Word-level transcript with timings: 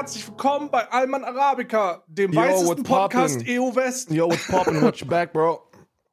herzlich 0.00 0.26
willkommen 0.26 0.70
bei 0.70 0.90
Alman 0.90 1.24
Arabica, 1.24 2.02
dem 2.06 2.32
Yo, 2.32 2.40
weißesten 2.40 2.84
Podcast 2.84 3.40
poppin'? 3.40 3.60
EU 3.60 3.74
West. 3.76 4.10
Yo, 4.10 4.30
what's 4.30 4.48
poppin'? 4.48 4.80
Watch 4.82 5.02
your 5.02 5.08
back, 5.10 5.30
bro. 5.30 5.60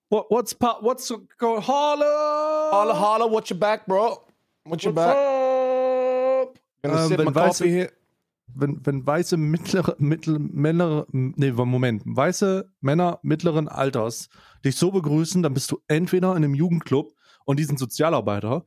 What, 0.09 0.25
what's 0.29 0.53
pa 0.53 0.77
what's 0.81 1.07
go 1.37 1.61
holla? 1.65 2.69
Holla, 2.73 2.93
holla, 2.99 3.31
watch 3.31 3.49
your 3.49 3.57
back, 3.57 3.85
bro. 3.85 4.17
Watch 4.65 4.83
your 4.83 4.93
What's 4.93 5.07
back. 5.07 5.15
up? 5.15 6.59
Gonna 6.83 7.01
Ähm, 7.03 7.07
sip 7.07 7.17
wenn 7.17 7.25
my 7.27 7.31
weiße- 7.31 7.47
coffee 7.47 7.69
here. 7.69 7.91
Wenn, 8.53 8.85
wenn 8.85 9.07
weiße 9.07 9.37
mittlere, 9.37 9.95
mittel, 9.99 10.37
Männer, 10.37 11.05
nee, 11.13 11.51
Moment, 11.53 12.01
weiße 12.05 12.69
Männer 12.81 13.19
mittleren 13.21 13.69
Alters 13.69 14.27
dich 14.65 14.75
so 14.75 14.91
begrüßen, 14.91 15.43
dann 15.43 15.53
bist 15.53 15.71
du 15.71 15.79
entweder 15.87 16.31
in 16.31 16.43
einem 16.43 16.55
Jugendclub 16.55 17.13
und 17.45 17.57
die 17.57 17.63
sind 17.63 17.79
Sozialarbeiter 17.79 18.65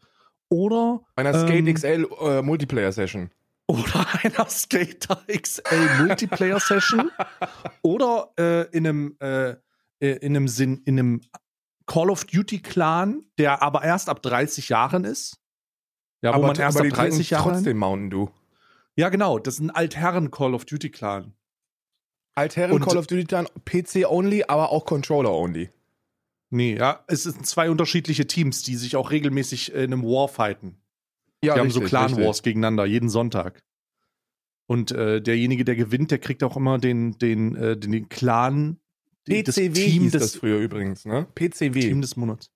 oder 0.48 1.00
Einer 1.16 1.34
ähm, 1.34 1.46
Skate 1.46 1.74
XL 1.74 2.08
äh, 2.22 2.40
Multiplayer 2.42 2.92
Session. 2.92 3.30
Oder 3.70 4.06
einer 4.24 4.48
Skater 4.48 5.22
XL 5.26 6.02
Multiplayer 6.06 6.60
Session 6.60 7.10
oder 7.82 8.32
äh, 8.38 8.62
in 8.76 8.86
einem 8.86 9.16
äh, 9.20 9.50
äh, 10.00 10.16
in 10.20 10.36
einem 10.36 10.48
Sinn 10.48 10.82
in 10.84 10.98
einem 10.98 11.20
Call 11.86 12.10
of 12.10 12.24
Duty 12.24 12.60
Clan, 12.60 13.24
der 13.38 13.62
aber 13.62 13.82
erst 13.82 14.08
ab 14.08 14.22
30 14.22 14.68
Jahren 14.68 15.04
ist. 15.04 15.38
Ja, 16.22 16.36
wo 16.36 16.42
man 16.42 16.56
erst 16.56 16.76
ab 16.76 16.84
die 16.84 16.90
30 16.90 17.28
trinken 17.28 17.32
Jahre. 17.34 17.52
trotzdem 17.54 17.78
Mountain 17.78 18.10
Dew. 18.10 18.26
Ja, 18.96 19.08
genau, 19.08 19.38
das 19.38 19.54
ist 19.54 19.60
ein 19.60 19.70
Altherren 19.70 20.30
Call 20.30 20.54
of 20.54 20.64
Duty 20.66 20.90
Clan. 20.90 21.32
Altherren 22.34 22.72
Und- 22.72 22.84
Call 22.84 22.96
of 22.98 23.06
Duty 23.06 23.24
dann 23.24 23.46
PC 23.64 24.06
only, 24.08 24.44
aber 24.46 24.70
auch 24.70 24.84
Controller 24.84 25.32
only. 25.32 25.70
Nee, 26.50 26.76
ja, 26.76 27.04
es 27.06 27.22
sind 27.24 27.46
zwei 27.46 27.70
unterschiedliche 27.70 28.26
Teams, 28.26 28.62
die 28.62 28.74
sich 28.76 28.96
auch 28.96 29.10
regelmäßig 29.10 29.72
in 29.72 29.92
einem 29.92 30.02
War 30.02 30.28
fighten. 30.28 30.76
Ja, 31.42 31.54
Die 31.54 31.60
haben 31.60 31.70
so 31.70 31.78
richtig, 31.80 31.90
Clan 31.90 32.06
richtig. 32.06 32.26
Wars 32.26 32.42
gegeneinander, 32.42 32.84
jeden 32.84 33.08
Sonntag. 33.08 33.62
Und 34.70 34.92
äh, 34.92 35.20
derjenige, 35.20 35.64
der 35.64 35.74
gewinnt, 35.74 36.12
der 36.12 36.20
kriegt 36.20 36.44
auch 36.44 36.56
immer 36.56 36.78
den, 36.78 37.18
den, 37.18 37.56
äh, 37.56 37.76
den, 37.76 37.90
den 37.90 38.08
Clan, 38.08 38.78
PCW 39.26 39.42
das 39.42 39.54
Team 39.56 39.72
hieß 39.74 40.12
des, 40.12 40.22
das 40.22 40.36
früher 40.36 40.58
übrigens, 40.58 41.04
ne? 41.04 41.26
PCW. 41.34 41.80
Team 41.80 42.00
des 42.00 42.14
Monats. 42.16 42.52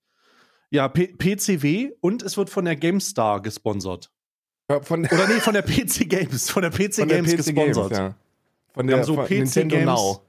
Ja, 0.71 0.87
P 0.87 1.09
PCW 1.09 1.91
und 2.01 2.23
es 2.23 2.37
wird 2.37 2.51
von 2.51 2.67
der 2.67 2.77
GameStar 2.77 3.43
gesponsert. 3.43 4.13
Ja, 4.71 4.81
von, 4.81 5.05
Oder 5.05 5.27
nee, 5.27 5.41
von 5.41 5.55
der 5.55 5.63
PC 5.63 6.09
Games, 6.09 6.51
von 6.51 6.63
der 6.63 6.71
PC 6.71 6.95
von 6.95 7.09
der 7.09 7.17
Games 7.17 7.33
PC 7.33 7.37
gesponsert. 7.39 7.91
Games, 7.91 7.99
ja. 7.99 8.15
Von 8.75 8.87
der 8.87 9.03
so 9.03 9.17
von 9.17 9.25
PC 9.25 9.31
Nintendo 9.31 9.75
Games. 9.75 9.87
Now. 9.87 10.23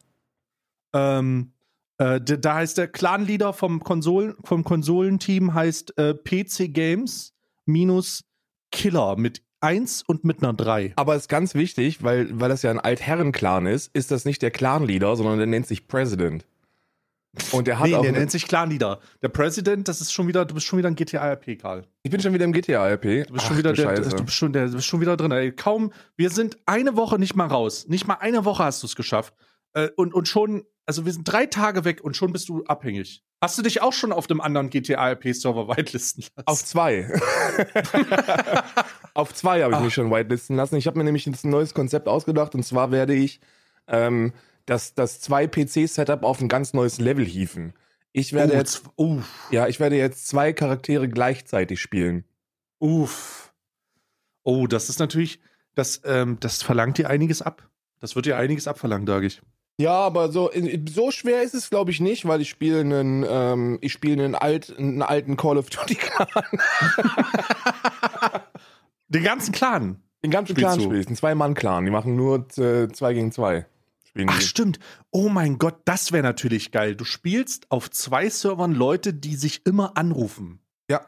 Ähm, 0.94 1.52
äh, 2.00 2.20
da 2.20 2.56
heißt 2.56 2.80
der 2.80 2.88
Clan-Leader 2.88 3.54
vom, 3.54 3.84
Konsolen, 3.84 4.34
vom 4.44 4.64
Konsolenteam 4.64 5.54
heißt 5.54 6.00
äh, 6.00 6.16
PC 6.16 6.74
Games 6.74 7.36
minus 7.68 8.24
Killer 8.72 9.18
mit 9.18 9.45
1 9.66 10.04
und 10.06 10.24
mit 10.24 10.44
einer 10.44 10.54
3. 10.54 10.94
Aber 10.96 11.16
ist 11.16 11.28
ganz 11.28 11.56
wichtig, 11.56 12.04
weil, 12.04 12.40
weil 12.40 12.50
das 12.50 12.62
ja 12.62 12.70
ein 12.72 12.80
Altherren-Clan 12.80 13.66
ist, 13.66 13.90
ist 13.96 14.12
das 14.12 14.24
nicht 14.26 14.42
der 14.42 14.52
Clan-Leader, 14.52 15.16
sondern 15.16 15.38
der 15.40 15.48
nennt 15.48 15.66
sich 15.68 15.88
President. 15.88 16.46
Und 17.52 17.68
der 17.68 17.80
hat 17.80 17.88
Nee, 17.88 17.96
auch. 17.96 18.02
der 18.02 18.12
nennt 18.14 18.32
sich 18.32 18.48
Clan-Leader. 18.48 19.00
Der 19.22 19.28
President, 19.30 19.88
das 19.88 20.00
ist 20.00 20.14
schon 20.14 20.28
wieder, 20.28 20.46
du 20.46 20.54
bist 20.54 20.66
schon 20.68 20.78
wieder 20.80 20.88
ein 20.90 20.96
GTA-RP, 20.96 21.58
Karl. 21.60 21.84
ich 22.04 22.12
bin 22.12 22.22
schon 22.22 22.34
wieder 22.34 22.46
im 22.46 22.54
GTA-RP. 22.54 23.26
Du 23.28 23.34
bist 23.34 23.46
schon 23.48 23.58
wieder 23.58 23.74
der, 23.74 23.94
du 24.00 24.24
bist 24.24 24.36
schon, 24.38 24.54
der, 24.54 24.68
du 24.68 24.74
bist 24.76 24.86
schon 24.88 25.02
wieder 25.02 25.18
drin. 25.18 25.32
Ey, 25.32 25.52
kaum, 25.52 25.92
wir 26.16 26.30
sind 26.30 26.58
eine 26.66 26.96
Woche 26.96 27.20
nicht 27.20 27.36
mal 27.36 27.48
raus. 27.48 27.88
Nicht 27.90 28.08
mal 28.08 28.16
eine 28.22 28.46
Woche 28.46 28.64
hast 28.64 28.84
du 28.84 28.88
es 28.88 28.96
geschafft. 28.96 29.34
Äh, 29.74 29.90
und, 29.98 30.14
und 30.14 30.28
schon, 30.30 30.64
also 30.86 31.06
wir 31.06 31.14
sind 31.14 31.24
drei 31.24 31.46
Tage 31.46 31.84
weg 31.86 32.04
und 32.04 32.16
schon 32.16 32.32
bist 32.32 32.50
du 32.50 32.64
abhängig. 32.66 33.24
Hast 33.42 33.58
du 33.58 33.62
dich 33.62 33.82
auch 33.82 33.94
schon 33.94 34.12
auf 34.12 34.28
dem 34.28 34.42
anderen 34.42 34.70
GTA-RP-Server 34.70 35.68
whitelisten 35.78 36.24
lassen? 36.36 36.48
Auf 36.48 36.64
zwei. 36.64 37.12
Auf 39.14 39.34
zwei 39.34 39.64
habe 39.64 39.76
ich 39.76 39.80
mich 39.80 39.94
schon 39.94 40.12
whitelisten 40.12 40.56
lassen. 40.56 40.76
Ich 40.76 40.88
habe 40.88 40.98
mir 40.98 41.04
nämlich 41.04 41.26
jetzt 41.26 41.46
ein 41.46 41.50
neues 41.50 41.74
Konzept 41.74 42.08
ausgedacht 42.08 42.54
und 42.54 42.64
zwar 42.64 42.92
werde 42.92 43.14
ich 43.14 43.40
ähm, 43.88 44.34
das, 44.66 44.94
das 44.94 45.22
zwei 45.22 45.48
PC-Setup 45.48 46.24
auf 46.24 46.42
ein 46.42 46.50
ganz 46.50 46.74
neues 46.74 47.00
Level 47.00 47.26
hieven. 47.26 47.74
Ich 48.12 48.34
werde 48.34 48.54
oh, 48.54 48.58
jetzt, 48.58 48.84
uff, 48.96 49.48
ja, 49.52 49.68
ich 49.68 49.80
werde 49.80 49.98
jetzt 49.98 50.28
zwei 50.28 50.54
Charaktere 50.54 51.10
gleichzeitig 51.10 51.82
spielen. 51.82 52.26
uff. 52.80 53.54
Oh, 54.44 54.68
das 54.68 54.90
ist 54.90 55.00
natürlich, 55.00 55.40
das, 55.74 56.02
ähm, 56.06 56.38
das 56.40 56.62
verlangt 56.62 56.98
dir 57.00 57.10
einiges 57.10 57.42
ab. 57.42 57.68
Das 58.00 58.16
wird 58.16 58.28
dir 58.28 58.38
einiges 58.38 58.68
abverlangen, 58.68 59.08
sage 59.08 59.26
ich. 59.26 59.42
Ja, 59.78 59.92
aber 59.94 60.32
so, 60.32 60.50
so 60.90 61.12
schwer 61.12 61.44
ist 61.44 61.54
es, 61.54 61.70
glaube 61.70 61.92
ich, 61.92 62.00
nicht, 62.00 62.26
weil 62.26 62.40
ich 62.40 62.50
spiele 62.50 62.80
einen, 62.80 63.26
ähm, 63.28 63.78
ich 63.82 63.92
spiele 63.92 64.24
einen, 64.24 64.34
alt, 64.36 64.74
einen 64.78 65.02
alten 65.02 65.36
Call 65.36 65.58
of 65.58 65.70
Duty 65.70 65.96
Clan. 65.96 66.28
Den 69.10 69.24
ganzen 69.24 69.52
Clan. 69.52 70.02
Den 70.24 70.32
ganzen 70.32 70.54
Spielst 70.56 70.74
Clan 70.76 70.82
spiele 70.82 71.00
ich. 71.02 71.10
Ein 71.10 71.16
Zwei-Mann-Clan. 71.16 71.86
Die 71.86 71.92
machen 71.92 72.16
nur 72.16 72.48
äh, 72.58 72.88
zwei 72.90 73.14
gegen 73.14 73.32
zwei. 73.32 73.66
Spielen 74.06 74.30
Ach, 74.30 74.40
die. 74.40 74.46
stimmt. 74.46 74.80
Oh 75.12 75.30
mein 75.30 75.58
Gott, 75.60 75.76
das 75.86 76.12
wäre 76.12 76.24
natürlich 76.24 76.72
geil. 76.72 76.96
Du 76.96 77.06
spielst 77.06 77.70
auf 77.70 77.92
zwei 77.92 78.30
Servern 78.30 78.74
Leute, 78.74 79.14
die 79.14 79.36
sich 79.36 79.66
immer 79.66 79.98
anrufen. 79.98 80.60
Ja. 80.90 81.02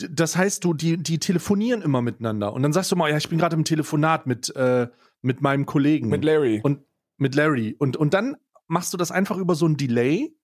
D- 0.00 0.08
Das 0.10 0.36
heißt, 0.36 0.64
du, 0.64 0.74
die, 0.74 0.96
die 0.96 1.18
telefonieren 1.18 1.82
immer 1.82 2.02
miteinander. 2.02 2.52
Und 2.52 2.62
dann 2.62 2.72
sagst 2.72 2.90
du 2.90 2.96
mal, 2.96 3.10
ja, 3.10 3.16
ich 3.18 3.28
bin 3.28 3.38
gerade 3.38 3.54
im 3.54 3.64
Telefonat 3.64 4.26
mit, 4.26 4.54
äh, 4.56 4.88
mit 5.20 5.40
meinem 5.42 5.66
Kollegen. 5.66 6.08
Mit 6.08 6.24
Larry. 6.24 6.60
und 6.64 6.80
mit 7.22 7.34
Larry. 7.34 7.74
Und, 7.78 7.96
und 7.96 8.12
dann 8.12 8.36
machst 8.66 8.92
du 8.92 8.98
das 8.98 9.10
einfach 9.10 9.38
über 9.38 9.54
so 9.54 9.66
ein 9.66 9.76
Delay. 9.76 10.34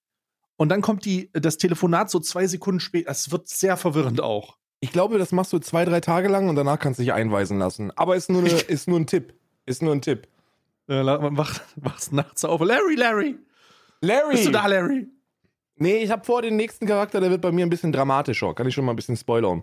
Und 0.57 0.71
dann 0.71 0.81
kommt 0.81 1.05
die, 1.05 1.31
das 1.33 1.59
Telefonat 1.59 2.11
so 2.11 2.19
zwei 2.19 2.47
Sekunden 2.47 2.81
später. 2.81 3.11
Es 3.11 3.31
wird 3.31 3.49
sehr 3.49 3.77
verwirrend 3.77 4.21
auch. 4.21 4.57
Ich 4.81 4.93
glaube, 4.93 5.19
das 5.19 5.33
machst 5.33 5.53
du 5.53 5.59
zwei, 5.59 5.85
drei 5.85 6.01
Tage 6.01 6.29
lang 6.29 6.49
und 6.49 6.57
danach 6.57 6.79
kannst 6.79 6.99
du 6.99 7.03
dich 7.03 7.13
einweisen 7.13 7.59
lassen. 7.59 7.91
Aber 7.97 8.17
ist 8.17 8.31
nur, 8.31 8.43
eine, 8.43 8.51
ist 8.51 8.89
nur 8.89 8.99
ein 8.99 9.07
Tipp. 9.07 9.35
Ist 9.67 9.83
nur 9.83 9.93
ein 9.93 10.01
Tipp. 10.01 10.29
Äh, 10.87 11.05
wach, 11.05 11.61
wachst 11.77 12.13
nachts 12.13 12.45
auf. 12.45 12.61
Larry, 12.61 12.95
Larry! 12.95 13.37
Larry! 14.01 14.33
Bist 14.33 14.47
du 14.47 14.53
da, 14.53 14.67
Larry? 14.67 15.09
Nee, 15.77 15.99
ich 15.99 16.11
habe 16.11 16.25
vor 16.25 16.43
den 16.43 16.57
nächsten 16.57 16.87
Charakter, 16.87 17.21
der 17.21 17.31
wird 17.31 17.41
bei 17.41 17.53
mir 17.53 17.67
ein 17.67 17.71
bisschen 17.71 17.93
dramatischer. 17.93 18.55
Kann 18.55 18.67
ich 18.67 18.75
schon 18.75 18.85
mal 18.85 18.93
ein 18.93 18.97
bisschen 18.97 19.17
spoilern. 19.17 19.63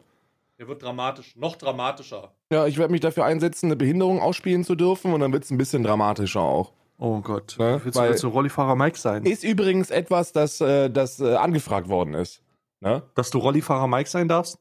Der 0.58 0.68
wird 0.68 0.82
dramatisch, 0.82 1.36
noch 1.36 1.58
dramatischer. 1.58 2.34
Ja, 2.50 2.66
ich 2.68 2.78
werde 2.78 2.92
mich 2.92 3.02
dafür 3.02 3.26
einsetzen, 3.26 3.66
eine 3.66 3.76
Behinderung 3.76 4.22
ausspielen 4.22 4.64
zu 4.64 4.76
dürfen 4.76 5.14
und 5.14 5.20
dann 5.20 5.34
wird 5.34 5.44
es 5.44 5.52
ein 5.52 5.58
bisschen 5.58 5.84
dramatischer 5.84 6.42
auch. 6.42 6.72
Oh 6.98 7.20
Gott. 7.22 7.56
Ne? 7.60 7.82
Willst, 7.84 7.96
du, 7.98 8.02
Weil- 8.02 8.10
willst 8.10 8.24
du 8.24 8.28
Rollifahrer 8.30 8.76
Mike 8.76 8.98
sein? 8.98 9.24
Ist 9.26 9.44
übrigens 9.44 9.90
etwas, 9.92 10.32
das, 10.32 10.62
äh, 10.62 10.90
das 10.90 11.20
äh, 11.20 11.36
angefragt 11.36 11.90
worden 11.90 12.14
ist. 12.14 12.42
Ne? 12.80 13.04
Dass 13.16 13.30
du 13.32 13.40
Rollifahrer 13.40 13.88
Mike 13.88 14.10
sein 14.10 14.28
darfst? 14.28 14.60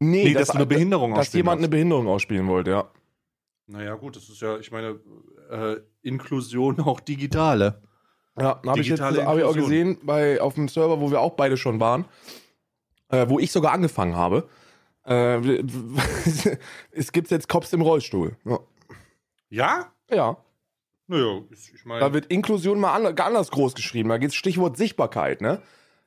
Nee, 0.00 0.24
Nee, 0.24 0.34
dass 0.34 0.48
du 0.48 0.54
eine 0.54 0.66
Behinderung 0.66 1.14
Dass 1.14 1.32
jemand 1.32 1.58
eine 1.58 1.62
darfst. 1.62 1.70
Behinderung 1.72 2.08
ausspielen 2.08 2.48
wollte, 2.48 2.70
ja. 2.70 2.90
Naja, 3.66 3.94
gut, 3.94 4.16
das 4.16 4.28
ist 4.28 4.40
ja, 4.42 4.58
ich 4.58 4.70
meine, 4.70 4.98
äh, 5.50 5.76
Inklusion 6.02 6.80
auch 6.80 7.00
digitale. 7.00 7.82
Ja, 8.38 8.60
habe 8.66 8.80
ich 8.80 8.88
jetzt 8.88 9.00
hab 9.00 9.14
ich 9.14 9.44
auch 9.44 9.54
gesehen 9.54 9.98
bei 10.02 10.40
auf 10.40 10.54
dem 10.54 10.68
Server, 10.68 11.00
wo 11.00 11.10
wir 11.10 11.20
auch 11.20 11.34
beide 11.34 11.56
schon 11.56 11.78
waren, 11.80 12.04
äh, 13.08 13.26
wo 13.28 13.38
ich 13.38 13.52
sogar 13.52 13.72
angefangen 13.72 14.16
habe. 14.16 14.48
Äh, 15.06 15.36
es 16.90 17.12
gibt 17.12 17.30
jetzt 17.30 17.48
Cops 17.48 17.72
im 17.72 17.80
Rollstuhl. 17.82 18.36
Ja. 18.44 18.58
Ja? 19.50 19.92
ja. 20.10 20.36
Naja, 21.06 21.42
ich, 21.50 21.72
ich 21.74 21.84
meine. 21.84 22.00
Da 22.00 22.12
wird 22.12 22.26
Inklusion 22.26 22.80
mal 22.80 22.94
an, 22.94 23.06
anders 23.18 23.50
groß 23.50 23.74
geschrieben. 23.74 24.08
Da 24.08 24.18
geht 24.18 24.34
Stichwort 24.34 24.76
Sichtbarkeit, 24.76 25.40
ne? 25.40 25.60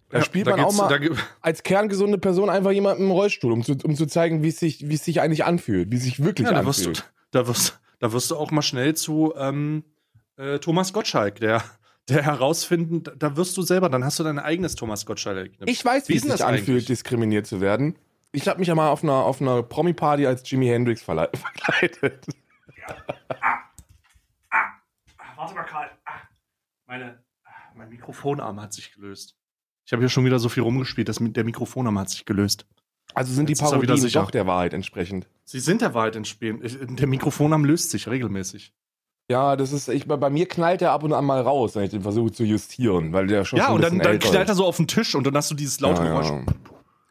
Da 0.10 0.20
ja, 0.20 0.24
spielt 0.24 0.48
da 0.48 0.52
man 0.52 0.62
auch 0.62 0.74
mal 0.74 1.00
als 1.42 1.64
kerngesunde 1.64 2.18
Person 2.18 2.50
einfach 2.50 2.72
jemanden 2.72 3.04
im 3.04 3.12
Rollstuhl, 3.12 3.52
um 3.52 3.62
zu, 3.64 3.76
um 3.84 3.94
zu 3.96 4.06
zeigen, 4.06 4.42
wie 4.42 4.48
es 4.48 4.58
sich, 4.60 4.88
wie 4.90 4.96
es 4.96 5.04
sich 5.04 5.20
eigentlich 5.22 5.44
anfühlt, 5.44 5.92
wie 5.92 5.98
es 5.98 6.04
sich 6.04 6.24
wirklich 6.24 6.48
Ja, 6.48 6.54
da 6.54 6.66
wirst, 6.66 6.86
du, 6.86 6.90
anfühlt. 6.92 7.12
da, 7.32 7.46
wirst, 7.48 7.80
da 8.00 8.14
wirst 8.14 8.32
du 8.32 8.38
auch 8.38 8.50
mal 8.52 8.62
schnell 8.62 8.96
zu 8.96 9.34
ähm, 9.38 9.84
äh, 10.38 10.60
Thomas 10.60 10.94
Gottschalk, 10.94 11.42
der, 11.42 11.62
der 12.08 12.24
herausfinden, 12.24 13.04
da- 13.04 13.16
da 13.18 13.36
wirst 13.36 13.58
du 13.58 13.64
selber, 13.64 13.90
dann 13.90 14.06
hast 14.06 14.18
du 14.18 14.24
dein 14.24 14.40
eigenes 14.40 14.76
Thomas 14.76 15.06
Gottschalk. 15.06 15.52
Ich 15.66 15.84
weiß, 15.84 16.08
wie, 16.08 16.14
Wie 16.14 16.18
es 16.18 16.24
sich 16.24 16.32
das 16.32 16.42
anfühlt, 16.42 16.70
eigentlich? 16.70 16.86
diskriminiert 16.86 17.46
zu 17.46 17.60
werden. 17.60 17.98
Ich 18.32 18.48
habe 18.48 18.60
mich 18.60 18.70
ja 18.70 18.76
mal 18.76 18.90
auf 18.90 19.04
einer, 19.04 19.12
auf 19.26 19.42
einer 19.42 19.62
Promi-Party 19.62 20.26
als 20.26 20.50
Jimi 20.50 20.68
Hendrix 20.68 21.02
verle- 21.04 21.36
verkleidet. 21.38 22.26
Warte 25.48 25.56
mal, 25.56 25.64
Karl. 25.64 25.90
Ah, 26.06 26.12
meine, 26.88 27.20
ah, 27.46 27.50
mein 27.76 27.90
Mikrofonarm 27.90 28.62
hat 28.62 28.74
sich 28.74 28.94
gelöst. 28.94 29.36
Ich 29.86 29.94
habe 29.94 30.02
hier 30.02 30.10
schon 30.10 30.26
wieder 30.26 30.40
so 30.40 30.50
viel 30.50 30.64
rumgespielt, 30.64 31.08
dass 31.10 31.18
der 31.22 31.44
Mikrofonarm 31.44 31.98
hat 32.00 32.10
sich 32.10 32.26
gelöst. 32.26 32.66
Also 33.14 33.34
sind 33.34 33.50
Jetzt 33.50 33.60
die 33.60 33.64
Parodien 33.66 34.12
doch 34.12 34.32
der 34.32 34.46
Wahrheit 34.48 34.74
entsprechend. 34.74 35.28
Sie 35.46 35.60
sind 35.62 35.82
der 35.82 35.94
Wahrheit 35.94 36.16
entspielen. 36.18 36.60
Ich- 36.64 36.78
Der 36.82 37.08
Mikrofonarm 37.08 37.64
löst 37.64 37.92
sich 37.92 38.08
regelmäßig. 38.10 38.74
Ja, 39.30 39.56
das 39.56 39.72
ist, 39.74 39.88
ich, 39.90 40.06
bei 40.08 40.30
mir 40.30 40.48
knallt 40.48 40.82
er 40.82 40.92
ab 40.92 41.04
und 41.04 41.14
an 41.14 41.26
mal 41.26 41.42
raus, 41.42 41.76
wenn 41.76 41.84
ich 41.84 41.90
den 41.92 42.02
versuche 42.02 42.32
zu 42.32 42.44
justieren, 42.44 43.12
weil 43.14 43.28
der 43.28 43.44
schon 43.46 43.60
Ja, 43.60 43.68
schon 43.68 43.76
und 43.76 43.86
ein 43.86 43.92
dann, 43.92 44.00
dann 44.00 44.12
älter 44.14 44.30
knallt 44.30 44.50
er 44.50 44.56
so 44.56 44.66
auf 44.66 44.78
den 44.78 44.88
Tisch 44.88 45.16
und 45.16 45.26
dann 45.26 45.36
hast 45.36 45.50
du 45.52 45.56
dieses 45.56 45.80
laute 45.80 46.02
Ja, 46.04 46.10
Geräusch. 46.10 46.28
ja. 46.28 46.46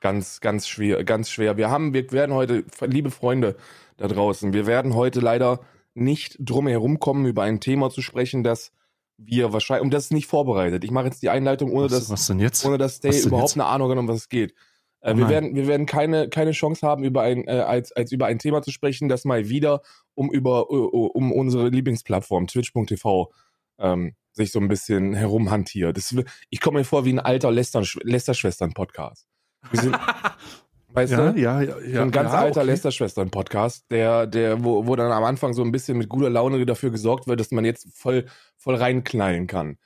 Ganz, 0.00 0.40
ganz 0.40 0.68
schwer, 0.68 1.02
ganz 1.04 1.30
schwer. 1.30 1.56
Wir 1.56 1.70
haben, 1.70 1.92
wir 1.94 2.10
werden 2.12 2.34
heute, 2.34 2.64
liebe 2.86 3.10
Freunde 3.10 3.56
da 3.96 4.06
draußen, 4.08 4.52
wir 4.52 4.66
werden 4.66 4.94
heute 4.94 5.20
leider 5.20 5.60
nicht 5.96 6.36
drum 6.38 6.66
herum 6.66 6.98
kommen, 7.00 7.26
über 7.26 7.42
ein 7.42 7.60
Thema 7.60 7.90
zu 7.90 8.02
sprechen, 8.02 8.42
das 8.42 8.72
wir 9.18 9.52
wahrscheinlich, 9.52 9.84
und 9.84 9.94
das 9.94 10.04
ist 10.04 10.12
nicht 10.12 10.26
vorbereitet. 10.26 10.84
Ich 10.84 10.90
mache 10.90 11.06
jetzt 11.06 11.22
die 11.22 11.30
Einleitung, 11.30 11.72
ohne 11.72 11.86
Was, 11.86 11.92
dass, 11.92 12.10
was 12.10 12.26
denn 12.26 12.38
jetzt? 12.38 12.64
ohne 12.64 12.78
dass 12.78 13.00
denn 13.00 13.12
überhaupt 13.12 13.50
jetzt? 13.50 13.56
eine 13.56 13.66
Ahnung 13.66 13.90
hat, 13.90 13.98
um 13.98 14.08
was 14.08 14.16
es 14.16 14.28
geht. 14.28 14.52
Äh, 15.00 15.14
Oh 15.14 15.18
wir 15.18 15.28
werden, 15.28 15.54
wir 15.54 15.66
werden 15.66 15.86
keine, 15.86 16.28
keine 16.28 16.52
Chance 16.52 16.86
haben, 16.86 17.04
über 17.04 17.22
ein, 17.22 17.46
äh, 17.46 17.60
als, 17.60 17.92
als 17.92 18.12
über 18.12 18.26
ein 18.26 18.38
Thema 18.38 18.62
zu 18.62 18.70
sprechen, 18.70 19.08
das 19.08 19.24
mal 19.24 19.48
wieder 19.48 19.82
um 20.14 20.30
über 20.30 20.70
um 20.70 21.32
unsere 21.32 21.68
Lieblingsplattform 21.68 22.46
twitch.tv 22.46 23.32
ähm, 23.78 24.14
sich 24.32 24.52
so 24.52 24.58
ein 24.58 24.68
bisschen 24.68 25.14
herumhantiert. 25.14 25.96
Das, 25.96 26.14
ich 26.50 26.60
komme 26.60 26.80
mir 26.80 26.84
vor 26.84 27.04
wie 27.04 27.12
ein 27.12 27.20
alter 27.20 27.50
Lester-Schwestern-Podcast. 27.50 29.26
Wir 29.70 29.80
sind, 29.80 29.96
weißt 30.96 31.12
Ja, 31.12 31.30
du? 31.32 31.38
ja, 31.40 31.62
ja. 31.62 31.74
so 31.96 32.00
ein 32.02 32.10
ganz 32.10 32.32
ja, 32.32 32.38
alter 32.38 32.60
okay. 32.62 32.70
Lester-Schwestern-Podcast, 32.70 33.90
der, 33.90 34.26
der, 34.26 34.64
wo, 34.64 34.86
wo 34.86 34.96
dann 34.96 35.12
am 35.12 35.24
Anfang 35.24 35.52
so 35.52 35.62
ein 35.62 35.70
bisschen 35.72 35.98
mit 35.98 36.08
guter 36.08 36.30
Laune 36.30 36.64
dafür 36.66 36.90
gesorgt 36.90 37.26
wird, 37.28 37.38
dass 37.38 37.50
man 37.50 37.64
jetzt 37.64 37.86
voll, 37.96 38.26
voll 38.56 38.74
reinknallen 38.76 39.46
kann. 39.46 39.78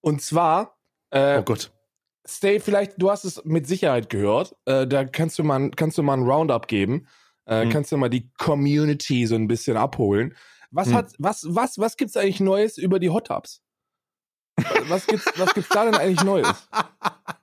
Und 0.00 0.22
zwar, 0.22 0.78
äh, 1.10 1.38
Oh 1.38 1.42
Gott. 1.42 1.72
Stay, 2.26 2.60
vielleicht, 2.60 3.00
du 3.00 3.10
hast 3.10 3.24
es 3.24 3.42
mit 3.44 3.66
Sicherheit 3.66 4.10
gehört, 4.10 4.54
äh, 4.66 4.86
da 4.86 5.04
kannst 5.04 5.38
du 5.38 5.44
mal, 5.44 5.70
kannst 5.70 5.96
du 5.96 6.02
mal 6.02 6.14
ein 6.14 6.24
Roundup 6.24 6.68
geben, 6.68 7.06
äh, 7.46 7.62
Hm. 7.62 7.70
kannst 7.70 7.90
du 7.90 7.96
mal 7.96 8.10
die 8.10 8.30
Community 8.36 9.26
so 9.26 9.34
ein 9.34 9.48
bisschen 9.48 9.78
abholen. 9.78 10.34
Was 10.70 10.88
Hm. 10.88 10.94
hat, 10.94 11.12
was, 11.18 11.46
was, 11.48 11.78
was 11.78 11.96
gibt's 11.96 12.16
eigentlich 12.18 12.40
Neues 12.40 12.76
über 12.76 12.98
die 12.98 13.08
Hot 13.08 13.28
Tubs? 13.28 13.62
Was 14.88 15.06
gibt's, 15.06 15.24
was 15.38 15.54
gibt's 15.54 15.70
da 15.70 15.84
denn 15.86 15.94
eigentlich 15.94 16.22
Neues? 16.22 16.68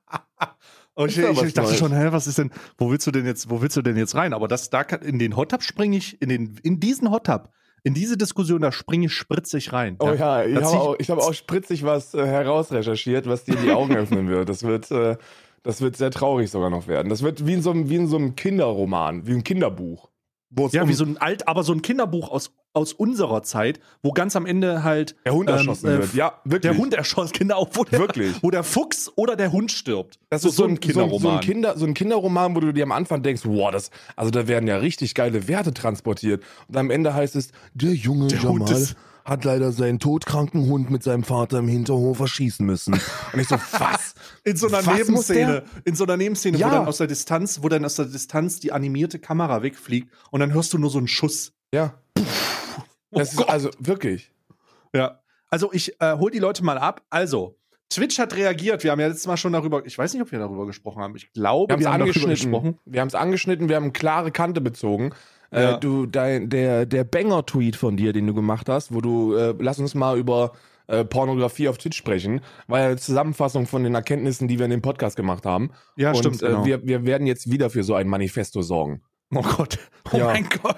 Oh, 0.95 1.05
Ist 1.05 1.17
ich, 1.17 1.23
ich, 1.23 1.41
ich 1.43 1.53
dachte 1.53 1.69
Neues? 1.69 1.79
schon, 1.79 1.91
hä, 1.93 2.07
was 2.11 2.25
ist 2.27 2.37
denn, 2.37 2.51
wo 2.77 2.89
willst 2.89 3.05
du 3.05 3.11
denn 3.11 3.25
jetzt, 3.25 3.49
wo 3.49 3.61
willst 3.61 3.75
du 3.75 3.81
denn 3.81 3.97
jetzt 3.97 4.15
rein? 4.15 4.33
Aber 4.33 4.47
das, 4.47 4.69
da 4.69 4.83
kann, 4.83 5.01
in 5.01 5.19
den 5.19 5.35
Hot 5.35 5.51
Tub 5.51 5.61
springe 5.61 5.97
ich, 5.97 6.21
in 6.21 6.29
den, 6.29 6.57
in 6.63 6.79
diesen 6.79 7.11
Hot 7.11 7.25
Tub, 7.25 7.49
in 7.83 7.93
diese 7.93 8.17
Diskussion, 8.17 8.61
da 8.61 8.71
springe 8.71 9.07
ich 9.07 9.13
spritzig 9.13 9.73
rein. 9.73 9.97
Oh 9.99 10.13
ja, 10.13 10.43
ich 10.43 10.55
Das 10.55 10.65
habe 10.65 10.77
auch, 10.81 10.95
ich 10.97 11.09
hab 11.09 11.19
auch 11.19 11.33
spritzig 11.33 11.83
was 11.83 12.13
äh, 12.13 12.25
herausrecherchiert, 12.25 13.27
was 13.27 13.43
dir 13.43 13.55
die 13.57 13.71
Augen 13.71 13.95
öffnen 13.97 14.27
wird. 14.29 14.47
Das 14.49 14.63
wird, 14.63 14.89
äh, 14.91 15.17
das 15.63 15.81
wird 15.81 15.97
sehr 15.97 16.11
traurig 16.11 16.49
sogar 16.49 16.69
noch 16.69 16.87
werden. 16.87 17.09
Das 17.09 17.21
wird 17.23 17.45
wie 17.45 17.53
in 17.53 17.61
so 17.61 17.71
einem, 17.71 17.89
wie 17.89 17.95
in 17.95 18.07
so 18.07 18.15
einem 18.17 18.35
Kinderroman, 18.35 19.27
wie 19.27 19.33
ein 19.33 19.43
Kinderbuch. 19.43 20.09
Ja, 20.71 20.83
um 20.83 20.89
wie 20.89 20.93
so 20.93 21.03
ein 21.05 21.17
alt, 21.17 21.47
aber 21.47 21.63
so 21.63 21.73
ein 21.73 21.81
Kinderbuch 21.81 22.29
aus, 22.29 22.51
aus 22.73 22.93
unserer 22.93 23.43
Zeit, 23.43 23.79
wo 24.01 24.11
ganz 24.11 24.35
am 24.35 24.45
Ende 24.45 24.83
halt 24.83 25.15
der 25.25 25.33
Hund 25.33 25.49
ähm, 25.49 25.55
erschossen 25.57 25.87
äh, 25.87 25.97
wird. 25.99 26.13
Ja, 26.13 26.33
wirklich. 26.43 26.61
der 26.71 26.77
Hund 26.77 26.93
erschossen, 26.93 27.33
genau, 27.37 27.67
wo 27.73 27.83
der, 27.83 27.99
Wirklich. 27.99 28.35
wo 28.41 28.51
der 28.51 28.63
Fuchs 28.63 29.11
oder 29.15 29.35
der 29.35 29.51
Hund 29.51 29.71
stirbt. 29.71 30.19
Das 30.29 30.43
ist 30.43 30.55
so 30.55 30.63
ein, 30.63 30.69
so, 30.69 30.73
ein, 30.75 30.79
Kinderroman. 30.79 31.19
so, 31.21 31.29
ein 31.29 31.39
Kinder, 31.41 31.77
so 31.77 31.85
ein 31.85 31.93
Kinderroman, 31.93 32.55
wo 32.55 32.59
du 32.59 32.71
dir 32.73 32.83
am 32.83 32.91
Anfang 32.91 33.21
denkst, 33.23 33.43
wow, 33.45 33.71
das, 33.71 33.91
also 34.15 34.31
da 34.31 34.47
werden 34.47 34.67
ja 34.67 34.77
richtig 34.77 35.13
geile 35.15 35.47
Werte 35.47 35.73
transportiert. 35.73 36.43
Und 36.67 36.77
am 36.77 36.89
Ende 36.89 37.13
heißt 37.13 37.35
es, 37.35 37.51
der 37.73 37.93
junge 37.93 38.27
Der 38.27 38.39
Jamal 38.39 38.71
ist- 38.71 38.95
hat 39.23 39.43
leider 39.43 39.71
seinen 39.71 39.99
todkranken 39.99 40.67
Hund 40.69 40.91
mit 40.91 41.01
seinem 41.03 41.23
Vater 41.23 41.59
im 41.59 41.67
Hinterhof 41.67 42.19
erschießen 42.19 42.65
müssen. 42.65 42.93
Und 43.33 43.39
ich 43.39 43.47
so, 43.47 43.55
was? 43.79 44.14
In 44.45 44.55
so 44.55 44.67
einer 44.67 44.85
Was 44.85 44.95
Nebenszene, 44.97 45.63
in 45.85 45.95
so 45.95 46.03
einer 46.03 46.17
Nebenszene, 46.17 46.57
Ja. 46.57 46.67
wo 46.67 46.71
dann 46.71 46.87
aus 46.87 46.97
der 46.97 47.07
Distanz, 47.07 47.59
wo 47.63 47.69
dann 47.69 47.83
aus 47.83 47.95
der 47.95 48.05
Distanz 48.05 48.59
die 48.59 48.71
animierte 48.71 49.19
Kamera 49.19 49.63
wegfliegt 49.63 50.09
und 50.31 50.39
dann 50.39 50.53
hörst 50.53 50.71
du 50.73 50.77
nur 50.77 50.89
so 50.91 50.99
einen 50.99 51.07
Schuss. 51.07 51.53
Ja. 51.73 51.95
Oh 53.11 53.19
Das 53.19 53.31
ist 53.31 53.37
Gott. 53.37 53.49
also 53.49 53.69
wirklich. 53.79 54.31
Ja. 54.93 55.19
Also 55.49 55.71
ich 55.73 55.99
äh, 55.99 56.17
hol 56.17 56.31
die 56.31 56.39
Leute 56.39 56.63
mal 56.63 56.77
ab. 56.77 57.01
Also, 57.09 57.57
Twitch 57.89 58.19
hat 58.19 58.35
reagiert. 58.35 58.83
Wir 58.83 58.91
haben 58.91 58.99
ja 58.99 59.07
letztes 59.07 59.27
Mal 59.27 59.37
schon 59.37 59.53
darüber, 59.53 59.85
ich 59.85 59.97
weiß 59.97 60.13
nicht, 60.13 60.21
ob 60.21 60.31
wir 60.31 60.39
darüber 60.39 60.65
gesprochen 60.65 61.01
haben. 61.01 61.15
Ich 61.15 61.31
glaube, 61.33 61.73
Wir 61.73 61.79
wir, 61.79 61.87
haben 61.87 62.01
es 62.01 62.07
angeschnitten. 62.07 62.29
gesprochen. 62.31 62.79
Wir 62.85 63.01
haben 63.01 63.07
es 63.07 63.15
angeschnitten, 63.15 63.69
wir 63.69 63.75
haben 63.77 63.93
klare 63.93 64.31
Kante 64.31 64.61
bezogen. 64.61 65.11
Ja. 65.51 65.75
Äh, 65.75 65.79
du, 65.79 66.05
dein, 66.05 66.49
der, 66.49 66.85
der 66.85 67.03
Banger-Tweet 67.03 67.75
von 67.75 67.95
dir, 67.97 68.11
den 68.13 68.27
du 68.27 68.33
gemacht 68.33 68.67
hast, 68.69 68.93
wo 68.93 69.01
du, 69.01 69.35
äh, 69.35 69.55
lass 69.59 69.79
uns 69.79 69.95
mal 69.95 70.17
über 70.17 70.51
äh, 70.87 71.03
Pornografie 71.05 71.67
auf 71.69 71.77
Twitch 71.77 71.97
sprechen, 71.97 72.41
war 72.67 72.79
ja 72.79 72.85
eine 72.87 72.97
Zusammenfassung 72.97 73.67
von 73.67 73.83
den 73.83 73.95
Erkenntnissen, 73.95 74.47
die 74.47 74.57
wir 74.59 74.65
in 74.65 74.71
dem 74.71 74.81
Podcast 74.81 75.15
gemacht 75.15 75.45
haben. 75.45 75.71
Ja, 75.95 76.09
Und 76.11 76.17
stimmt. 76.17 76.41
äh, 76.43 76.47
genau. 76.47 76.65
wir, 76.65 76.83
wir 76.85 77.05
werden 77.05 77.27
jetzt 77.27 77.49
wieder 77.51 77.69
für 77.69 77.83
so 77.83 77.95
ein 77.95 78.07
Manifesto 78.07 78.61
sorgen. 78.61 79.01
Oh 79.33 79.41
Gott. 79.41 79.79
Oh 80.13 80.17
Ja. 80.17 80.25
mein 80.25 80.47
Gott. 80.61 80.77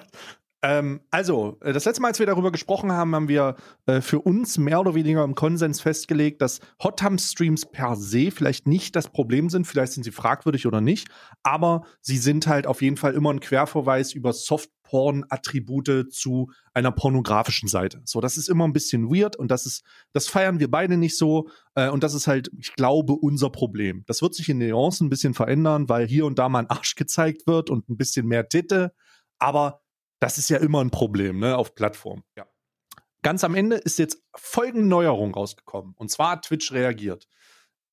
Ähm, 0.63 1.01
also, 1.11 1.57
äh, 1.61 1.71
das 1.71 1.85
letzte 1.85 2.01
Mal, 2.01 2.07
als 2.07 2.19
wir 2.19 2.25
darüber 2.25 2.51
gesprochen 2.51 2.91
haben, 2.91 3.13
haben 3.13 3.27
wir 3.27 3.57
äh, 3.85 4.01
für 4.01 4.19
uns 4.21 4.57
mehr 4.57 4.79
oder 4.79 4.95
weniger 4.95 5.23
im 5.23 5.35
Konsens 5.35 5.81
festgelegt, 5.81 6.41
dass 6.41 6.61
Hot 6.83 6.97
Tub 6.99 7.19
Streams 7.19 7.65
per 7.67 7.95
se 7.95 8.31
vielleicht 8.31 8.65
nicht 8.67 8.95
das 8.95 9.09
Problem 9.09 9.49
sind. 9.49 9.67
Vielleicht 9.67 9.91
sind 9.93 10.03
sie 10.03 10.11
fragwürdig 10.11 10.65
oder 10.65 10.81
nicht. 10.81 11.09
Aber 11.43 11.83
sie 12.01 12.17
sind 12.17 12.47
halt 12.47 12.65
auf 12.65 12.81
jeden 12.81 12.97
Fall 12.97 13.13
immer 13.13 13.31
ein 13.31 13.39
Querverweis 13.39 14.13
über 14.13 14.33
Softporn-Attribute 14.87 16.11
zu 16.11 16.51
einer 16.73 16.91
pornografischen 16.91 17.67
Seite. 17.67 18.01
So, 18.05 18.21
das 18.21 18.37
ist 18.37 18.49
immer 18.49 18.65
ein 18.65 18.73
bisschen 18.73 19.09
weird 19.09 19.35
und 19.35 19.51
das 19.51 19.65
ist, 19.65 19.83
das 20.13 20.27
feiern 20.27 20.59
wir 20.59 20.69
beide 20.69 20.97
nicht 20.97 21.17
so. 21.17 21.49
Äh, 21.75 21.89
und 21.89 22.03
das 22.03 22.13
ist 22.13 22.27
halt, 22.27 22.49
ich 22.57 22.73
glaube, 22.75 23.13
unser 23.13 23.49
Problem. 23.49 24.03
Das 24.07 24.21
wird 24.21 24.35
sich 24.35 24.49
in 24.49 24.59
Nuancen 24.59 25.07
ein 25.07 25.09
bisschen 25.09 25.33
verändern, 25.33 25.89
weil 25.89 26.07
hier 26.07 26.25
und 26.25 26.39
da 26.39 26.49
mal 26.49 26.59
ein 26.59 26.69
Arsch 26.69 26.95
gezeigt 26.95 27.47
wird 27.47 27.69
und 27.69 27.89
ein 27.89 27.97
bisschen 27.97 28.27
mehr 28.27 28.47
Titte. 28.49 28.93
Aber 29.39 29.81
das 30.19 30.37
ist 30.37 30.49
ja 30.49 30.57
immer 30.57 30.83
ein 30.83 30.89
Problem, 30.89 31.39
ne, 31.39 31.57
auf 31.57 31.75
Plattformen. 31.75 32.23
Ja. 32.35 32.45
Ganz 33.23 33.43
am 33.43 33.55
Ende 33.55 33.75
ist 33.77 33.99
jetzt 33.99 34.23
folgende 34.35 34.87
Neuerung 34.87 35.33
rausgekommen. 35.33 35.93
Und 35.97 36.09
zwar 36.09 36.31
hat 36.31 36.45
Twitch 36.45 36.71
reagiert. 36.71 37.27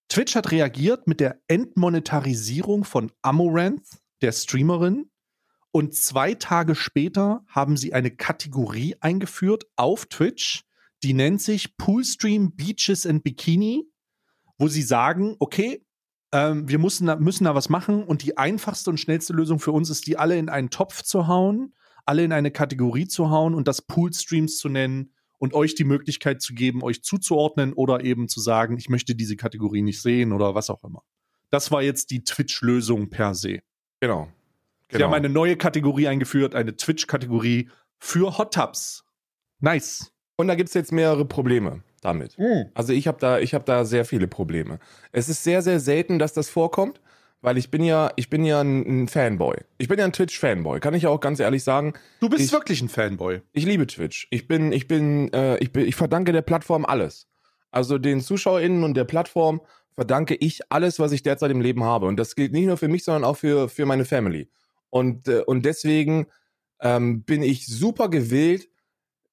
Twitch 0.09 0.37
hat 0.37 0.51
reagiert 0.53 1.07
mit 1.07 1.19
der 1.19 1.41
Entmonetarisierung 1.49 2.85
von 2.85 3.11
Amaranth, 3.23 3.89
der 4.21 4.33
Streamerin. 4.33 5.11
Und 5.75 5.93
zwei 5.93 6.35
Tage 6.35 6.77
später 6.77 7.45
haben 7.49 7.77
sie 7.77 7.95
eine 7.95 8.13
Kategorie 8.13 8.95
eingeführt 9.01 9.65
auf 9.75 10.07
Twitch, 10.07 10.63
die 11.03 11.15
nennt 11.15 11.43
sich 11.43 11.77
Poolstream 11.77 12.55
Beaches 12.55 13.05
and 13.05 13.25
Bikini, 13.25 13.83
wo 14.57 14.69
sie 14.69 14.83
sagen, 14.83 15.35
okay, 15.41 15.85
ähm, 16.31 16.69
wir 16.69 16.79
müssen 16.79 17.09
da, 17.09 17.17
müssen 17.17 17.43
da 17.43 17.57
was 17.57 17.71
machen 17.71 18.05
und 18.05 18.23
die 18.23 18.39
einfachste 18.39 18.89
und 18.89 19.01
schnellste 19.01 19.33
Lösung 19.33 19.59
für 19.59 19.73
uns 19.73 19.91
ist, 19.91 20.07
die 20.07 20.17
alle 20.17 20.39
in 20.39 20.49
einen 20.49 20.71
Topf 20.71 21.03
zu 21.03 21.27
hauen, 21.27 21.75
alle 22.07 22.23
in 22.23 22.33
eine 22.33 22.53
Kategorie 22.53 23.09
zu 23.09 23.31
hauen 23.31 23.53
und 23.53 23.67
das 23.67 23.83
Poolstreams 23.83 24.59
zu 24.59 24.69
nennen 24.69 25.13
und 25.39 25.55
euch 25.55 25.75
die 25.75 25.83
Möglichkeit 25.83 26.41
zu 26.41 26.55
geben, 26.55 26.85
euch 26.85 27.03
zuzuordnen 27.03 27.73
oder 27.73 28.05
eben 28.05 28.29
zu 28.29 28.39
sagen, 28.39 28.79
ich 28.79 28.89
möchte 28.89 29.17
diese 29.17 29.35
Kategorie 29.35 29.83
nicht 29.83 30.01
sehen 30.01 30.33
oder 30.33 30.55
was 30.55 30.71
auch 30.71 30.85
immer. 30.85 31.03
Das 31.51 31.73
war 31.73 31.83
jetzt 31.83 32.13
die 32.13 32.23
Twitch-Lösung 32.23 33.11
per 33.11 33.35
se. 33.35 33.59
Genau. 33.99 34.29
Sie 34.93 35.03
haben 35.03 35.15
eine 35.15 35.29
neue 35.29 35.57
Kategorie 35.57 36.09
eingeführt, 36.09 36.55
eine 36.55 36.77
Twitch-Kategorie 36.77 37.69
für 37.99 38.39
Hot 38.39 38.55
Tubs. 38.55 39.05
Nice. 39.61 40.13
Und 40.37 40.49
da 40.49 40.55
gibt 40.55 40.69
es 40.69 40.75
jetzt 40.75 40.93
mehrere 40.93 41.25
Probleme 41.25 41.83
damit. 42.01 42.37
Also 42.75 42.93
ich 42.93 43.07
habe 43.09 43.19
da, 43.19 43.39
ich 43.39 43.55
habe 43.55 43.65
da 43.65 43.85
sehr 43.85 44.05
viele 44.05 44.27
Probleme. 44.29 44.79
Es 45.13 45.29
ist 45.29 45.43
sehr, 45.45 45.63
sehr 45.63 45.81
selten, 45.81 46.19
dass 46.19 46.33
das 46.33 46.49
vorkommt, 46.51 47.01
weil 47.41 47.57
ich 47.57 47.71
bin 47.71 47.83
ja, 47.83 48.13
ich 48.17 48.29
bin 48.31 48.45
ja 48.45 48.61
ein, 48.61 49.09
Fanboy. 49.09 49.57
Ich 49.79 49.89
bin 49.89 49.99
ja 49.99 50.05
ein 50.05 50.13
Twitch-Fanboy, 50.13 50.81
kann 50.81 50.95
ich 50.95 51.05
ja 51.05 51.09
auch 51.09 51.21
ganz 51.21 51.41
ehrlich 51.41 51.65
sagen. 51.65 51.95
Du 52.21 52.29
bist 52.29 52.45
Ich- 52.45 52.53
wirklich 52.53 52.83
ein 52.83 52.89
Fanboy. 52.89 53.41
Ich 53.53 53.65
liebe 53.65 53.87
Twitch. 53.87 54.27
Ich 54.31 54.47
bin, 54.49 54.73
ich 54.73 54.87
bin, 54.87 55.33
äh, 55.33 55.57
ich 55.59 55.73
bin, 55.73 55.87
ich 55.87 55.95
verdanke 55.97 56.33
der 56.33 56.43
Plattform 56.43 56.85
alles. 56.85 57.27
Also 57.71 57.99
den 57.99 58.21
ZuschauerInnen 58.21 58.85
und 58.85 58.95
der 58.95 59.05
Plattform 59.05 59.61
verdanke 59.95 60.35
ich 60.35 60.61
alles, 60.71 60.99
was 60.99 61.13
ich 61.13 61.23
derzeit 61.23 61.51
im 61.51 61.61
Leben 61.61 61.85
habe. 61.85 62.07
Und 62.07 62.17
das 62.17 62.35
gilt 62.35 62.53
nicht 62.53 62.67
nur 62.67 62.77
für 62.77 62.89
mich, 62.89 63.05
sondern 63.05 63.25
auch 63.25 63.37
für, 63.37 63.69
für 63.69 63.87
meine 63.87 64.05
Family. 64.05 64.49
Und, 64.95 65.27
äh, 65.27 65.41
und 65.41 65.65
deswegen 65.65 66.27
ähm, 66.81 67.25
bin 67.25 67.43
ich 67.43 67.67
super 67.67 68.09
gewillt, 68.09 68.69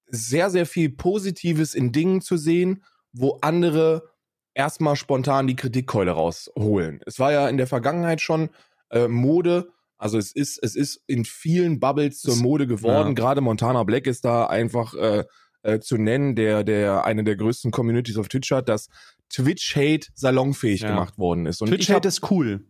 sehr, 0.07 0.49
sehr 0.49 0.65
viel 0.65 0.89
Positives 0.89 1.75
in 1.75 1.91
Dingen 1.91 2.21
zu 2.21 2.35
sehen, 2.35 2.83
wo 3.13 3.37
andere 3.41 4.09
erstmal 4.55 4.95
spontan 4.95 5.45
die 5.45 5.55
Kritikkeule 5.55 6.11
rausholen. 6.13 6.99
Es 7.05 7.19
war 7.19 7.31
ja 7.31 7.47
in 7.47 7.57
der 7.57 7.67
Vergangenheit 7.67 8.21
schon 8.21 8.49
äh, 8.89 9.07
Mode, 9.07 9.69
also 9.99 10.17
es 10.17 10.31
ist, 10.31 10.57
es 10.63 10.75
ist 10.75 11.03
in 11.05 11.25
vielen 11.25 11.79
Bubbles 11.79 12.21
zur 12.21 12.37
Mode 12.37 12.65
geworden. 12.65 13.09
ja. 13.09 13.13
Gerade 13.13 13.41
Montana 13.41 13.83
Black 13.83 14.07
ist 14.07 14.25
da 14.25 14.47
einfach 14.47 14.95
äh, 14.95 15.25
äh, 15.61 15.79
zu 15.79 15.97
nennen, 15.97 16.35
der, 16.35 16.63
der 16.63 17.05
eine 17.05 17.23
der 17.23 17.35
größten 17.35 17.69
Communities 17.69 18.17
auf 18.17 18.29
Twitch 18.29 18.49
hat, 18.51 18.67
dass 18.67 18.87
Twitch-Hate 19.29 20.07
salonfähig 20.15 20.81
Ja. 20.81 20.87
gemacht 20.89 21.19
worden 21.19 21.45
ist. 21.45 21.59
Twitch-Hate 21.59 22.07
ist 22.07 22.31
cool. 22.31 22.65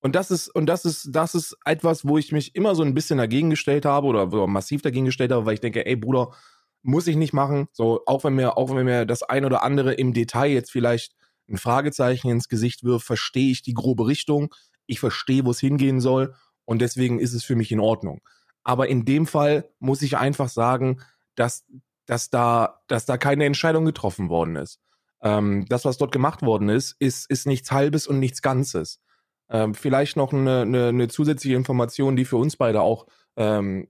Und 0.00 0.14
das 0.14 0.30
ist, 0.30 0.48
und 0.48 0.66
das 0.66 0.84
ist, 0.84 1.08
das 1.10 1.34
ist 1.34 1.56
etwas, 1.64 2.06
wo 2.06 2.18
ich 2.18 2.32
mich 2.32 2.54
immer 2.54 2.74
so 2.74 2.82
ein 2.82 2.94
bisschen 2.94 3.18
dagegen 3.18 3.50
gestellt 3.50 3.84
habe 3.84 4.06
oder, 4.06 4.46
massiv 4.46 4.82
dagegen 4.82 5.06
gestellt 5.06 5.32
habe, 5.32 5.46
weil 5.46 5.54
ich 5.54 5.60
denke, 5.60 5.86
ey 5.86 5.96
Bruder, 5.96 6.32
muss 6.82 7.06
ich 7.06 7.16
nicht 7.16 7.32
machen. 7.32 7.68
So, 7.72 8.02
auch 8.06 8.22
wenn 8.24 8.34
mir, 8.34 8.56
auch 8.56 8.74
wenn 8.74 8.84
mir 8.84 9.04
das 9.06 9.22
ein 9.22 9.44
oder 9.44 9.62
andere 9.62 9.94
im 9.94 10.12
Detail 10.12 10.52
jetzt 10.52 10.70
vielleicht 10.70 11.14
ein 11.48 11.58
Fragezeichen 11.58 12.28
ins 12.28 12.48
Gesicht 12.48 12.84
wirft, 12.84 13.06
verstehe 13.06 13.50
ich 13.50 13.62
die 13.62 13.74
grobe 13.74 14.06
Richtung. 14.06 14.54
Ich 14.86 15.00
verstehe, 15.00 15.44
wo 15.44 15.50
es 15.50 15.60
hingehen 15.60 16.00
soll. 16.00 16.34
Und 16.64 16.80
deswegen 16.80 17.18
ist 17.18 17.34
es 17.34 17.44
für 17.44 17.56
mich 17.56 17.72
in 17.72 17.80
Ordnung. 17.80 18.20
Aber 18.62 18.88
in 18.88 19.04
dem 19.04 19.26
Fall 19.26 19.68
muss 19.78 20.02
ich 20.02 20.16
einfach 20.16 20.48
sagen, 20.48 21.00
dass, 21.34 21.64
dass 22.06 22.30
da, 22.30 22.80
dass 22.88 23.06
da 23.06 23.16
keine 23.16 23.44
Entscheidung 23.44 23.84
getroffen 23.84 24.28
worden 24.28 24.56
ist. 24.56 24.80
Ähm, 25.22 25.66
das, 25.68 25.84
was 25.84 25.98
dort 25.98 26.12
gemacht 26.12 26.42
worden 26.42 26.68
ist, 26.68 26.96
ist, 26.98 27.30
ist 27.30 27.46
nichts 27.46 27.70
Halbes 27.70 28.06
und 28.06 28.18
nichts 28.18 28.42
Ganzes. 28.42 29.00
Ähm, 29.48 29.74
vielleicht 29.74 30.16
noch 30.16 30.32
eine, 30.32 30.62
eine, 30.62 30.88
eine 30.88 31.08
zusätzliche 31.08 31.56
Information, 31.56 32.16
die 32.16 32.24
für 32.24 32.36
uns 32.36 32.56
beide 32.56 32.80
auch 32.80 33.06
ähm, 33.36 33.88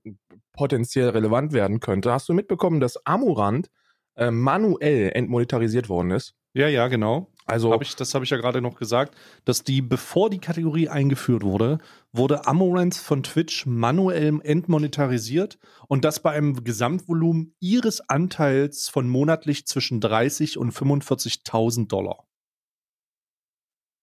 potenziell 0.53 1.11
relevant 1.11 1.53
werden 1.53 1.81
könnte. 1.81 2.13
Hast 2.13 2.29
du 2.29 2.35
mitbekommen, 2.35 2.81
dass 2.81 3.05
Amurant 3.07 3.71
äh, 4.17 4.31
manuell 4.31 5.11
entmonetarisiert 5.15 5.89
worden 5.89 6.11
ist? 6.11 6.35
Ja, 6.55 6.69
ja, 6.69 6.89
genau. 6.89 7.31
Also 7.45 7.71
Hab 7.71 7.83
ich, 7.83 7.95
das 7.95 8.15
habe 8.15 8.25
ich 8.25 8.31
ja 8.31 8.39
gerade 8.39 8.61
noch 8.61 8.77
gesagt, 8.77 9.15
dass 9.45 9.63
die, 9.63 9.83
bevor 9.83 10.31
die 10.31 10.41
Kategorie 10.41 10.89
eingeführt 10.89 11.45
wurde, 11.45 11.79
wurde 12.13 12.47
Amorant 12.47 12.95
von 12.95 13.23
Twitch 13.23 13.67
manuell 13.67 14.41
entmonetarisiert 14.43 15.59
und 15.87 16.05
das 16.05 16.21
bei 16.21 16.33
einem 16.33 16.65
Gesamtvolumen 16.65 17.55
ihres 17.61 18.01
Anteils 18.09 18.89
von 18.89 19.09
monatlich 19.09 19.67
zwischen 19.67 20.01
30 20.01 20.59
und 20.59 20.73
45.000 20.73 21.89
Dollar. 21.89 22.27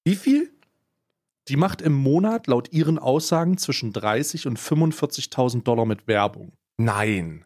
wie 0.05 0.15
viel? 0.15 0.52
Die 1.49 1.57
macht 1.57 1.81
im 1.81 1.93
Monat 1.93 2.47
laut 2.47 2.71
ihren 2.71 2.97
Aussagen 2.97 3.57
zwischen 3.57 3.91
30 3.91 4.47
und 4.47 4.59
45.000 4.59 5.63
Dollar 5.63 5.85
mit 5.85 6.07
Werbung. 6.07 6.53
Nein. 6.77 7.45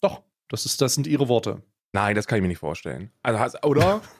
Doch, 0.00 0.22
das, 0.48 0.64
ist, 0.64 0.80
das 0.80 0.94
sind 0.94 1.06
ihre 1.06 1.28
Worte. 1.28 1.62
Nein, 1.92 2.14
das 2.14 2.26
kann 2.26 2.36
ich 2.38 2.42
mir 2.42 2.48
nicht 2.48 2.58
vorstellen. 2.58 3.10
Also 3.22 3.58
oder? 3.62 4.00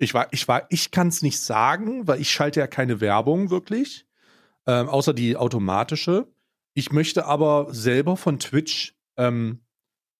Ich 0.00 0.14
war, 0.14 0.28
ich 0.30 0.46
war, 0.46 0.64
ich 0.68 0.92
kann 0.92 1.08
es 1.08 1.22
nicht 1.22 1.40
sagen, 1.40 2.06
weil 2.06 2.20
ich 2.20 2.30
schalte 2.30 2.60
ja 2.60 2.68
keine 2.68 3.00
Werbung 3.00 3.50
wirklich, 3.50 4.06
ähm, 4.64 4.88
außer 4.88 5.12
die 5.12 5.36
automatische. 5.36 6.28
Ich 6.72 6.92
möchte 6.92 7.26
aber 7.26 7.66
selber 7.74 8.16
von 8.16 8.38
Twitch 8.38 8.94
ähm, 9.16 9.60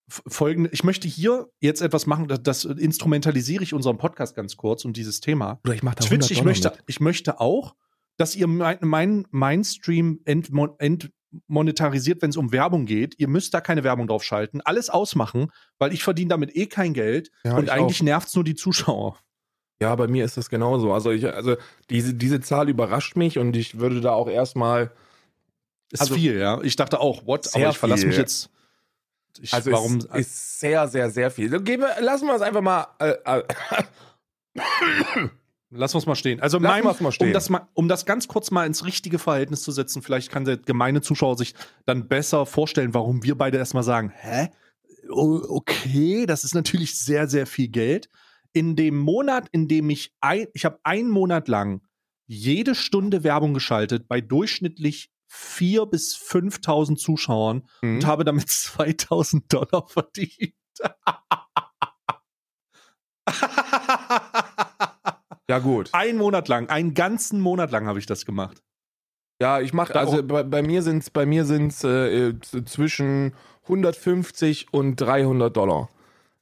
folgende, 0.08 0.70
ich 0.72 0.84
möchte 0.84 1.06
hier 1.06 1.50
jetzt 1.60 1.80
etwas 1.80 2.06
machen, 2.06 2.28
das, 2.28 2.42
das 2.42 2.64
instrumentalisiere 2.64 3.62
ich 3.62 3.75
unseren 3.75 3.98
Podcast 3.98 4.34
ganz 4.34 4.56
kurz 4.56 4.84
und 4.84 4.96
dieses 4.96 5.20
Thema. 5.20 5.60
oder 5.64 5.75
ich 5.75 5.82
mach 5.82 5.94
da 5.94 6.04
Twitch, 6.04 6.25
100 6.25 6.30
ich 6.32 6.44
möchte, 6.44 6.70
mit. 6.70 6.82
ich 6.87 7.00
möchte 7.00 7.40
auch, 7.40 7.76
dass 8.18 8.37
ihr 8.37 8.46
mein, 8.46 8.76
mein, 8.82 9.26
mein 9.30 9.64
Stream 9.64 10.20
entmon, 10.26 10.72
entmonetarisiert, 10.78 12.20
wenn 12.20 12.30
es 12.30 12.37
um 12.37 12.52
Werbung 12.52 12.84
geht. 12.84 13.14
Ihr 13.18 13.28
müsst 13.28 13.54
da 13.54 13.62
keine 13.62 13.84
Werbung 13.84 14.06
drauf 14.06 14.22
schalten, 14.25 14.60
alles 14.60 14.90
ausmachen, 14.90 15.50
weil 15.78 15.94
ich 15.94 16.02
verdiene 16.02 16.28
damit 16.28 16.54
eh 16.54 16.66
kein 16.66 16.92
Geld 16.92 17.30
Ja, 17.44 17.56
und 17.56 17.64
ich 17.64 17.72
eigentlich 17.72 18.02
nervt 18.02 18.28
es 18.28 18.34
nur 18.34 18.44
die 18.44 18.54
Zuschauer. 18.54 19.18
Ja, 19.80 19.94
bei 19.94 20.08
mir 20.08 20.25
ist 20.25 20.37
das 20.37 20.50
genauso. 20.50 20.92
Also 20.92 21.12
ich, 21.12 21.25
also 21.32 21.56
diese, 21.88 22.12
diese 22.12 22.40
Zahl 22.40 22.68
überrascht 22.68 23.16
mich 23.16 23.38
und 23.38 23.56
ich 23.56 23.78
würde 23.78 24.00
da 24.00 24.12
auch 24.12 24.28
erstmal. 24.28 24.90
Ist 25.92 26.00
Also- 26.00 26.16
viel, 26.16 26.37
ja. 26.38 26.60
Ich 26.62 26.75
dachte 26.76 27.00
auch, 27.00 27.26
what? 27.26 27.48
Aber 27.54 27.70
ich 27.70 27.78
verlasse 27.78 28.00
viel. 28.00 28.08
mich 28.08 28.18
jetzt. 28.18 28.50
Ich, 29.40 29.54
Also 29.54 29.70
warum? 29.70 29.98
es 29.98 30.04
ist 30.26 30.60
sehr, 30.60 30.88
sehr, 30.88 31.10
sehr 31.10 31.30
viel. 31.30 31.48
So, 31.48 31.60
Gehen 31.60 31.80
wir, 31.80 31.94
lassen 32.00 32.26
wir 32.26 32.34
es 32.34 32.42
einfach 32.42 32.60
mal. 32.60 32.88
Äh, 32.98 33.14
äh, 33.25 33.44
lass 35.70 35.94
uns 35.94 36.06
mal 36.06 36.14
stehen. 36.14 36.40
Also, 36.40 36.60
wir's 36.60 37.00
mal 37.00 37.12
stehen. 37.12 37.28
Um, 37.28 37.32
das 37.32 37.50
mal, 37.50 37.68
um 37.75 37.88
das 37.88 38.06
ganz 38.06 38.28
kurz 38.28 38.50
mal 38.50 38.66
ins 38.66 38.84
richtige 38.84 39.18
Verhältnis 39.18 39.62
zu 39.62 39.72
setzen, 39.72 40.02
vielleicht 40.02 40.30
kann 40.30 40.44
der 40.44 40.56
gemeine 40.56 41.00
Zuschauer 41.00 41.37
sich 41.37 41.54
dann 41.87 42.08
besser 42.08 42.46
vorstellen, 42.46 42.94
warum 42.94 43.22
wir 43.22 43.37
beide 43.37 43.58
erstmal 43.58 43.82
sagen: 43.82 44.12
Hä? 44.14 44.48
Okay, 45.10 46.26
das 46.26 46.44
ist 46.44 46.54
natürlich 46.54 46.98
sehr, 46.98 47.28
sehr 47.28 47.46
viel 47.46 47.68
Geld. 47.68 48.08
In 48.52 48.76
dem 48.76 48.98
Monat, 48.98 49.48
in 49.52 49.68
dem 49.68 49.90
ich 49.90 50.12
ein, 50.20 50.46
ich 50.54 50.64
habe 50.64 50.80
einen 50.82 51.10
Monat 51.10 51.48
lang 51.48 51.82
jede 52.26 52.75
Stunde 52.75 53.25
Werbung 53.25 53.54
geschaltet 53.54 54.08
bei 54.08 54.20
durchschnittlich 54.20 55.10
4.000 55.30 55.87
bis 55.87 56.16
5.000 56.16 56.96
Zuschauern 56.96 57.68
Mhm. 57.82 57.96
und 57.96 58.06
habe 58.06 58.25
damit 58.25 58.48
2000 58.50 59.52
Dollar 59.52 59.87
verdient. 59.88 60.54
ja, 65.49 65.59
gut. 65.59 65.90
Ein 65.93 66.17
Monat 66.17 66.49
lang, 66.49 66.69
einen 66.69 66.95
ganzen 66.95 67.40
Monat 67.40 67.71
lang 67.71 67.87
habe 67.87 67.99
ich 67.99 68.07
das 68.07 68.25
gemacht. 68.26 68.62
Ja, 69.40 69.61
ich 69.61 69.73
mache, 69.73 69.95
also 69.95 70.23
bei, 70.23 70.43
bei 70.43 70.62
mir 70.62 70.83
sind 70.83 71.02
es 71.05 71.11
bei 71.11 71.25
mir 71.25 71.45
sind's, 71.45 71.85
äh, 71.85 72.28
äh, 72.31 72.35
zwischen 72.64 73.35
150 73.64 74.73
und 74.73 74.97
300 74.97 75.57
Dollar, 75.57 75.88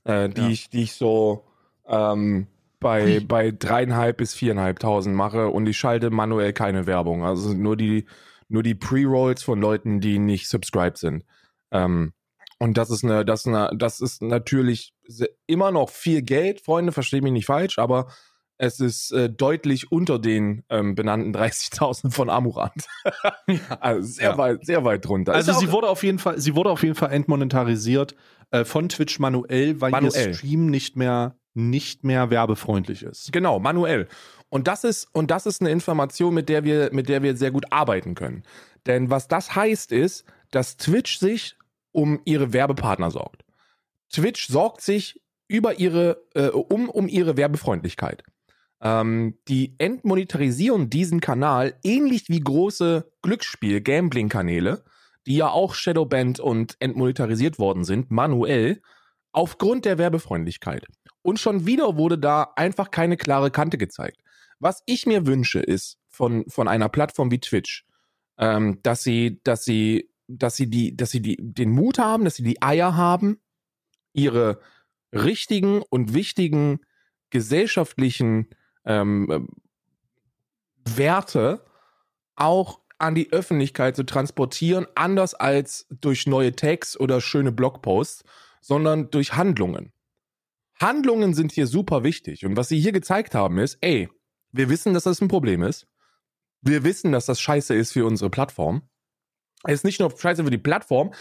äh, 0.04 0.28
die, 0.30 0.40
Ja. 0.40 0.48
ich, 0.48 0.70
die 0.70 0.82
ich 0.84 0.94
so 0.94 1.44
ähm, 1.86 2.46
bei, 2.80 3.20
bei 3.26 3.50
dreieinhalb 3.50 4.16
bis 4.16 4.34
viereinhalbtausend 4.34 5.14
mache 5.14 5.48
und 5.48 5.66
ich 5.66 5.76
schalte 5.76 6.10
manuell 6.10 6.52
keine 6.52 6.86
Werbung. 6.86 7.24
Also 7.24 7.52
nur 7.52 7.76
die, 7.76 8.06
nur 8.48 8.62
die 8.62 8.74
Pre-Rolls 8.74 9.42
von 9.42 9.60
Leuten, 9.60 10.00
die 10.00 10.18
nicht 10.18 10.48
subscribed 10.48 10.96
sind. 10.96 11.24
Ähm, 11.70 12.12
und 12.58 12.78
das 12.78 12.90
ist 12.90 13.04
eine, 13.04 13.24
das 13.26 13.40
ist 13.40 13.48
eine, 13.48 13.70
das 13.76 14.00
ist 14.00 14.22
natürlich 14.22 14.94
immer 15.46 15.70
noch 15.70 15.90
viel 15.90 16.22
Geld, 16.22 16.62
Freunde, 16.62 16.92
versteht 16.92 17.22
mich 17.22 17.32
nicht 17.32 17.46
falsch, 17.46 17.78
aber 17.78 18.06
es 18.58 18.80
ist 18.80 19.12
äh, 19.12 19.28
deutlich 19.28 19.92
unter 19.92 20.18
den 20.18 20.64
ähm, 20.70 20.94
benannten 20.94 21.34
30.000 21.34 22.10
von 22.12 22.30
Amurant. 22.30 22.86
also 23.80 24.06
sehr 24.06 24.30
Ja. 24.30 24.38
weit, 24.38 24.64
sehr 24.64 24.84
weit 24.84 25.04
drunter. 25.04 25.34
Also 25.34 25.52
sie 25.52 25.70
wurde 25.72 25.88
auf 25.88 26.02
jeden 26.02 26.18
Fall, 26.18 26.38
sie 26.40 26.54
wurde 26.54 26.70
auf 26.70 26.82
jeden 26.82 26.94
Fall 26.94 27.12
entmonetarisiert 27.12 28.14
äh, 28.50 28.64
von 28.64 28.88
Twitch 28.88 29.18
manuell, 29.18 29.80
weil 29.80 29.90
Manuell. 29.90 30.28
ihr 30.28 30.34
Stream 30.34 30.66
nicht 30.66 30.96
mehr 30.96 31.36
nicht 31.54 32.04
mehr 32.04 32.28
werbefreundlich 32.28 33.02
ist. 33.02 33.32
Genau, 33.32 33.58
manuell. 33.58 34.08
Und 34.50 34.68
das 34.68 34.84
ist, 34.84 35.08
und 35.12 35.30
das 35.30 35.46
ist 35.46 35.62
eine 35.62 35.70
Information, 35.70 36.34
mit 36.34 36.50
der 36.50 36.64
wir, 36.64 36.90
mit 36.92 37.08
der 37.08 37.22
wir 37.22 37.34
sehr 37.36 37.50
gut 37.50 37.64
arbeiten 37.72 38.14
können. 38.14 38.42
Denn 38.84 39.08
was 39.10 39.26
das 39.26 39.56
heißt, 39.56 39.90
ist, 39.90 40.24
dass 40.50 40.76
Twitch 40.76 41.18
sich 41.18 41.56
um 41.92 42.20
ihre 42.26 42.52
Werbepartner 42.52 43.10
sorgt. 43.10 43.42
Twitch 44.12 44.48
sorgt 44.48 44.82
sich 44.82 45.20
über 45.48 45.78
ihre, 45.78 46.22
äh, 46.34 46.48
um, 46.48 46.88
um 46.90 47.08
ihre 47.08 47.36
Werbefreundlichkeit. 47.36 48.22
Ähm, 48.80 49.38
die 49.48 49.74
entmonetarisieren 49.78 50.90
diesen 50.90 51.20
Kanal 51.20 51.78
ähnlich 51.82 52.28
wie 52.28 52.40
große 52.40 53.10
Glücksspiel-Gambling-Kanäle, 53.22 54.84
die 55.26 55.36
ja 55.36 55.48
auch 55.48 55.74
Shadowbanned 55.74 56.40
und 56.40 56.76
entmonetarisiert 56.80 57.58
worden 57.58 57.84
sind, 57.84 58.10
manuell, 58.10 58.80
aufgrund 59.32 59.84
der 59.84 59.98
Werbefreundlichkeit. 59.98 60.86
Und 61.22 61.40
schon 61.40 61.66
wieder 61.66 61.96
wurde 61.96 62.18
da 62.18 62.52
einfach 62.56 62.90
keine 62.90 63.16
klare 63.16 63.50
Kante 63.50 63.78
gezeigt. 63.78 64.20
Was 64.58 64.82
ich 64.86 65.06
mir 65.06 65.26
wünsche, 65.26 65.60
ist 65.60 65.98
von, 66.08 66.44
von 66.48 66.68
einer 66.68 66.88
Plattform 66.88 67.30
wie 67.30 67.40
Twitch, 67.40 67.84
ähm, 68.38 68.80
dass 68.82 69.02
sie, 69.02 69.40
dass 69.42 69.64
sie, 69.64 70.10
dass 70.28 70.56
sie 70.56 70.70
die, 70.70 70.96
dass 70.96 71.10
sie 71.10 71.20
die, 71.20 71.36
den 71.38 71.70
Mut 71.70 71.98
haben, 71.98 72.24
dass 72.24 72.36
sie 72.36 72.42
die 72.42 72.62
Eier 72.62 72.96
haben, 72.96 73.40
ihre 74.12 74.60
richtigen 75.12 75.82
und 75.82 76.14
wichtigen 76.14 76.80
gesellschaftlichen 77.30 78.48
ähm, 78.86 79.48
Werte 80.84 81.64
auch 82.36 82.80
an 82.98 83.14
die 83.14 83.32
Öffentlichkeit 83.32 83.96
zu 83.96 84.04
transportieren, 84.04 84.86
anders 84.94 85.34
als 85.34 85.86
durch 85.90 86.26
neue 86.26 86.54
Tags 86.54 86.98
oder 86.98 87.20
schöne 87.20 87.52
Blogposts, 87.52 88.24
sondern 88.60 89.10
durch 89.10 89.34
Handlungen. 89.34 89.92
Handlungen 90.80 91.34
sind 91.34 91.52
hier 91.52 91.66
super 91.66 92.04
wichtig. 92.04 92.44
Und 92.44 92.56
was 92.56 92.68
sie 92.68 92.80
hier 92.80 92.92
gezeigt 92.92 93.34
haben 93.34 93.58
ist, 93.58 93.78
ey, 93.80 94.08
wir 94.52 94.68
wissen, 94.68 94.94
dass 94.94 95.04
das 95.04 95.20
ein 95.20 95.28
Problem 95.28 95.62
ist. 95.62 95.86
Wir 96.62 96.84
wissen, 96.84 97.12
dass 97.12 97.26
das 97.26 97.40
scheiße 97.40 97.74
ist 97.74 97.92
für 97.92 98.06
unsere 98.06 98.30
Plattform. 98.30 98.82
Es 99.64 99.74
ist 99.74 99.84
nicht 99.84 100.00
nur 100.00 100.16
scheiße 100.16 100.44
für 100.44 100.50
die 100.50 100.58
Plattform, 100.58 101.12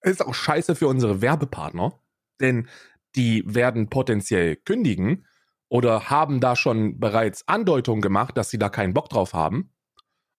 es 0.00 0.12
ist 0.12 0.26
auch 0.26 0.34
scheiße 0.34 0.74
für 0.74 0.88
unsere 0.88 1.20
Werbepartner. 1.20 1.98
Denn 2.40 2.68
die 3.16 3.42
werden 3.46 3.88
potenziell 3.88 4.56
kündigen 4.56 5.26
oder 5.68 6.10
haben 6.10 6.40
da 6.40 6.56
schon 6.56 6.98
bereits 6.98 7.46
Andeutungen 7.46 8.00
gemacht, 8.00 8.36
dass 8.36 8.50
sie 8.50 8.58
da 8.58 8.68
keinen 8.68 8.94
Bock 8.94 9.08
drauf 9.08 9.34
haben. 9.34 9.72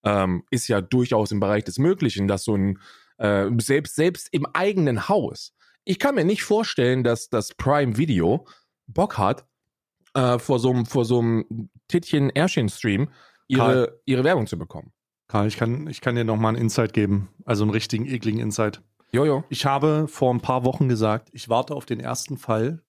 Ähm, 0.04 0.44
ist 0.50 0.68
ja 0.68 0.80
durchaus 0.80 1.30
im 1.30 1.40
Bereich 1.40 1.64
des 1.64 1.78
Möglichen, 1.78 2.26
dass 2.26 2.44
so 2.44 2.56
ein, 2.56 2.78
äh, 3.18 3.48
selbst, 3.58 3.96
selbst 3.96 4.28
im 4.32 4.46
eigenen 4.46 5.08
Haus. 5.08 5.54
Ich 5.84 5.98
kann 5.98 6.14
mir 6.14 6.24
nicht 6.24 6.42
vorstellen, 6.42 7.04
dass 7.04 7.28
das 7.28 7.54
Prime 7.54 7.96
Video 7.96 8.46
Bock 8.86 9.18
hat, 9.18 9.46
äh, 10.14 10.38
vor 10.38 10.58
so 10.58 10.70
einem, 10.70 10.86
vor 10.86 11.04
so 11.04 11.20
einem 11.20 11.70
Tittchen-Ärschchen-Stream 11.88 13.10
ihre, 13.46 14.00
ihre 14.06 14.24
Werbung 14.24 14.46
zu 14.46 14.58
bekommen. 14.58 14.92
Karl, 15.28 15.46
ich 15.46 15.56
kann, 15.56 15.86
ich 15.86 16.00
kann 16.00 16.16
dir 16.16 16.24
noch 16.24 16.36
mal 16.36 16.48
einen 16.48 16.58
Insight 16.58 16.92
geben, 16.92 17.28
also 17.44 17.62
einen 17.62 17.70
richtigen 17.70 18.06
ekligen 18.06 18.40
Insight. 18.40 18.82
Jojo. 19.12 19.44
Ich 19.48 19.66
habe 19.66 20.06
vor 20.08 20.32
ein 20.32 20.40
paar 20.40 20.64
Wochen 20.64 20.88
gesagt, 20.88 21.28
ich 21.32 21.48
warte 21.48 21.74
auf 21.74 21.84
den 21.84 22.00
ersten 22.00 22.36
Fall, 22.36 22.82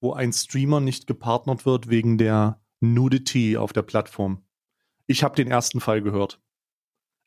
wo 0.00 0.12
ein 0.12 0.32
Streamer 0.32 0.80
nicht 0.80 1.06
gepartnert 1.06 1.66
wird 1.66 1.88
wegen 1.88 2.18
der 2.18 2.60
Nudity 2.80 3.56
auf 3.56 3.72
der 3.72 3.82
Plattform. 3.82 4.42
Ich 5.06 5.22
habe 5.22 5.36
den 5.36 5.50
ersten 5.50 5.80
Fall 5.80 6.02
gehört. 6.02 6.40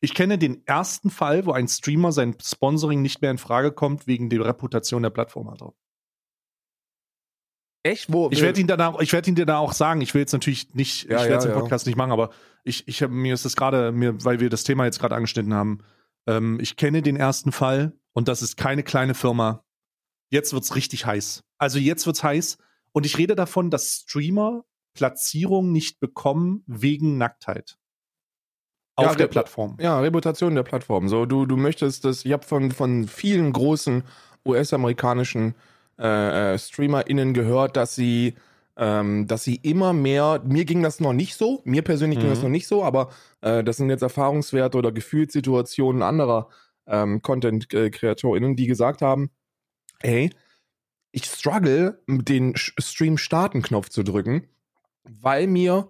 Ich 0.01 0.13
kenne 0.13 0.38
den 0.38 0.65
ersten 0.68 1.10
Fall, 1.10 1.46
wo 1.46 1.53
ein 1.53 1.68
Streamer 1.68 2.12
sein 2.12 2.36
Sponsoring 2.42 3.01
nicht 3.01 3.22
mehr 3.22 3.32
in 3.32 3.38
Frage 3.38 3.72
kommt 3.72 4.06
wegen 4.08 4.30
der 4.30 4.44
Reputation 4.44 5.03
der 5.03 5.12
Plattform 5.12 5.50
hat. 5.50 5.62
er. 5.62 5.74
Echt? 7.84 8.12
Wo? 8.12 8.30
Ich 8.32 8.42
werde 8.42 8.62
ihn 8.62 8.68
danach, 8.68 9.00
ich 9.01 9.12
werde 9.12 9.30
ihn 9.30 9.36
dir 9.36 9.46
da 9.46 9.58
auch 9.58 9.74
sagen. 9.74 10.01
Ich 10.01 10.13
will 10.13 10.22
jetzt 10.22 10.32
natürlich 10.32 10.74
nicht, 10.74 11.03
Ja, 11.10 11.18
ich 11.18 11.24
werde 11.24 11.32
ja, 11.32 11.38
es 11.39 11.46
im 11.46 11.51
ja. 11.51 11.60
Podcast 11.60 11.86
nicht 11.86 11.98
machen, 11.98 12.12
aber 12.12 12.32
ich, 12.63 12.88
ich 12.88 13.06
mir 13.08 13.34
ist 13.34 13.46
das 13.46 13.56
gerade, 13.56 13.92
mir, 13.92 14.24
weil 14.24 14.39
wir 14.39 14.50
das 14.50 14.63
Thema 14.63 14.86
jetzt 14.86 15.00
gerade 15.00 15.15
angeschnitten 15.15 15.53
haben. 15.53 15.80
Ähm, 16.25 16.60
ich 16.62 16.77
kenne 16.77 17.01
den 17.01 17.18
ersten 17.18 17.51
Fall 17.51 17.94
und 18.13 18.30
das 18.30 18.42
ist 18.42 18.56
keine 18.56 18.84
kleine 18.84 19.13
Firma. 19.13 19.65
Jetzt 20.30 20.53
wird's 20.53 20.75
richtig 20.75 21.06
heiß. 21.06 21.44
Also 21.63 21.79
jetzt 21.79 22.05
wird's 22.05 22.22
heiß 22.24 22.58
und 22.91 23.05
ich 23.05 23.17
rede 23.17 23.36
davon, 23.36 23.70
dass 23.70 24.03
Streamer 24.05 24.65
Platzierung 24.93 25.72
nicht 25.72 26.01
bekommen 26.01 26.62
wegen 26.67 27.17
Nacktheit 27.17 27.77
auf 28.98 29.12
Ja, 29.12 29.15
der 29.15 29.27
Plattform. 29.27 29.77
Ja, 29.79 29.98
Reputation 30.01 30.55
der 30.55 30.63
Plattform. 30.63 31.08
So, 31.08 31.25
du, 31.25 31.46
du 31.46 31.55
möchtest 31.55 32.03
das, 32.03 32.25
ich 32.25 32.34
habe 32.34 32.43
von, 32.46 32.72
von 32.72 33.08
vielen 33.08 33.53
großen 33.53 34.03
US-amerikanischen 34.46 35.55
äh, 35.98 36.53
äh, 36.53 36.58
StreamerInnen 36.60 37.34
gehört, 37.34 37.77
dass 37.77 37.96
sie 37.96 38.36
ähm, 38.75 39.27
dass 39.27 39.43
sie 39.43 39.55
immer 39.58 39.93
mehr, 39.93 40.41
mir 40.43 40.65
ging 40.65 40.82
das 40.84 41.00
noch 41.00 41.13
nicht 41.13 41.36
so, 41.36 41.62
mir 41.63 41.84
persönlich 41.84 42.17
ging 42.20 42.29
das 42.29 42.39
Mhm. 42.39 42.43
noch 42.43 42.50
nicht 42.50 42.67
so, 42.67 42.84
aber 42.84 43.12
äh, 43.41 43.63
das 43.63 43.77
sind 43.77 43.89
jetzt 43.89 44.01
Erfahrungswerte 44.01 44.77
oder 44.79 44.91
Gefühlssituationen 44.91 46.01
anderer 46.01 46.50
ähm, 46.88 47.22
Content-KreatorInnen, 47.22 48.55
die 48.55 48.65
gesagt 48.65 49.03
haben, 49.03 49.29
ey, 50.01 50.29
ich 51.13 51.25
struggle, 51.25 52.03
den 52.08 52.55
Sch- 52.55 52.74
Stream-Starten-Knopf 52.82 53.88
zu 53.89 54.03
drücken, 54.03 54.50
weil 55.03 55.48
mir, 55.48 55.89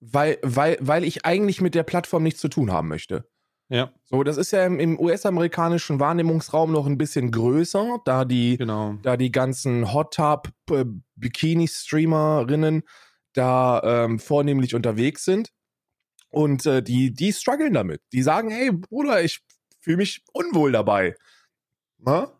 weil, 0.00 0.38
weil, 0.42 0.76
weil 0.80 1.04
ich 1.04 1.24
eigentlich 1.24 1.60
mit 1.60 1.74
der 1.74 1.84
Plattform 1.84 2.24
nichts 2.24 2.40
zu 2.40 2.48
tun 2.48 2.70
haben 2.72 2.88
möchte. 2.88 3.28
Ja, 3.68 3.92
So, 4.04 4.22
das 4.22 4.36
ist 4.36 4.52
ja 4.52 4.64
im, 4.64 4.78
im 4.78 4.98
US-amerikanischen 5.00 5.98
Wahrnehmungsraum 5.98 6.70
noch 6.70 6.86
ein 6.86 6.98
bisschen 6.98 7.32
größer, 7.32 7.98
da 8.04 8.24
die, 8.24 8.56
genau. 8.58 8.94
da 9.02 9.16
die 9.16 9.32
ganzen 9.32 9.92
Hot 9.92 10.14
Tub 10.14 10.50
äh, 10.70 10.84
Bikini-Streamerinnen 11.16 12.82
da 13.32 13.80
ähm, 14.04 14.18
vornehmlich 14.18 14.74
unterwegs 14.74 15.24
sind. 15.24 15.52
Und 16.28 16.66
äh, 16.66 16.82
die, 16.82 17.12
die 17.12 17.32
strugglen 17.32 17.72
damit. 17.72 18.02
Die 18.12 18.22
sagen, 18.22 18.50
hey 18.50 18.70
Bruder, 18.72 19.22
ich 19.22 19.40
fühle 19.80 19.98
mich 19.98 20.24
unwohl 20.32 20.72
dabei. 20.72 21.14
Na? 21.98 22.32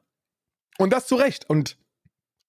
Und 0.79 0.93
das 0.93 1.07
zu 1.07 1.15
Recht. 1.17 1.49
Und 1.49 1.79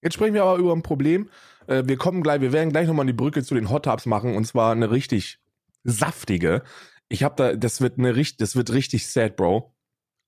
jetzt 0.02 0.14
sprechen 0.14 0.34
wir 0.34 0.44
aber 0.44 0.58
über 0.58 0.74
ein 0.74 0.84
Problem. 0.84 1.30
Äh, 1.68 1.84
wir 1.86 1.98
kommen 1.98 2.24
gleich, 2.24 2.42
wir 2.42 2.54
werden 2.54 2.72
gleich 2.72 2.88
nochmal 2.88 3.06
die 3.06 3.14
Brücke 3.14 3.44
zu 3.44 3.56
den 3.56 3.70
Hot 3.70 3.86
Tubs 3.86 4.06
machen 4.06 4.36
und 4.36 4.46
zwar 4.46 4.72
eine 4.72 4.92
richtig 4.92 5.40
saftige. 5.84 6.64
Ich 7.10 7.24
habe 7.24 7.36
da, 7.36 7.56
das 7.56 7.82
wird 7.82 7.98
eine 7.98 8.16
richtig, 8.16 8.38
das 8.38 8.56
wird 8.56 8.72
richtig 8.72 9.08
sad, 9.08 9.36
Bro. 9.36 9.74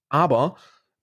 Aber 0.10 0.56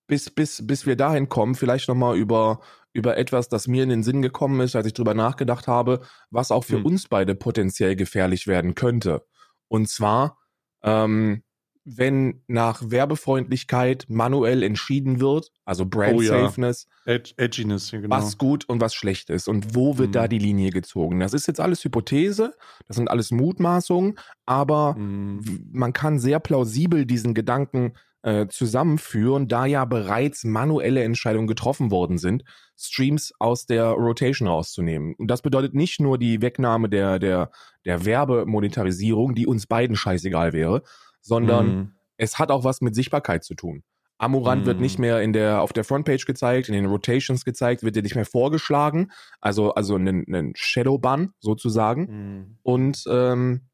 bis, 0.07 0.31
bis, 0.31 0.67
bis 0.67 0.87
wir 0.87 0.97
dahin 0.97 1.29
kommen, 1.29 1.55
vielleicht 1.55 1.89
nochmal 1.89 2.17
über, 2.17 2.61
über 2.93 3.17
etwas, 3.17 3.49
das 3.49 3.69
mir 3.69 3.83
in 3.83 3.89
den 3.89 4.03
Sinn 4.03 4.23
gekommen 4.23 4.61
ist, 4.61 4.77
als 4.77 4.87
ich 4.87 4.95
drüber 4.95 5.15
nachgedacht 5.15 5.69
habe, 5.69 6.01
was 6.31 6.51
auch 6.51 6.65
für 6.65 6.77
Hm. 6.77 6.87
uns 6.87 7.09
beide 7.09 7.35
potenziell 7.35 7.97
gefährlich 7.97 8.47
werden 8.47 8.75
könnte. 8.75 9.27
Und 9.69 9.89
zwar, 9.89 10.39
ähm, 10.83 11.43
wenn 11.89 12.43
nach 12.49 12.83
Werbefreundlichkeit 12.91 14.07
manuell 14.09 14.65
entschieden 14.65 15.21
wird, 15.21 15.53
also 15.65 15.87
Brand 15.87 16.19
Oh 16.19 16.21
ja. 16.21 16.31
Safeness, 16.41 16.89
Ed 17.05 17.33
Edginess, 17.37 17.93
ja, 17.93 18.01
genau. 18.01 18.15
was 18.17 18.39
gut 18.39 18.69
und 18.69 18.81
was 18.81 18.93
schlecht 18.93 19.31
ist 19.31 19.47
und 19.49 19.77
wo 19.77 19.97
wird 19.97 20.09
Mhm. 20.09 20.13
da 20.13 20.29
die 20.29 20.41
Linie 20.41 20.71
gezogen. 20.71 21.21
Das 21.21 21.33
ist 21.33 21.47
jetzt 21.47 21.61
alles 21.61 21.85
Hypothese, 21.85 22.55
das 22.89 22.97
sind 22.97 23.09
alles 23.09 23.31
Mutmaßungen, 23.31 24.19
aber 24.47 24.95
Mhm. 24.97 25.69
man 25.73 25.93
kann 25.93 26.19
sehr 26.19 26.41
plausibel 26.41 27.07
diesen 27.07 27.35
Gedanken 27.35 27.93
äh, 28.23 28.49
zusammenführen, 28.49 29.47
da 29.47 29.67
ja 29.67 29.85
bereits 29.85 30.43
manuelle 30.43 31.05
Entscheidungen 31.05 31.47
getroffen 31.47 31.93
worden 31.93 32.19
sind, 32.19 32.43
Streams 32.77 33.33
aus 33.39 33.67
der 33.67 33.85
Rotation 33.91 34.49
rauszunehmen. 34.49 35.15
Und 35.15 35.29
das 35.31 35.43
bedeutet 35.43 35.75
nicht 35.75 36.01
nur 36.01 36.19
die 36.19 36.43
Wegnahme 36.43 36.89
der, 36.89 37.21
der, 37.21 37.53
der 37.85 38.05
Werbemonetarisierung, 38.05 39.37
die 39.37 39.47
uns 39.47 39.69
beiden 39.69 39.95
scheißegal 39.95 40.53
wäre, 40.53 40.83
sondern 41.27 41.67
Mhm. 41.67 41.93
es 42.17 42.39
hat 42.39 42.51
auch 42.51 42.65
was 42.65 42.81
mit 42.81 42.95
Sichtbarkeit 42.95 43.45
zu 43.45 43.55
tun. 43.55 43.83
Amorant 44.19 44.65
wird 44.65 44.79
Mhm. 44.79 44.83
nicht 44.83 44.99
mehr 44.99 45.21
in 45.21 45.33
der, 45.35 45.61
auf 45.61 45.73
der 45.75 45.85
Frontpage 45.85 46.25
gezeigt, 46.25 46.69
in 46.69 46.75
den 46.75 46.87
Rotations 46.87 47.45
gezeigt, 47.45 47.83
wird 47.83 47.97
dir 47.97 48.03
nicht 48.03 48.15
mehr 48.15 48.25
vorgeschlagen. 48.25 49.11
Also, 49.43 49.75
also 49.75 49.97
einen, 49.97 50.25
einen 50.27 50.53
Shadow-Ban 50.57 51.33
sozusagen. 51.41 52.03
Mhm. 52.09 52.59
Und, 52.63 53.05
ähm, 53.11 53.69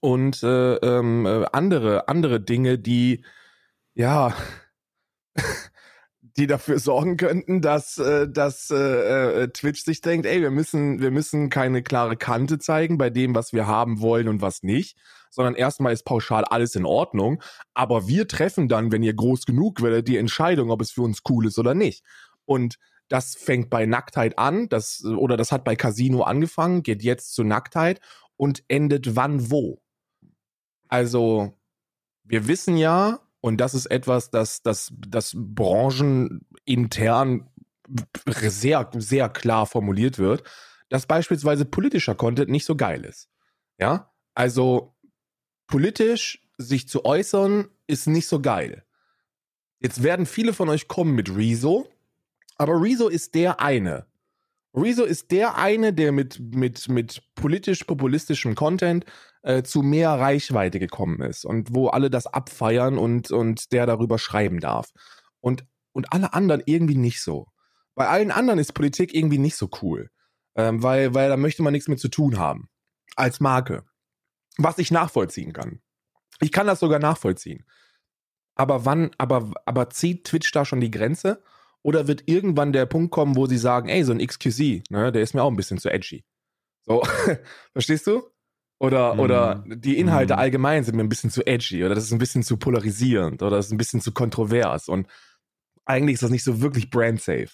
und 0.00 0.42
äh, 0.42 0.74
ähm, 0.76 1.26
äh, 1.26 1.44
andere, 1.52 2.08
andere 2.08 2.40
Dinge, 2.40 2.78
die, 2.78 3.24
ja, 3.94 4.34
die 6.36 6.46
dafür 6.46 6.78
sorgen 6.78 7.16
könnten, 7.16 7.60
dass, 7.60 7.98
äh, 7.98 8.28
dass 8.28 8.70
äh, 8.70 9.42
äh, 9.44 9.48
Twitch 9.48 9.84
sich 9.84 10.00
denkt, 10.00 10.26
ey, 10.26 10.40
wir 10.40 10.50
müssen, 10.50 11.00
wir 11.00 11.10
müssen 11.10 11.50
keine 11.50 11.82
klare 11.82 12.16
Kante 12.16 12.58
zeigen 12.58 12.98
bei 12.98 13.10
dem, 13.10 13.34
was 13.34 13.52
wir 13.52 13.66
haben 13.66 14.00
wollen 14.00 14.28
und 14.28 14.40
was 14.40 14.62
nicht, 14.62 14.96
sondern 15.30 15.54
erstmal 15.54 15.92
ist 15.92 16.04
pauschal 16.04 16.44
alles 16.44 16.74
in 16.74 16.84
Ordnung. 16.84 17.42
Aber 17.74 18.08
wir 18.08 18.28
treffen 18.28 18.68
dann, 18.68 18.92
wenn 18.92 19.02
ihr 19.02 19.14
groß 19.14 19.46
genug 19.46 19.82
werdet, 19.82 20.08
die 20.08 20.16
Entscheidung, 20.16 20.70
ob 20.70 20.80
es 20.80 20.90
für 20.90 21.02
uns 21.02 21.22
cool 21.28 21.46
ist 21.46 21.58
oder 21.58 21.74
nicht. 21.74 22.04
Und 22.44 22.78
das 23.08 23.34
fängt 23.34 23.70
bei 23.70 23.86
Nacktheit 23.86 24.38
an, 24.38 24.68
das, 24.68 25.04
oder 25.04 25.36
das 25.36 25.52
hat 25.52 25.64
bei 25.64 25.76
Casino 25.76 26.22
angefangen, 26.22 26.82
geht 26.82 27.02
jetzt 27.02 27.34
zu 27.34 27.42
Nacktheit 27.42 28.00
und 28.36 28.62
endet 28.68 29.16
wann 29.16 29.50
wo. 29.50 29.80
Also, 30.88 31.58
wir 32.24 32.46
wissen 32.46 32.76
ja, 32.76 33.20
und 33.40 33.58
das 33.58 33.74
ist 33.74 33.86
etwas, 33.86 34.30
das, 34.30 34.62
das, 34.62 34.92
das 34.96 35.32
branchenintern 35.34 37.48
sehr, 38.26 38.90
sehr 38.94 39.28
klar 39.28 39.66
formuliert 39.66 40.18
wird, 40.18 40.42
dass 40.88 41.06
beispielsweise 41.06 41.64
politischer 41.64 42.14
Content 42.14 42.50
nicht 42.50 42.64
so 42.64 42.76
geil 42.76 43.04
ist. 43.04 43.28
Ja, 43.78 44.12
also 44.34 44.94
politisch 45.68 46.40
sich 46.58 46.88
zu 46.88 47.04
äußern 47.04 47.68
ist 47.86 48.08
nicht 48.08 48.26
so 48.26 48.40
geil. 48.40 48.84
Jetzt 49.78 50.02
werden 50.02 50.26
viele 50.26 50.52
von 50.52 50.68
euch 50.68 50.88
kommen 50.88 51.14
mit 51.14 51.34
Rezo, 51.36 51.88
aber 52.56 52.82
Rezo 52.82 53.06
ist 53.06 53.36
der 53.36 53.60
eine. 53.60 54.06
Rezo 54.74 55.04
ist 55.04 55.30
der 55.30 55.56
eine, 55.56 55.92
der 55.92 56.10
mit, 56.10 56.40
mit, 56.40 56.88
mit 56.88 57.22
politisch-populistischem 57.36 58.56
Content 58.56 59.04
äh, 59.42 59.62
zu 59.62 59.82
mehr 59.82 60.10
Reichweite 60.10 60.78
gekommen 60.78 61.22
ist 61.22 61.44
und 61.44 61.74
wo 61.74 61.88
alle 61.88 62.10
das 62.10 62.26
abfeiern 62.26 62.98
und, 62.98 63.30
und 63.30 63.72
der 63.72 63.86
darüber 63.86 64.18
schreiben 64.18 64.60
darf. 64.60 64.90
Und, 65.40 65.64
und 65.92 66.12
alle 66.12 66.34
anderen 66.34 66.62
irgendwie 66.66 66.96
nicht 66.96 67.22
so. 67.22 67.46
Bei 67.94 68.08
allen 68.08 68.30
anderen 68.30 68.58
ist 68.58 68.72
Politik 68.74 69.14
irgendwie 69.14 69.38
nicht 69.38 69.56
so 69.56 69.68
cool, 69.82 70.10
ähm, 70.56 70.82
weil, 70.82 71.14
weil 71.14 71.28
da 71.28 71.36
möchte 71.36 71.62
man 71.62 71.72
nichts 71.72 71.88
mit 71.88 72.00
zu 72.00 72.08
tun 72.08 72.38
haben. 72.38 72.68
Als 73.16 73.40
Marke. 73.40 73.84
Was 74.58 74.78
ich 74.78 74.90
nachvollziehen 74.90 75.52
kann. 75.52 75.80
Ich 76.40 76.52
kann 76.52 76.66
das 76.66 76.80
sogar 76.80 76.98
nachvollziehen. 76.98 77.64
Aber 78.54 78.84
wann, 78.84 79.10
aber, 79.18 79.52
aber 79.66 79.88
zieht 79.90 80.24
Twitch 80.24 80.50
da 80.52 80.64
schon 80.64 80.80
die 80.80 80.90
Grenze? 80.90 81.42
Oder 81.82 82.08
wird 82.08 82.24
irgendwann 82.26 82.72
der 82.72 82.86
Punkt 82.86 83.12
kommen, 83.12 83.36
wo 83.36 83.46
sie 83.46 83.56
sagen, 83.58 83.88
ey, 83.88 84.02
so 84.04 84.12
ein 84.12 84.18
XQC, 84.24 84.82
ne, 84.90 85.12
der 85.12 85.22
ist 85.22 85.32
mir 85.32 85.42
auch 85.42 85.50
ein 85.50 85.56
bisschen 85.56 85.78
zu 85.78 85.90
edgy. 85.90 86.24
So, 86.84 87.02
verstehst 87.72 88.06
du? 88.08 88.24
Oder, 88.80 89.14
Mhm. 89.14 89.20
oder 89.20 89.64
die 89.66 89.98
Inhalte 89.98 90.34
Mhm. 90.34 90.38
allgemein 90.40 90.84
sind 90.84 90.96
mir 90.96 91.02
ein 91.04 91.08
bisschen 91.08 91.30
zu 91.30 91.46
edgy 91.46 91.84
oder 91.84 91.94
das 91.94 92.04
ist 92.04 92.12
ein 92.12 92.18
bisschen 92.18 92.42
zu 92.42 92.56
polarisierend 92.56 93.42
oder 93.42 93.56
das 93.56 93.66
ist 93.66 93.72
ein 93.72 93.78
bisschen 93.78 94.00
zu 94.00 94.12
kontrovers 94.12 94.88
und 94.88 95.08
eigentlich 95.84 96.14
ist 96.14 96.22
das 96.22 96.30
nicht 96.30 96.44
so 96.44 96.60
wirklich 96.60 96.90
brand 96.90 97.20
safe. 97.20 97.50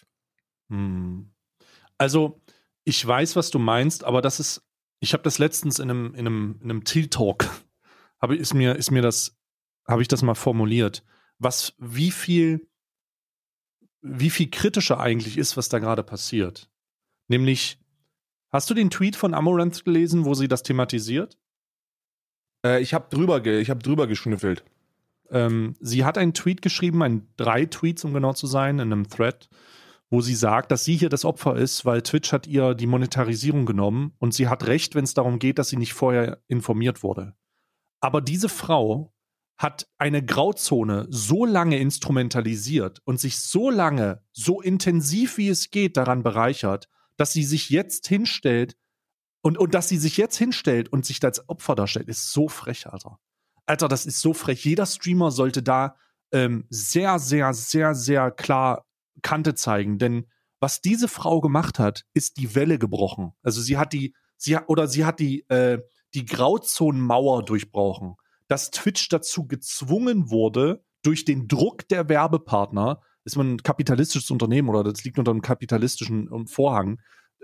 Hm. 0.70 1.30
Also, 1.98 2.40
ich 2.84 3.06
weiß, 3.06 3.36
was 3.36 3.50
du 3.50 3.58
meinst, 3.58 4.04
aber 4.04 4.20
das 4.22 4.40
ist, 4.40 4.62
ich 5.04 5.12
habe 5.12 5.22
das 5.22 5.38
letztens 5.38 5.78
in 5.78 5.90
einem, 5.90 6.14
in 6.14 6.26
einem, 6.26 6.58
in 6.62 6.70
einem 6.70 6.84
Tea 6.84 7.06
Talk, 7.08 7.48
habe 8.20 8.36
ist 8.36 8.54
mir, 8.54 8.74
ist 8.76 8.90
mir 8.90 9.02
das, 9.02 9.38
habe 9.86 10.02
ich 10.02 10.08
das 10.08 10.22
mal 10.22 10.34
formuliert, 10.34 11.04
was, 11.38 11.74
wie 11.78 12.10
viel, 12.10 12.66
wie 14.00 14.30
viel 14.30 14.50
kritischer 14.50 14.98
eigentlich 14.98 15.36
ist, 15.36 15.56
was 15.56 15.68
da 15.68 15.78
gerade 15.78 16.02
passiert. 16.02 16.70
Nämlich, 17.28 17.78
hast 18.50 18.70
du 18.70 18.74
den 18.74 18.90
Tweet 18.90 19.14
von 19.14 19.34
Amaranth 19.34 19.84
gelesen, 19.84 20.24
wo 20.24 20.32
sie 20.32 20.48
das 20.48 20.62
thematisiert? 20.62 21.38
Äh, 22.64 22.80
ich 22.80 22.94
habe 22.94 23.14
drüber, 23.14 23.44
ich 23.44 23.68
hab 23.68 23.82
drüber 23.82 24.06
geschnüffelt. 24.06 24.64
Ähm, 25.30 25.74
sie 25.80 26.04
hat 26.04 26.16
einen 26.16 26.32
Tweet 26.32 26.62
geschrieben, 26.62 27.02
ein 27.02 27.28
drei 27.36 27.66
Tweets, 27.66 28.04
um 28.04 28.14
genau 28.14 28.32
zu 28.32 28.46
sein, 28.46 28.78
in 28.78 28.92
einem 28.92 29.08
Thread, 29.08 29.50
wo 30.10 30.20
sie 30.20 30.34
sagt, 30.34 30.70
dass 30.70 30.84
sie 30.84 30.96
hier 30.96 31.08
das 31.08 31.24
Opfer 31.24 31.56
ist, 31.56 31.84
weil 31.84 32.02
Twitch 32.02 32.32
hat 32.32 32.46
ihr 32.46 32.74
die 32.74 32.86
Monetarisierung 32.86 33.66
genommen 33.66 34.12
und 34.18 34.34
sie 34.34 34.48
hat 34.48 34.66
recht, 34.66 34.94
wenn 34.94 35.04
es 35.04 35.14
darum 35.14 35.38
geht, 35.38 35.58
dass 35.58 35.68
sie 35.68 35.76
nicht 35.76 35.94
vorher 35.94 36.42
informiert 36.46 37.02
wurde. 37.02 37.34
Aber 38.00 38.20
diese 38.20 38.48
Frau 38.48 39.14
hat 39.56 39.86
eine 39.98 40.24
Grauzone 40.24 41.06
so 41.10 41.44
lange 41.44 41.78
instrumentalisiert 41.78 43.00
und 43.04 43.20
sich 43.20 43.38
so 43.38 43.70
lange, 43.70 44.22
so 44.32 44.60
intensiv 44.60 45.38
wie 45.38 45.48
es 45.48 45.70
geht 45.70 45.96
daran 45.96 46.22
bereichert, 46.22 46.88
dass 47.16 47.32
sie 47.32 47.44
sich 47.44 47.70
jetzt 47.70 48.06
hinstellt 48.08 48.76
und, 49.42 49.58
und 49.58 49.74
dass 49.74 49.88
sie 49.88 49.98
sich 49.98 50.16
jetzt 50.16 50.36
hinstellt 50.36 50.92
und 50.92 51.06
sich 51.06 51.22
als 51.22 51.48
Opfer 51.48 51.74
darstellt, 51.74 52.08
ist 52.08 52.32
so 52.32 52.48
frech, 52.48 52.86
Alter. 52.88 53.20
Alter, 53.66 53.88
das 53.88 54.06
ist 54.06 54.20
so 54.20 54.34
frech. 54.34 54.64
Jeder 54.64 54.86
Streamer 54.86 55.30
sollte 55.30 55.62
da 55.62 55.96
ähm, 56.32 56.66
sehr, 56.68 57.18
sehr, 57.18 57.54
sehr, 57.54 57.94
sehr 57.94 58.30
klar 58.30 58.83
Kante 59.24 59.54
zeigen, 59.54 59.98
denn 59.98 60.26
was 60.60 60.80
diese 60.80 61.08
Frau 61.08 61.40
gemacht 61.40 61.80
hat, 61.80 62.04
ist 62.14 62.36
die 62.36 62.54
Welle 62.54 62.78
gebrochen. 62.78 63.32
Also 63.42 63.60
sie 63.60 63.76
hat 63.76 63.92
die, 63.92 64.14
sie 64.36 64.56
hat, 64.56 64.68
oder 64.68 64.86
sie 64.86 65.04
hat 65.04 65.18
die, 65.18 65.40
äh, 65.48 65.82
die 66.14 66.24
Grauzonenmauer 66.24 67.44
durchbrochen, 67.44 68.14
dass 68.46 68.70
Twitch 68.70 69.08
dazu 69.08 69.46
gezwungen 69.46 70.30
wurde, 70.30 70.84
durch 71.02 71.24
den 71.24 71.48
Druck 71.48 71.88
der 71.88 72.08
Werbepartner, 72.08 73.00
ist 73.24 73.36
man 73.36 73.54
ein 73.54 73.62
kapitalistisches 73.62 74.30
Unternehmen 74.30 74.68
oder 74.68 74.84
das 74.84 75.04
liegt 75.04 75.18
unter 75.18 75.32
einem 75.32 75.42
kapitalistischen 75.42 76.30
ähm, 76.32 76.46
Vorhang, 76.46 77.00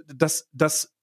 dass, 0.07 0.49
dass 0.53 0.95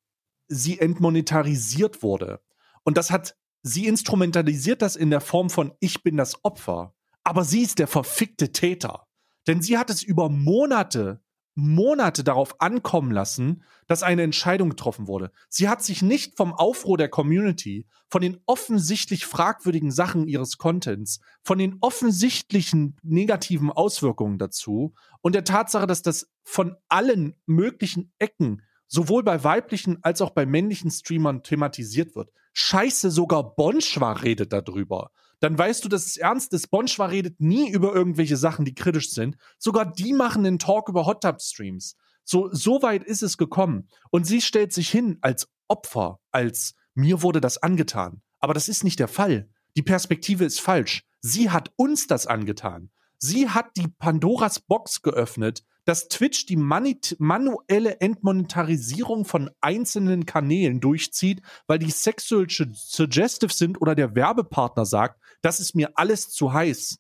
sie 0.48 0.80
entmonetarisiert 0.80 2.04
wurde. 2.04 2.42
Und 2.84 2.98
das 2.98 3.12
hat, 3.12 3.36
sie 3.64 3.86
instrumentalisiert 3.86 4.82
das 4.82 4.96
in 4.96 5.10
der 5.10 5.22
Form 5.22 5.50
von 5.50 5.74
ich 5.80 6.04
bin 6.04 6.18
das 6.18 6.44
Opfer, 6.44 6.94
aber 7.24 7.44
sie 7.44 7.62
ist 7.62 7.80
der 7.80 7.88
verfickte 7.88 8.52
Täter. 8.52 9.07
Denn 9.48 9.62
sie 9.62 9.78
hat 9.78 9.90
es 9.90 10.04
über 10.04 10.30
Monate 10.30 11.22
Monate 11.60 12.24
darauf 12.24 12.62
ankommen 12.62 13.12
lassen, 13.12 13.64
dass 13.88 14.04
eine 14.04 14.22
Entscheidung 14.22 14.70
getroffen 14.70 15.08
wurde. 15.08 15.32
Sie 15.50 15.68
hat 15.68 15.82
sich 15.84 16.04
nicht 16.04 16.38
vom 16.38 16.54
Aufruhr 16.54 17.00
der 17.00 17.10
Community, 17.10 17.88
von 18.12 18.22
den 18.22 18.38
offensichtlich 18.46 19.26
fragwürdigen 19.26 19.90
Sachen 19.90 20.28
ihres 20.28 20.60
Contents, 20.60 21.20
von 21.42 21.58
den 21.58 21.78
offensichtlichen 21.82 22.96
negativen 23.02 23.72
Auswirkungen 23.72 24.38
dazu 24.38 24.94
und 25.22 25.34
der 25.34 25.46
Tatsache, 25.46 25.88
dass 25.88 26.04
das 26.04 26.30
von 26.44 26.76
allen 26.90 27.34
möglichen 27.48 28.14
Ecken 28.20 28.62
sowohl 28.88 29.24
bei 29.24 29.44
weiblichen 29.44 30.04
als 30.04 30.22
auch 30.22 30.30
bei 30.30 30.46
männlichen 30.46 30.92
Streamern 30.92 31.42
thematisiert 31.42 32.16
wird. 32.16 32.30
Scheiße, 32.54 33.10
sogar 33.10 33.56
Bonschwa 33.56 34.12
redet 34.14 34.54
darüber. 34.54 35.10
Dann 35.40 35.58
weißt 35.58 35.86
du, 35.86 35.90
dass 35.90 36.06
es 36.06 36.18
ernst 36.18 36.54
ist. 36.54 36.70
Bonschwa 36.70 37.06
redet 37.06 37.40
nie 37.40 37.70
über 37.70 37.94
irgendwelche 37.94 38.38
Sachen, 38.38 38.66
die 38.66 38.74
kritisch 38.74 39.12
sind. 39.12 39.38
Sogar 39.60 39.92
die 39.92 40.14
machen 40.14 40.46
einen 40.46 40.60
Talk 40.60 40.90
über 40.90 41.06
Hot 41.06 41.22
Tub 41.22 41.42
Streams. 41.42 41.96
So, 42.24 42.50
so 42.52 42.82
weit 42.82 43.04
ist 43.04 43.22
es 43.22 43.38
gekommen. 43.38 43.88
Und 44.10 44.26
sie 44.26 44.42
stellt 44.42 44.74
sich 44.74 44.90
hin 44.90 45.18
als 45.22 45.48
Opfer, 45.68 46.20
als 46.32 46.76
mir 46.94 47.22
wurde 47.22 47.42
das 47.42 47.62
angetan. 47.62 48.22
Aber 48.40 48.54
das 48.54 48.70
ist 48.70 48.84
nicht 48.84 49.00
der 49.00 49.08
Fall. 49.08 49.50
Die 49.76 49.84
Perspektive 49.84 50.44
ist 50.44 50.60
falsch. 50.60 51.04
Sie 51.22 51.50
hat 51.50 51.72
uns 51.76 52.08
das 52.08 52.28
angetan. 52.28 52.90
Sie 53.20 53.50
hat 53.50 53.78
die 53.78 53.88
Pandoras 53.88 54.60
Box 54.60 55.02
geöffnet, 55.02 55.64
dass 55.88 56.10
Twitch 56.10 56.46
die 56.48 56.58
manuelle 56.58 58.02
Entmonetarisierung 58.02 59.24
von 59.24 59.50
einzelnen 59.62 60.26
Kanälen 60.26 60.82
durchzieht, 60.82 61.42
weil 61.66 61.80
die 61.80 61.92
sexual 61.92 62.46
suggestive 62.50 63.54
sind 63.54 63.80
oder 63.80 63.96
der 63.96 64.14
Werbepartner 64.14 64.86
sagt, 64.86 65.22
das 65.42 65.62
ist 65.62 65.76
mir 65.76 65.92
alles 65.96 66.30
zu 66.30 66.52
heiß. 66.52 67.00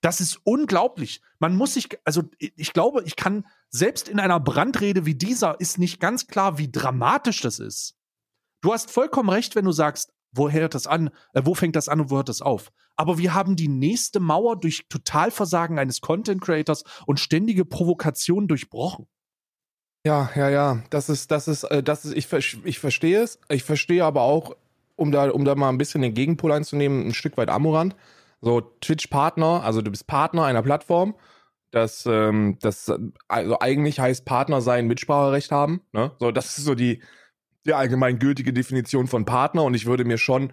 Das 0.00 0.22
ist 0.22 0.40
unglaublich. 0.42 1.20
Man 1.38 1.54
muss 1.54 1.74
sich, 1.74 1.98
also 2.04 2.22
ich 2.38 2.72
glaube, 2.72 3.02
ich 3.04 3.16
kann, 3.16 3.46
selbst 3.68 4.08
in 4.08 4.18
einer 4.18 4.40
Brandrede 4.40 5.04
wie 5.04 5.14
dieser 5.14 5.60
ist 5.60 5.76
nicht 5.76 6.00
ganz 6.00 6.26
klar, 6.26 6.56
wie 6.56 6.72
dramatisch 6.72 7.42
das 7.42 7.58
ist. 7.58 7.94
Du 8.62 8.72
hast 8.72 8.90
vollkommen 8.90 9.28
recht, 9.28 9.54
wenn 9.54 9.66
du 9.66 9.72
sagst, 9.72 10.14
wo 10.34 10.50
hört 10.50 10.74
das 10.74 10.86
an, 10.86 11.10
äh, 11.32 11.42
wo 11.44 11.54
fängt 11.54 11.76
das 11.76 11.88
an 11.88 12.00
und 12.00 12.10
wo 12.10 12.16
hört 12.16 12.28
das 12.28 12.42
auf? 12.42 12.72
Aber 12.96 13.18
wir 13.18 13.34
haben 13.34 13.56
die 13.56 13.68
nächste 13.68 14.20
Mauer 14.20 14.58
durch 14.58 14.86
Totalversagen 14.88 15.78
eines 15.78 16.00
Content 16.00 16.40
Creators 16.40 16.84
und 17.06 17.20
ständige 17.20 17.64
Provokation 17.64 18.48
durchbrochen. 18.48 19.06
Ja, 20.06 20.30
ja, 20.36 20.50
ja, 20.50 20.82
das 20.90 21.08
ist, 21.08 21.30
das 21.30 21.48
ist, 21.48 21.64
äh, 21.64 21.82
das 21.82 22.04
ist, 22.04 22.14
ich, 22.14 22.30
ich 22.64 22.78
verstehe 22.78 23.22
es. 23.22 23.38
Ich 23.48 23.64
verstehe 23.64 24.04
aber 24.04 24.22
auch, 24.22 24.54
um 24.96 25.10
da, 25.10 25.30
um 25.30 25.44
da 25.44 25.54
mal 25.54 25.70
ein 25.70 25.78
bisschen 25.78 26.02
den 26.02 26.14
Gegenpol 26.14 26.52
einzunehmen, 26.52 27.06
ein 27.06 27.14
Stück 27.14 27.36
weit 27.36 27.48
Amorant. 27.48 27.96
So, 28.42 28.60
Twitch-Partner, 28.60 29.62
also 29.64 29.80
du 29.80 29.90
bist 29.90 30.06
Partner 30.06 30.44
einer 30.44 30.62
Plattform, 30.62 31.14
das, 31.70 32.04
ähm, 32.06 32.58
das, 32.60 32.92
also 33.26 33.58
eigentlich 33.60 33.98
heißt 33.98 34.26
Partner 34.26 34.60
sein 34.60 34.86
Mitspracherecht 34.86 35.50
haben, 35.50 35.80
ne? 35.92 36.12
So, 36.20 36.30
das 36.30 36.58
ist 36.58 36.64
so 36.64 36.74
die, 36.74 37.02
die 37.66 37.74
allgemeingültige 37.74 38.52
Definition 38.52 39.06
von 39.06 39.24
Partner 39.24 39.64
und 39.64 39.74
ich 39.74 39.86
würde 39.86 40.04
mir 40.04 40.18
schon, 40.18 40.52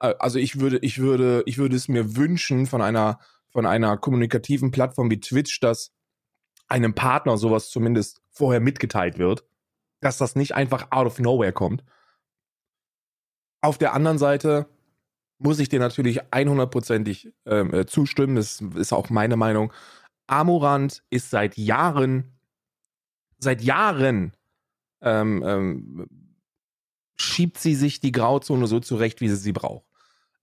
äh, 0.00 0.14
also 0.18 0.38
ich 0.38 0.60
würde, 0.60 0.78
ich 0.78 0.98
würde, 0.98 1.42
ich 1.46 1.58
würde 1.58 1.76
es 1.76 1.88
mir 1.88 2.16
wünschen 2.16 2.66
von 2.66 2.82
einer, 2.82 3.18
von 3.50 3.66
einer 3.66 3.96
kommunikativen 3.96 4.70
Plattform 4.70 5.10
wie 5.10 5.20
Twitch, 5.20 5.60
dass 5.60 5.92
einem 6.68 6.94
Partner 6.94 7.36
sowas 7.36 7.68
zumindest 7.70 8.22
vorher 8.30 8.60
mitgeteilt 8.60 9.18
wird, 9.18 9.44
dass 10.00 10.18
das 10.18 10.36
nicht 10.36 10.54
einfach 10.54 10.90
out 10.90 11.06
of 11.06 11.18
nowhere 11.18 11.52
kommt. 11.52 11.84
Auf 13.60 13.78
der 13.78 13.92
anderen 13.92 14.18
Seite 14.18 14.66
muss 15.38 15.58
ich 15.58 15.68
dir 15.68 15.80
natürlich 15.80 16.22
100%ig 16.24 17.32
ähm, 17.46 17.74
äh, 17.74 17.86
zustimmen, 17.86 18.36
das 18.36 18.60
ist 18.76 18.92
auch 18.92 19.10
meine 19.10 19.36
Meinung. 19.36 19.72
Amorant 20.26 21.02
ist 21.10 21.30
seit 21.30 21.56
Jahren, 21.56 22.32
seit 23.38 23.60
Jahren 23.60 24.36
ähm, 25.02 25.42
ähm, 25.44 26.08
schiebt 27.16 27.58
sie 27.58 27.74
sich 27.74 28.00
die 28.00 28.12
Grauzone 28.12 28.66
so 28.66 28.80
zurecht, 28.80 29.20
wie 29.20 29.28
sie 29.28 29.36
sie 29.36 29.52
braucht. 29.52 29.86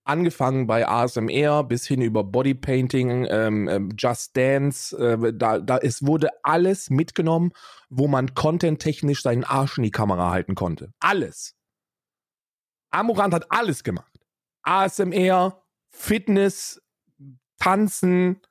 Angefangen 0.03 0.65
bei 0.65 0.88
ASMR 0.88 1.63
bis 1.63 1.86
hin 1.86 2.01
über 2.01 2.23
Bodypainting, 2.23 3.27
ähm, 3.29 3.67
ähm, 3.67 3.89
Just 3.97 4.36
Dance, 4.36 4.97
äh, 4.97 5.34
da, 5.34 5.60
da, 5.60 5.77
es 5.77 6.05
wurde 6.05 6.29
alles 6.43 6.89
mitgenommen, 6.89 7.51
wo 7.89 8.08
man 8.08 8.34
content-technisch 8.34 9.21
seinen 9.21 9.43
Arsch 9.43 9.77
in 9.77 9.84
die 9.84 9.91
Kamera 9.91 10.32
halten 10.32 10.55
konnte. 10.55 10.93
Alles. 10.99 11.55
Amorant 12.89 13.36
hat 13.36 13.51
alles 13.51 13.84
gemacht. 13.84 14.19
ASMR, 14.63 15.62
Fitness, 15.89 16.82
Tanzen, 17.60 18.41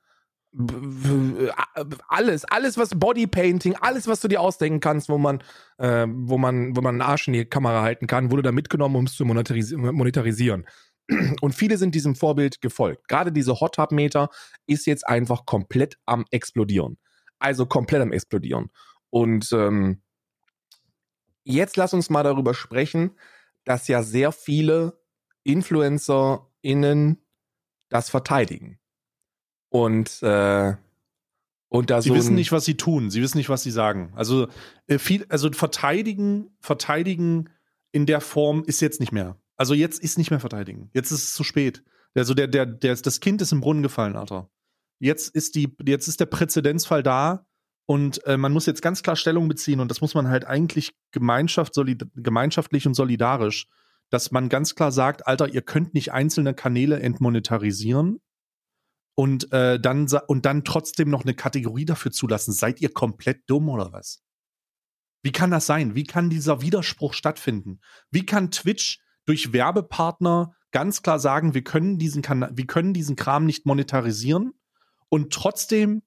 alles, 2.08 2.44
alles 2.46 2.78
was 2.78 2.98
Bodypainting, 2.98 3.76
alles 3.76 4.06
was 4.06 4.20
du 4.20 4.28
dir 4.28 4.40
ausdenken 4.40 4.80
kannst, 4.80 5.08
wo 5.08 5.18
man, 5.18 5.42
äh, 5.76 6.06
wo 6.08 6.38
man, 6.38 6.74
wo 6.74 6.80
man 6.80 6.94
einen 6.94 7.02
Arsch 7.02 7.28
in 7.28 7.34
die 7.34 7.44
Kamera 7.44 7.82
halten 7.82 8.06
kann, 8.06 8.30
wurde 8.30 8.42
da 8.42 8.52
mitgenommen, 8.52 8.96
um 8.96 9.04
es 9.04 9.14
zu 9.14 9.24
monetaris 9.24 9.72
monetarisieren. 9.72 10.66
Und 11.40 11.54
viele 11.54 11.76
sind 11.76 11.94
diesem 11.94 12.14
Vorbild 12.14 12.61
gefolgt. 12.61 13.08
Gerade 13.08 13.32
diese 13.32 13.61
Hot 13.61 13.74
Tub 13.74 13.92
Meter 13.92 14.30
ist 14.66 14.87
jetzt 14.87 15.06
einfach 15.06 15.44
komplett 15.46 15.98
am 16.06 16.24
explodieren. 16.30 16.98
Also 17.38 17.66
komplett 17.66 18.02
am 18.02 18.12
explodieren. 18.12 18.70
Und 19.11 19.52
ähm, 19.52 20.02
jetzt 21.44 21.76
lass 21.76 21.94
uns 21.94 22.11
mal 22.11 22.22
darüber 22.22 22.54
sprechen, 22.54 23.12
dass 23.64 23.88
ja 23.88 24.02
sehr 24.02 24.32
viele 24.32 25.00
InfluencerInnen 25.44 27.22
das 27.90 28.11
verteidigen. 28.11 28.78
Und, 29.70 30.22
äh, 30.22 30.74
und 31.68 31.90
da 31.90 32.00
sie 32.00 32.09
so 32.09 32.14
wissen 32.14 32.35
nicht, 32.35 32.52
was 32.52 32.64
sie 32.64 32.76
tun. 32.76 33.11
Sie 33.11 33.20
wissen 33.20 33.37
nicht, 33.38 33.48
was 33.48 33.62
sie 33.62 33.70
sagen. 33.70 34.12
Also 34.14 34.48
äh, 34.87 34.98
viel, 34.98 35.26
also 35.28 35.50
verteidigen, 35.52 36.50
verteidigen 36.61 37.50
in 37.92 38.07
der 38.07 38.20
Form 38.20 38.64
ist 38.66 38.81
jetzt 38.81 39.00
nicht 39.00 39.12
mehr. 39.12 39.37
Also 39.57 39.74
jetzt 39.74 40.02
ist 40.02 40.18
nicht 40.18 40.31
mehr 40.31 40.40
verteidigen. 40.40 40.90
Jetzt 40.94 41.11
ist 41.11 41.24
es 41.24 41.35
zu 41.35 41.44
spät. 41.44 41.83
Also 42.14 42.35
der, 42.35 42.46
der, 42.46 42.64
der, 42.64 42.94
das 42.96 43.20
Kind 43.20 43.42
ist 43.42 43.52
im 43.52 43.61
Brunnen 43.61 43.83
gefallen, 43.83 44.16
Alter. 44.16 44.48
Jetzt 44.98 45.35
ist 45.35 45.54
die, 45.54 45.76
jetzt 45.85 46.09
ist 46.09 46.20
der 46.20 46.26
Präzedenzfall 46.26 47.02
da 47.02 47.46
und 47.87 48.24
äh, 48.26 48.37
man 48.37 48.52
muss 48.52 48.66
jetzt 48.66 48.83
ganz 48.83 49.02
klar 49.02 49.16
Stellung 49.16 49.48
beziehen 49.48 49.81
und 49.81 49.90
das 49.90 50.00
muss 50.00 50.14
man 50.14 50.28
halt 50.28 50.46
eigentlich 50.46 50.92
Gemeinschaft, 51.12 51.74
gemeinschaftlich 52.14 52.87
und 52.87 52.94
solidarisch, 52.94 53.66
dass 54.11 54.31
man 54.31 54.48
ganz 54.48 54.74
klar 54.74 54.90
sagt, 54.90 55.26
Alter, 55.26 55.48
ihr 55.48 55.62
könnt 55.62 55.94
nicht 55.94 56.12
einzelne 56.12 56.54
Kanäle 56.54 57.00
entmonetarisieren 57.00 58.20
und 59.18 59.52
äh, 59.52 59.81
dann 59.81 60.07
und 60.28 60.46
dann 60.46 60.62
trotzdem 60.62 61.11
noch 61.11 61.24
eine 61.24 61.35
Kategorie 61.35 61.85
dafür 61.85 62.12
zulassen. 62.12 62.52
Seid 62.52 62.81
ihr 62.81 62.92
komplett 62.92 63.50
dumm 63.50 63.68
oder 63.68 63.92
was? 63.92 64.22
Wie 65.24 65.33
kann 65.33 65.50
das 65.50 65.66
sein? 65.66 65.96
Wie 65.96 66.04
kann 66.04 66.31
dieser 66.31 66.62
Widerspruch 66.62 67.14
stattfinden? 67.14 67.81
Wie 68.12 68.24
kann 68.24 68.52
Twitch 68.52 69.00
durch 69.24 69.52
Werbepartner 69.52 70.54
ganz 70.70 71.02
klar 71.02 71.18
sagen, 71.18 71.52
wir 71.52 71.64
können 71.64 71.98
diesen 71.98 72.22
kan 72.22 72.48
wir 72.52 72.66
können 72.68 72.94
diesen 72.94 73.16
Kram 73.16 73.44
nicht 73.44 73.66
monetarisieren 73.66 74.52
und 75.09 75.33
trotzdem 75.33 76.02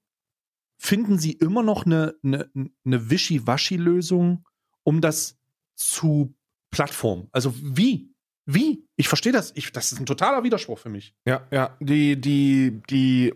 finden 0.78 1.19
sie 1.19 1.34
immer 1.34 1.63
noch 1.63 1.86
eine, 1.86 2.15
eine, 2.24 2.50
eine 2.86 3.10
Wischi-Waschi-Lösung, 3.10 4.47
um 4.84 5.02
das 5.02 5.38
zu 5.76 6.34
Plattformen. 6.69 7.28
Also 7.34 7.54
wie? 7.62 8.11
Wie? 8.45 8.84
Ich 8.95 9.08
verstehe 9.08 9.32
das. 9.32 9.51
Ich, 9.56 9.71
das 9.71 9.91
ist 9.91 9.99
ein 9.99 10.06
totaler 10.06 10.43
Widerspruch 10.43 10.80
für 10.80 10.89
mich. 10.89 11.13
Ja, 11.25 11.47
ja. 11.51 11.75
Die, 11.80 12.19
die, 12.19 12.82
die 12.89 13.34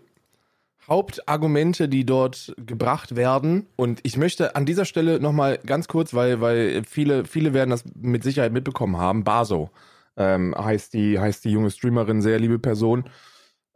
Hauptargumente, 0.87 1.87
die 1.89 2.05
dort 2.05 2.53
gebracht 2.57 3.15
werden, 3.15 3.67
und 3.75 3.99
ich 4.03 4.17
möchte 4.17 4.55
an 4.55 4.65
dieser 4.65 4.85
Stelle 4.85 5.19
nochmal 5.19 5.59
ganz 5.65 5.87
kurz, 5.87 6.13
weil, 6.13 6.41
weil 6.41 6.83
viele, 6.87 7.25
viele 7.25 7.53
werden 7.53 7.71
das 7.71 7.83
mit 7.95 8.23
Sicherheit 8.23 8.51
mitbekommen 8.51 8.97
haben. 8.97 9.23
Baso 9.23 9.69
ähm, 10.17 10.55
heißt, 10.57 10.93
die, 10.93 11.19
heißt 11.19 11.45
die 11.45 11.51
junge 11.51 11.71
Streamerin, 11.71 12.21
sehr 12.21 12.39
liebe 12.39 12.59
Person. 12.59 13.09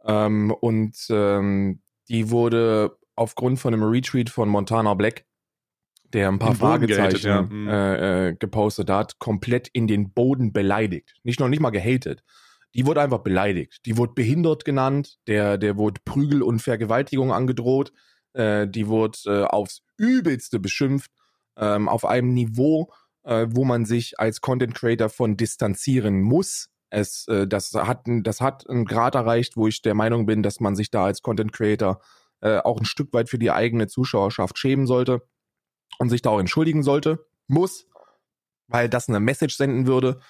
Ähm, 0.04 0.50
und 0.60 0.96
ähm, 1.10 1.80
die 2.08 2.30
wurde 2.30 2.96
aufgrund 3.16 3.58
von 3.58 3.74
einem 3.74 3.82
Retweet 3.82 4.30
von 4.30 4.48
Montana 4.48 4.94
Black 4.94 5.24
der 6.12 6.28
ein 6.28 6.38
paar 6.38 6.54
Fragezeichen 6.54 7.26
ja. 7.26 7.42
Mhm. 7.42 7.68
äh, 7.68 8.28
äh, 8.28 8.34
gepostet 8.34 8.90
hat, 8.90 9.18
komplett 9.18 9.68
in 9.68 9.86
den 9.86 10.12
Boden 10.12 10.52
beleidigt. 10.52 11.14
Nicht 11.22 11.40
noch 11.40 11.48
nicht 11.48 11.60
mal 11.60 11.70
gehatet. 11.70 12.22
Die 12.74 12.86
wurde 12.86 13.00
einfach 13.00 13.20
beleidigt. 13.20 13.80
Die 13.86 13.96
wurde 13.96 14.12
behindert 14.14 14.64
genannt, 14.64 15.18
der, 15.26 15.58
der 15.58 15.76
wurde 15.76 16.00
Prügel 16.04 16.42
und 16.42 16.60
Vergewaltigung 16.60 17.32
angedroht, 17.32 17.92
äh, 18.32 18.68
die 18.68 18.86
wurde 18.86 19.18
äh, 19.26 19.44
aufs 19.44 19.82
Übelste 19.96 20.60
beschimpft, 20.60 21.10
ähm, 21.56 21.88
auf 21.88 22.04
einem 22.04 22.32
Niveau, 22.32 22.92
äh, 23.24 23.46
wo 23.50 23.64
man 23.64 23.84
sich 23.84 24.20
als 24.20 24.40
Content 24.40 24.74
Creator 24.74 25.08
von 25.08 25.36
distanzieren 25.36 26.22
muss. 26.22 26.68
Es, 26.90 27.26
äh, 27.28 27.46
das, 27.46 27.72
hat, 27.74 28.02
das 28.06 28.40
hat 28.40 28.68
einen 28.68 28.84
Grad 28.84 29.16
erreicht, 29.16 29.56
wo 29.56 29.66
ich 29.66 29.82
der 29.82 29.94
Meinung 29.94 30.26
bin, 30.26 30.42
dass 30.42 30.60
man 30.60 30.76
sich 30.76 30.90
da 30.90 31.04
als 31.04 31.22
Content 31.22 31.52
Creator 31.52 32.00
auch 32.42 32.78
ein 32.78 32.86
Stück 32.86 33.12
weit 33.12 33.28
für 33.28 33.38
die 33.38 33.50
eigene 33.50 33.86
Zuschauerschaft 33.86 34.56
schämen 34.56 34.86
sollte 34.86 35.20
und 35.98 36.10
sich 36.10 36.22
da 36.22 36.30
auch 36.30 36.40
entschuldigen 36.40 36.82
sollte, 36.82 37.26
muss, 37.46 37.86
weil 38.68 38.88
das 38.88 39.08
eine 39.08 39.20
Message 39.20 39.56
senden 39.56 39.86
würde, 39.86 40.20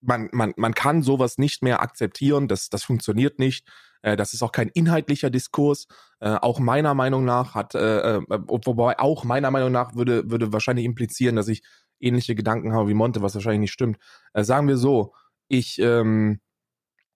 man, 0.00 0.28
man, 0.32 0.52
man 0.56 0.74
kann 0.74 1.02
sowas 1.02 1.38
nicht 1.38 1.62
mehr 1.62 1.80
akzeptieren, 1.80 2.48
das, 2.48 2.68
das 2.68 2.84
funktioniert 2.84 3.38
nicht. 3.38 3.66
Äh, 4.02 4.16
das 4.16 4.34
ist 4.34 4.42
auch 4.42 4.52
kein 4.52 4.68
inhaltlicher 4.68 5.30
Diskurs. 5.30 5.86
Äh, 6.20 6.34
auch 6.34 6.58
meiner 6.58 6.94
Meinung 6.94 7.24
nach 7.24 7.54
hat, 7.54 7.74
äh, 7.74 8.16
äh, 8.16 8.22
wobei 8.28 8.98
auch 8.98 9.24
meiner 9.24 9.50
Meinung 9.50 9.72
nach 9.72 9.94
würde, 9.94 10.30
würde 10.30 10.52
wahrscheinlich 10.52 10.84
implizieren, 10.84 11.36
dass 11.36 11.48
ich 11.48 11.62
ähnliche 12.00 12.34
Gedanken 12.34 12.74
habe 12.74 12.88
wie 12.88 12.94
Monte, 12.94 13.22
was 13.22 13.34
wahrscheinlich 13.34 13.60
nicht 13.60 13.72
stimmt. 13.72 13.98
Sagen 14.34 14.68
wir 14.68 14.76
so, 14.76 15.14
ich, 15.48 15.78
ähm, 15.78 16.40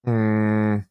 mh, 0.03 0.13
hm, 0.13 0.88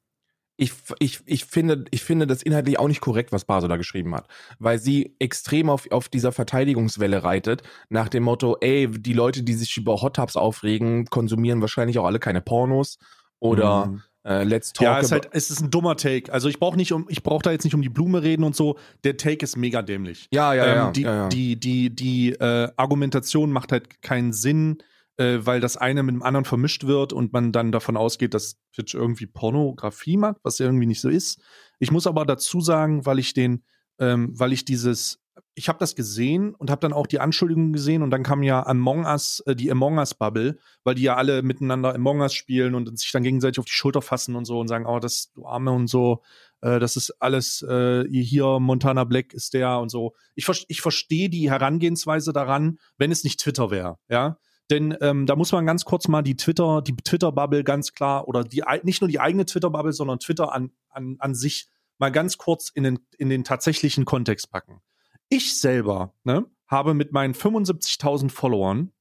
ich, 0.57 0.73
ich, 0.99 1.19
ich, 1.25 1.45
finde, 1.45 1.85
ich 1.91 2.03
finde 2.03 2.25
das 2.25 2.41
inhaltlich 2.41 2.79
auch 2.79 2.87
nicht 2.87 2.99
korrekt, 2.99 3.31
was 3.31 3.45
Baso 3.45 3.67
da 3.67 3.77
geschrieben 3.77 4.15
hat, 4.15 4.27
weil 4.57 4.79
sie 4.79 5.15
extrem 5.19 5.69
auf, 5.69 5.89
auf 5.91 6.09
dieser 6.09 6.31
Verteidigungswelle 6.31 7.23
reitet, 7.23 7.61
nach 7.89 8.09
dem 8.09 8.23
Motto, 8.23 8.57
ey, 8.59 8.89
die 8.89 9.13
Leute, 9.13 9.43
die 9.43 9.53
sich 9.53 9.77
über 9.77 10.01
Hot 10.01 10.15
Tubs 10.15 10.35
aufregen, 10.35 11.05
konsumieren 11.05 11.61
wahrscheinlich 11.61 11.99
auch 11.99 12.05
alle 12.05 12.19
keine 12.19 12.41
Pornos 12.41 12.97
oder 13.39 13.85
mhm. 13.85 14.01
äh, 14.23 14.43
Let's 14.43 14.73
Talk. 14.73 14.83
Ja, 14.83 14.97
es 14.97 15.05
ist, 15.05 15.11
halt, 15.11 15.29
es 15.31 15.51
ist 15.51 15.61
ein 15.61 15.69
dummer 15.69 15.95
Take. 15.95 16.33
Also 16.33 16.49
ich 16.49 16.59
brauche 16.59 16.75
nicht 16.75 16.91
um, 16.91 17.05
ich 17.07 17.21
brauche 17.21 17.43
da 17.43 17.51
jetzt 17.51 17.63
nicht 17.63 17.75
um 17.75 17.83
die 17.83 17.89
Blume 17.89 18.23
reden 18.23 18.43
und 18.43 18.55
so. 18.55 18.77
Der 19.03 19.15
Take 19.15 19.43
ist 19.43 19.57
mega 19.57 19.83
dämlich. 19.83 20.27
Ja, 20.31 20.55
ja, 20.55 20.65
ähm, 20.65 20.75
ja, 20.75 20.91
die, 20.91 21.01
ja, 21.01 21.15
ja. 21.15 21.29
Die, 21.29 21.59
die, 21.59 21.95
die, 21.95 22.31
äh, 22.31 22.69
Argumentation 22.77 23.51
macht 23.51 23.71
halt 23.71 24.01
keinen 24.01 24.33
Sinn 24.33 24.79
äh, 25.17 25.39
weil 25.41 25.59
das 25.59 25.77
eine 25.77 26.03
mit 26.03 26.15
dem 26.15 26.23
anderen 26.23 26.45
vermischt 26.45 26.85
wird 26.85 27.13
und 27.13 27.33
man 27.33 27.51
dann 27.51 27.71
davon 27.71 27.97
ausgeht, 27.97 28.33
dass 28.33 28.57
Twitch 28.73 28.93
irgendwie 28.93 29.25
Pornografie 29.25 30.17
macht, 30.17 30.37
was 30.43 30.59
ja 30.59 30.65
irgendwie 30.67 30.85
nicht 30.85 31.01
so 31.01 31.09
ist. 31.09 31.41
Ich 31.79 31.91
muss 31.91 32.07
aber 32.07 32.25
dazu 32.25 32.61
sagen, 32.61 33.05
weil 33.05 33.19
ich 33.19 33.33
den, 33.33 33.63
ähm, 33.99 34.31
weil 34.37 34.53
ich 34.53 34.63
dieses, 34.63 35.19
ich 35.55 35.69
habe 35.69 35.79
das 35.79 35.95
gesehen 35.95 36.53
und 36.53 36.69
habe 36.69 36.81
dann 36.81 36.93
auch 36.93 37.07
die 37.07 37.19
Anschuldigungen 37.19 37.73
gesehen 37.73 38.03
und 38.03 38.11
dann 38.11 38.21
kam 38.21 38.43
ja 38.43 38.65
Among 38.65 39.05
Us, 39.05 39.41
äh, 39.47 39.55
die 39.55 39.71
Among 39.71 39.97
Us 39.97 40.13
Bubble, 40.13 40.59
weil 40.83 40.95
die 40.95 41.03
ja 41.03 41.15
alle 41.15 41.41
miteinander 41.41 41.95
Among 41.95 42.21
Us 42.21 42.33
spielen 42.33 42.75
und 42.75 42.97
sich 42.97 43.11
dann 43.11 43.23
gegenseitig 43.23 43.59
auf 43.59 43.65
die 43.65 43.71
Schulter 43.71 44.03
fassen 44.03 44.35
und 44.35 44.45
so 44.45 44.59
und 44.59 44.67
sagen, 44.67 44.85
oh, 44.85 44.99
das 44.99 45.31
du 45.33 45.47
Arme 45.47 45.71
und 45.71 45.87
so, 45.87 46.21
äh, 46.61 46.79
das 46.79 46.95
ist 46.95 47.11
alles 47.19 47.63
äh, 47.63 48.05
hier 48.07 48.59
Montana 48.59 49.03
Black 49.03 49.33
ist 49.33 49.55
der 49.55 49.79
und 49.79 49.89
so. 49.89 50.13
Ich, 50.35 50.47
ich 50.67 50.81
verstehe 50.81 51.29
die 51.29 51.49
Herangehensweise 51.49 52.33
daran, 52.33 52.77
wenn 52.97 53.11
es 53.11 53.23
nicht 53.23 53.39
Twitter 53.39 53.71
wäre, 53.71 53.97
ja. 54.09 54.37
Denn 54.69 54.97
ähm, 55.01 55.25
da 55.25 55.35
muss 55.35 55.51
man 55.51 55.65
ganz 55.65 55.85
kurz 55.85 56.07
mal 56.07 56.21
die 56.21 56.35
Twitter, 56.35 56.81
die 56.81 56.95
Twitter-Bubble 56.95 57.63
ganz 57.63 57.93
klar 57.93 58.27
oder 58.27 58.43
die 58.43 58.63
nicht 58.83 59.01
nur 59.01 59.07
die 59.07 59.19
eigene 59.19 59.45
Twitter-Bubble, 59.45 59.93
sondern 59.93 60.19
Twitter 60.19 60.51
an, 60.53 60.71
an, 60.89 61.15
an 61.19 61.35
sich 61.35 61.69
mal 61.97 62.11
ganz 62.11 62.37
kurz 62.37 62.69
in 62.69 62.83
den, 62.83 62.99
in 63.17 63.29
den 63.29 63.43
tatsächlichen 63.43 64.05
Kontext 64.05 64.51
packen. 64.51 64.81
Ich 65.29 65.59
selber 65.59 66.13
ne, 66.23 66.45
habe 66.67 66.93
mit 66.93 67.11
meinen 67.11 67.33
75.000 67.33 68.29
Followern 68.29 68.91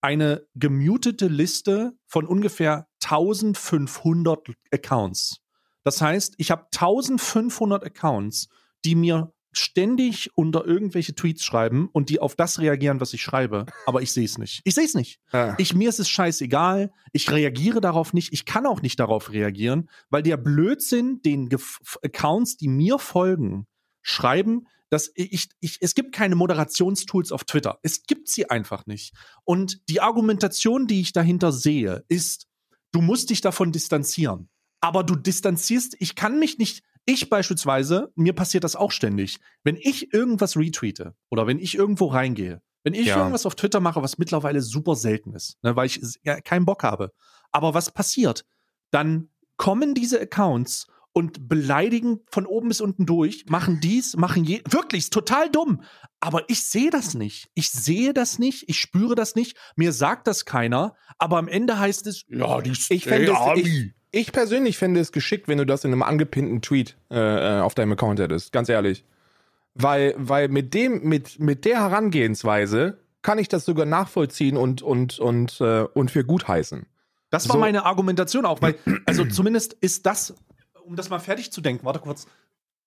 eine 0.00 0.46
gemutete 0.54 1.26
Liste 1.26 1.92
von 2.06 2.26
ungefähr 2.26 2.88
1500 3.02 4.50
Accounts. 4.72 5.40
Das 5.84 6.00
heißt, 6.00 6.34
ich 6.38 6.50
habe 6.50 6.64
1500 6.74 7.84
Accounts, 7.84 8.48
die 8.84 8.94
mir 8.94 9.32
ständig 9.52 10.30
unter 10.34 10.66
irgendwelche 10.66 11.14
Tweets 11.14 11.44
schreiben 11.44 11.88
und 11.92 12.08
die 12.10 12.20
auf 12.20 12.34
das 12.34 12.58
reagieren, 12.58 13.00
was 13.00 13.12
ich 13.14 13.22
schreibe, 13.22 13.66
aber 13.86 14.02
ich 14.02 14.12
sehe 14.12 14.24
es 14.24 14.38
nicht. 14.38 14.60
Ich 14.64 14.74
sehe 14.74 14.84
es 14.84 14.94
nicht. 14.94 15.20
Ah. 15.32 15.54
Ich, 15.58 15.74
mir 15.74 15.88
ist 15.88 15.98
es 15.98 16.08
scheißegal. 16.08 16.92
Ich 17.12 17.30
reagiere 17.30 17.80
darauf 17.80 18.12
nicht. 18.12 18.32
Ich 18.32 18.44
kann 18.44 18.66
auch 18.66 18.82
nicht 18.82 19.00
darauf 19.00 19.30
reagieren, 19.30 19.88
weil 20.10 20.22
der 20.22 20.36
Blödsinn, 20.36 21.22
den 21.22 21.48
Gef 21.48 21.78
Accounts, 22.02 22.56
die 22.56 22.68
mir 22.68 22.98
folgen, 22.98 23.66
schreiben, 24.02 24.66
dass 24.90 25.10
ich, 25.14 25.48
ich, 25.60 25.78
es 25.80 25.94
gibt 25.94 26.14
keine 26.14 26.36
Moderationstools 26.36 27.32
auf 27.32 27.44
Twitter. 27.44 27.78
Es 27.82 28.04
gibt 28.04 28.28
sie 28.28 28.50
einfach 28.50 28.86
nicht. 28.86 29.14
Und 29.44 29.80
die 29.88 30.00
Argumentation, 30.00 30.86
die 30.86 31.00
ich 31.00 31.12
dahinter 31.12 31.52
sehe, 31.52 32.04
ist, 32.08 32.46
du 32.92 33.00
musst 33.00 33.30
dich 33.30 33.40
davon 33.40 33.72
distanzieren. 33.72 34.48
Aber 34.80 35.02
du 35.02 35.16
distanzierst, 35.16 35.96
ich 35.98 36.14
kann 36.14 36.38
mich 36.38 36.58
nicht, 36.58 36.84
ich 37.06 37.30
beispielsweise, 37.30 38.12
mir 38.16 38.34
passiert 38.34 38.64
das 38.64 38.76
auch 38.76 38.90
ständig. 38.90 39.38
Wenn 39.62 39.76
ich 39.76 40.12
irgendwas 40.12 40.56
retweete 40.56 41.14
oder 41.30 41.46
wenn 41.46 41.58
ich 41.58 41.76
irgendwo 41.76 42.06
reingehe, 42.06 42.60
wenn 42.82 42.94
ich 42.94 43.06
ja. 43.06 43.18
irgendwas 43.18 43.46
auf 43.46 43.54
Twitter 43.54 43.80
mache, 43.80 44.02
was 44.02 44.18
mittlerweile 44.18 44.60
super 44.60 44.94
selten 44.94 45.32
ist, 45.32 45.56
ne, 45.62 45.74
weil 45.74 45.86
ich 45.86 46.00
ja, 46.22 46.40
keinen 46.40 46.66
Bock 46.66 46.82
habe. 46.82 47.12
Aber 47.50 47.74
was 47.74 47.90
passiert? 47.90 48.44
Dann 48.90 49.30
kommen 49.56 49.94
diese 49.94 50.20
Accounts 50.20 50.86
und 51.12 51.48
beleidigen 51.48 52.20
von 52.30 52.44
oben 52.44 52.68
bis 52.68 52.82
unten 52.82 53.06
durch, 53.06 53.46
machen 53.46 53.80
dies, 53.80 54.16
machen 54.16 54.44
je, 54.44 54.60
wirklich, 54.68 55.08
total 55.08 55.50
dumm. 55.50 55.82
Aber 56.20 56.48
ich 56.50 56.64
sehe 56.64 56.90
das 56.90 57.14
nicht. 57.14 57.48
Ich 57.54 57.70
sehe 57.70 58.12
das 58.12 58.38
nicht, 58.38 58.68
ich 58.68 58.78
spüre 58.78 59.14
das 59.14 59.34
nicht, 59.34 59.56
mir 59.76 59.92
sagt 59.92 60.26
das 60.26 60.44
keiner, 60.44 60.94
aber 61.18 61.38
am 61.38 61.48
Ende 61.48 61.78
heißt 61.78 62.06
es, 62.06 62.24
ja, 62.28 62.60
die 62.60 62.72
ich 62.72 63.04
fände 63.04 63.32
es, 63.32 63.66
ich, 63.66 63.94
ich 64.10 64.32
persönlich 64.32 64.78
fände 64.78 65.00
es 65.00 65.12
geschickt, 65.12 65.48
wenn 65.48 65.58
du 65.58 65.66
das 65.66 65.84
in 65.84 65.92
einem 65.92 66.02
angepinnten 66.02 66.62
Tweet 66.62 66.96
äh, 67.10 67.58
äh, 67.58 67.60
auf 67.60 67.74
deinem 67.74 67.92
Account 67.92 68.20
hättest, 68.20 68.52
ganz 68.52 68.68
ehrlich. 68.68 69.04
Weil, 69.74 70.14
weil 70.16 70.48
mit 70.48 70.72
dem, 70.72 71.02
mit, 71.02 71.38
mit 71.38 71.64
der 71.64 71.80
Herangehensweise 71.80 72.98
kann 73.22 73.38
ich 73.38 73.48
das 73.48 73.64
sogar 73.64 73.86
nachvollziehen 73.86 74.56
und, 74.56 74.82
und, 74.82 75.18
und, 75.18 75.60
äh, 75.60 75.82
und 75.82 76.10
für 76.10 76.24
gut 76.24 76.48
heißen. 76.48 76.86
Das 77.30 77.48
war 77.48 77.54
so. 77.54 77.60
meine 77.60 77.84
Argumentation 77.84 78.46
auch, 78.46 78.62
weil, 78.62 78.76
also 79.04 79.24
zumindest 79.24 79.74
ist 79.74 80.06
das, 80.06 80.34
um 80.84 80.96
das 80.96 81.10
mal 81.10 81.18
fertig 81.18 81.52
zu 81.52 81.60
denken, 81.60 81.84
warte 81.84 81.98
kurz, 81.98 82.26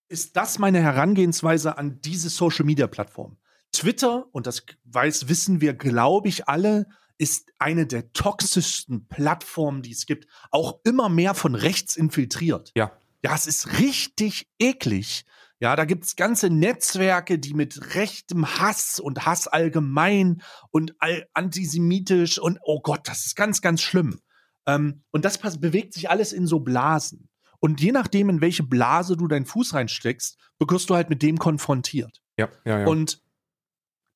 ist 0.07 0.35
das 0.37 0.57
meine 0.57 0.81
Herangehensweise 0.81 1.77
an 1.77 1.99
diese 2.01 2.29
Social 2.29 2.65
Media 2.65 2.87
Plattform. 2.87 3.37
Twitter, 3.71 4.25
und 4.31 4.47
das 4.47 4.65
weiß, 4.85 5.29
wissen 5.29 5.61
wir, 5.61 5.73
glaube 5.73 6.27
ich, 6.27 6.47
alle, 6.47 6.87
ist 7.19 7.51
eine 7.59 7.85
der 7.85 8.11
toxischsten 8.13 9.07
Plattformen, 9.07 9.83
die 9.83 9.91
es 9.91 10.07
gibt, 10.07 10.27
auch 10.49 10.79
immer 10.83 11.09
mehr 11.09 11.35
von 11.35 11.53
rechts 11.53 11.95
infiltriert. 11.95 12.71
Ja. 12.75 12.91
Ja, 13.23 13.35
es 13.35 13.45
ist 13.45 13.79
richtig 13.79 14.47
eklig. 14.59 15.25
Ja, 15.59 15.75
da 15.75 15.83
gibt's 15.83 16.15
ganze 16.15 16.49
Netzwerke, 16.49 17.37
die 17.37 17.53
mit 17.53 17.95
rechtem 17.95 18.47
Hass 18.47 18.97
und 18.99 19.25
Hass 19.25 19.47
allgemein 19.47 20.41
und 20.71 20.95
all 20.99 21.27
antisemitisch 21.33 22.39
und 22.39 22.59
oh 22.61 22.79
Gott, 22.79 23.01
das 23.09 23.25
ist 23.25 23.35
ganz, 23.35 23.61
ganz 23.61 23.81
schlimm. 23.81 24.21
Ähm, 24.65 25.03
und 25.11 25.25
das 25.25 25.37
bewegt 25.59 25.93
sich 25.93 26.09
alles 26.09 26.31
in 26.31 26.47
so 26.47 26.61
Blasen. 26.61 27.27
Und 27.59 27.81
je 27.81 27.91
nachdem, 27.91 28.29
in 28.29 28.39
welche 28.39 28.63
Blase 28.63 29.17
du 29.17 29.27
deinen 29.27 29.45
Fuß 29.45 29.73
reinsteckst, 29.73 30.37
wirst 30.59 30.89
du 30.89 30.95
halt 30.95 31.09
mit 31.09 31.21
dem 31.21 31.37
konfrontiert. 31.37 32.21
Ja, 32.37 32.47
ja, 32.63 32.79
ja. 32.79 32.87
Und 32.87 33.21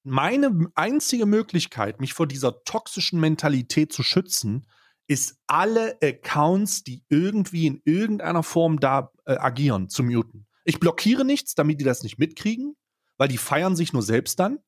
meine 0.03 0.67
einzige 0.75 1.25
Möglichkeit, 1.25 1.99
mich 1.99 2.13
vor 2.13 2.27
dieser 2.27 2.63
toxischen 2.63 3.19
Mentalität 3.19 3.93
zu 3.93 4.03
schützen, 4.03 4.67
ist 5.07 5.37
alle 5.47 5.97
Accounts, 6.01 6.83
die 6.83 7.03
irgendwie 7.09 7.67
in 7.67 7.81
irgendeiner 7.85 8.43
Form 8.43 8.79
da 8.79 9.11
äh, 9.25 9.35
agieren, 9.35 9.89
zu 9.89 10.03
muten. 10.03 10.47
Ich 10.65 10.79
blockiere 10.79 11.25
nichts, 11.25 11.55
damit 11.55 11.79
die 11.79 11.85
das 11.85 12.03
nicht 12.03 12.17
mitkriegen, 12.17 12.75
weil 13.17 13.27
die 13.27 13.37
feiern 13.37 13.75
sich 13.75 13.93
nur 13.93 14.01
selbst 14.01 14.39
dann, 14.39 14.59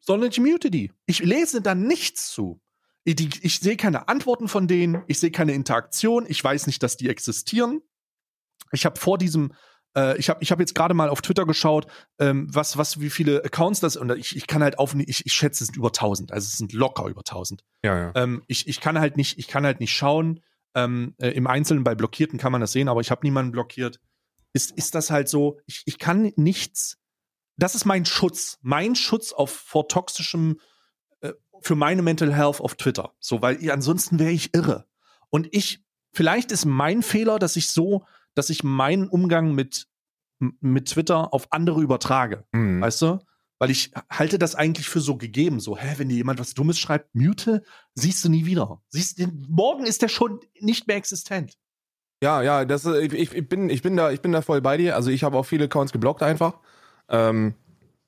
sondern 0.00 0.30
ich 0.30 0.40
mute 0.40 0.70
die. 0.70 0.92
Ich 1.06 1.20
lese 1.20 1.60
da 1.60 1.74
nichts 1.74 2.30
zu. 2.30 2.60
Ich, 3.04 3.44
ich 3.44 3.60
sehe 3.60 3.76
keine 3.76 4.08
Antworten 4.08 4.48
von 4.48 4.68
denen, 4.68 5.02
ich 5.06 5.18
sehe 5.18 5.30
keine 5.30 5.52
Interaktion, 5.52 6.26
ich 6.28 6.42
weiß 6.42 6.66
nicht, 6.66 6.82
dass 6.82 6.96
die 6.96 7.08
existieren. 7.08 7.80
Ich 8.72 8.84
habe 8.84 9.00
vor 9.00 9.18
diesem 9.18 9.52
äh, 9.98 10.16
ich 10.18 10.30
habe 10.30 10.42
ich 10.42 10.52
hab 10.52 10.60
jetzt 10.60 10.74
gerade 10.74 10.94
mal 10.94 11.08
auf 11.08 11.22
Twitter 11.22 11.44
geschaut, 11.44 11.86
ähm, 12.18 12.46
was, 12.52 12.76
was, 12.78 13.00
wie 13.00 13.10
viele 13.10 13.44
Accounts 13.44 13.80
das, 13.80 13.96
und 13.96 14.10
ich, 14.16 14.36
ich 14.36 14.46
kann 14.46 14.62
halt 14.62 14.78
auf, 14.78 14.94
ich, 14.94 15.26
ich 15.26 15.32
schätze, 15.32 15.64
es 15.64 15.68
sind 15.68 15.76
über 15.76 15.88
1000, 15.88 16.32
also 16.32 16.46
es 16.46 16.56
sind 16.56 16.72
locker 16.72 17.06
über 17.06 17.20
1000. 17.20 17.64
Ja, 17.82 17.98
ja. 17.98 18.12
Ähm, 18.14 18.42
ich, 18.46 18.68
ich 18.68 18.80
kann 18.80 18.98
halt 18.98 19.16
nicht, 19.16 19.38
ich 19.38 19.48
kann 19.48 19.64
halt 19.64 19.80
nicht 19.80 19.92
schauen, 19.92 20.40
ähm, 20.74 21.14
äh, 21.18 21.30
im 21.30 21.46
Einzelnen 21.46 21.84
bei 21.84 21.94
Blockierten 21.94 22.38
kann 22.38 22.52
man 22.52 22.60
das 22.60 22.72
sehen, 22.72 22.88
aber 22.88 23.00
ich 23.00 23.10
habe 23.10 23.26
niemanden 23.26 23.52
blockiert. 23.52 24.00
Ist, 24.52 24.70
ist 24.72 24.94
das 24.94 25.10
halt 25.10 25.28
so, 25.28 25.58
ich, 25.66 25.82
ich 25.86 25.98
kann 25.98 26.32
nichts, 26.36 26.98
das 27.56 27.74
ist 27.74 27.84
mein 27.84 28.04
Schutz, 28.06 28.58
mein 28.62 28.94
Schutz 28.94 29.32
auf, 29.32 29.50
vor 29.50 29.88
toxischem, 29.88 30.60
äh, 31.20 31.32
für 31.60 31.74
meine 31.74 32.02
Mental 32.02 32.32
Health 32.32 32.60
auf 32.60 32.76
Twitter. 32.76 33.14
So, 33.18 33.42
weil 33.42 33.70
ansonsten 33.70 34.18
wäre 34.18 34.30
ich 34.30 34.54
irre. 34.54 34.86
Und 35.28 35.48
ich, 35.50 35.82
vielleicht 36.12 36.52
ist 36.52 36.64
mein 36.64 37.02
Fehler, 37.02 37.38
dass 37.38 37.56
ich 37.56 37.70
so 37.70 38.06
dass 38.38 38.50
ich 38.50 38.62
meinen 38.62 39.08
Umgang 39.08 39.52
mit, 39.52 39.87
mit 40.38 40.88
Twitter 40.88 41.32
auf 41.32 41.48
andere 41.50 41.80
übertrage. 41.82 42.44
Mhm. 42.52 42.80
Weißt 42.80 43.02
du? 43.02 43.18
Weil 43.58 43.70
ich 43.70 43.90
halte 44.10 44.38
das 44.38 44.54
eigentlich 44.54 44.88
für 44.88 45.00
so 45.00 45.16
gegeben. 45.16 45.58
So, 45.58 45.76
hä, 45.76 45.94
wenn 45.96 46.08
dir 46.08 46.16
jemand 46.16 46.38
was 46.38 46.54
Dummes 46.54 46.78
schreibt, 46.78 47.14
mute, 47.14 47.62
siehst 47.94 48.24
du 48.24 48.28
nie 48.28 48.46
wieder. 48.46 48.80
Siehst, 48.88 49.20
morgen 49.48 49.84
ist 49.84 50.02
der 50.02 50.08
schon 50.08 50.40
nicht 50.60 50.86
mehr 50.86 50.96
existent. 50.96 51.54
Ja, 52.22 52.42
ja, 52.42 52.64
das, 52.64 52.84
ich, 52.84 53.12
ich, 53.12 53.48
bin, 53.48 53.70
ich, 53.70 53.82
bin 53.82 53.96
da, 53.96 54.10
ich 54.10 54.20
bin 54.20 54.32
da 54.32 54.42
voll 54.42 54.60
bei 54.60 54.76
dir. 54.76 54.96
Also 54.96 55.10
ich 55.10 55.24
habe 55.24 55.36
auch 55.36 55.44
viele 55.44 55.64
Accounts 55.64 55.92
geblockt 55.92 56.22
einfach. 56.22 56.58
Ähm, 57.08 57.54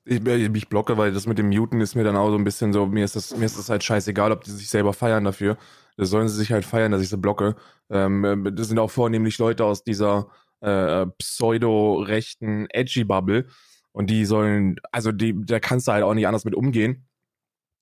ich, 0.03 0.21
ich 0.25 0.69
blocke, 0.69 0.97
weil 0.97 1.11
das 1.11 1.27
mit 1.27 1.37
dem 1.37 1.49
Muten 1.49 1.79
ist 1.81 1.95
mir 1.95 2.03
dann 2.03 2.15
auch 2.15 2.29
so 2.29 2.35
ein 2.35 2.43
bisschen 2.43 2.73
so, 2.73 2.85
mir 2.85 3.05
ist 3.05 3.15
das, 3.15 3.35
mir 3.35 3.45
ist 3.45 3.57
das 3.57 3.69
halt 3.69 3.83
scheißegal, 3.83 4.31
ob 4.31 4.43
die 4.43 4.51
sich 4.51 4.69
selber 4.69 4.93
feiern 4.93 5.23
dafür. 5.23 5.57
Das 5.97 6.09
sollen 6.09 6.27
sie 6.27 6.35
sich 6.35 6.51
halt 6.51 6.65
feiern, 6.65 6.91
dass 6.91 7.01
ich 7.01 7.09
sie 7.09 7.17
blocke. 7.17 7.55
Ähm, 7.89 8.49
das 8.55 8.67
sind 8.67 8.79
auch 8.79 8.91
vornehmlich 8.91 9.37
Leute 9.37 9.65
aus 9.65 9.83
dieser 9.83 10.27
äh, 10.61 11.07
pseudo-rechten 11.17 12.69
Edgy-Bubble. 12.69 13.47
Und 13.91 14.09
die 14.09 14.25
sollen, 14.25 14.77
also 14.91 15.11
die, 15.11 15.35
da 15.45 15.59
kannst 15.59 15.87
du 15.87 15.91
halt 15.91 16.03
auch 16.03 16.13
nicht 16.13 16.27
anders 16.27 16.45
mit 16.45 16.55
umgehen. 16.55 17.07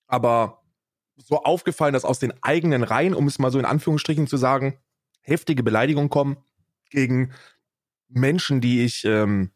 Aber 0.08 0.64
so 1.18 1.44
aufgefallen, 1.44 1.94
dass 1.94 2.06
aus 2.06 2.20
den 2.20 2.34
eigenen 2.42 2.84
Reihen, 2.84 3.14
um 3.14 3.28
es 3.28 3.40
mal 3.40 3.52
so 3.52 3.60
in 3.60 3.66
Anführungsstrichen 3.66 4.28
zu 4.28 4.38
sagen, 4.38 4.80
heftige 5.22 5.64
Beleidigungen 5.64 6.10
kommen 6.10 6.38
gegen 6.90 7.32
Menschen, 8.08 8.62
die 8.62 8.84
ich 8.84 9.06
ähm, 9.06 9.52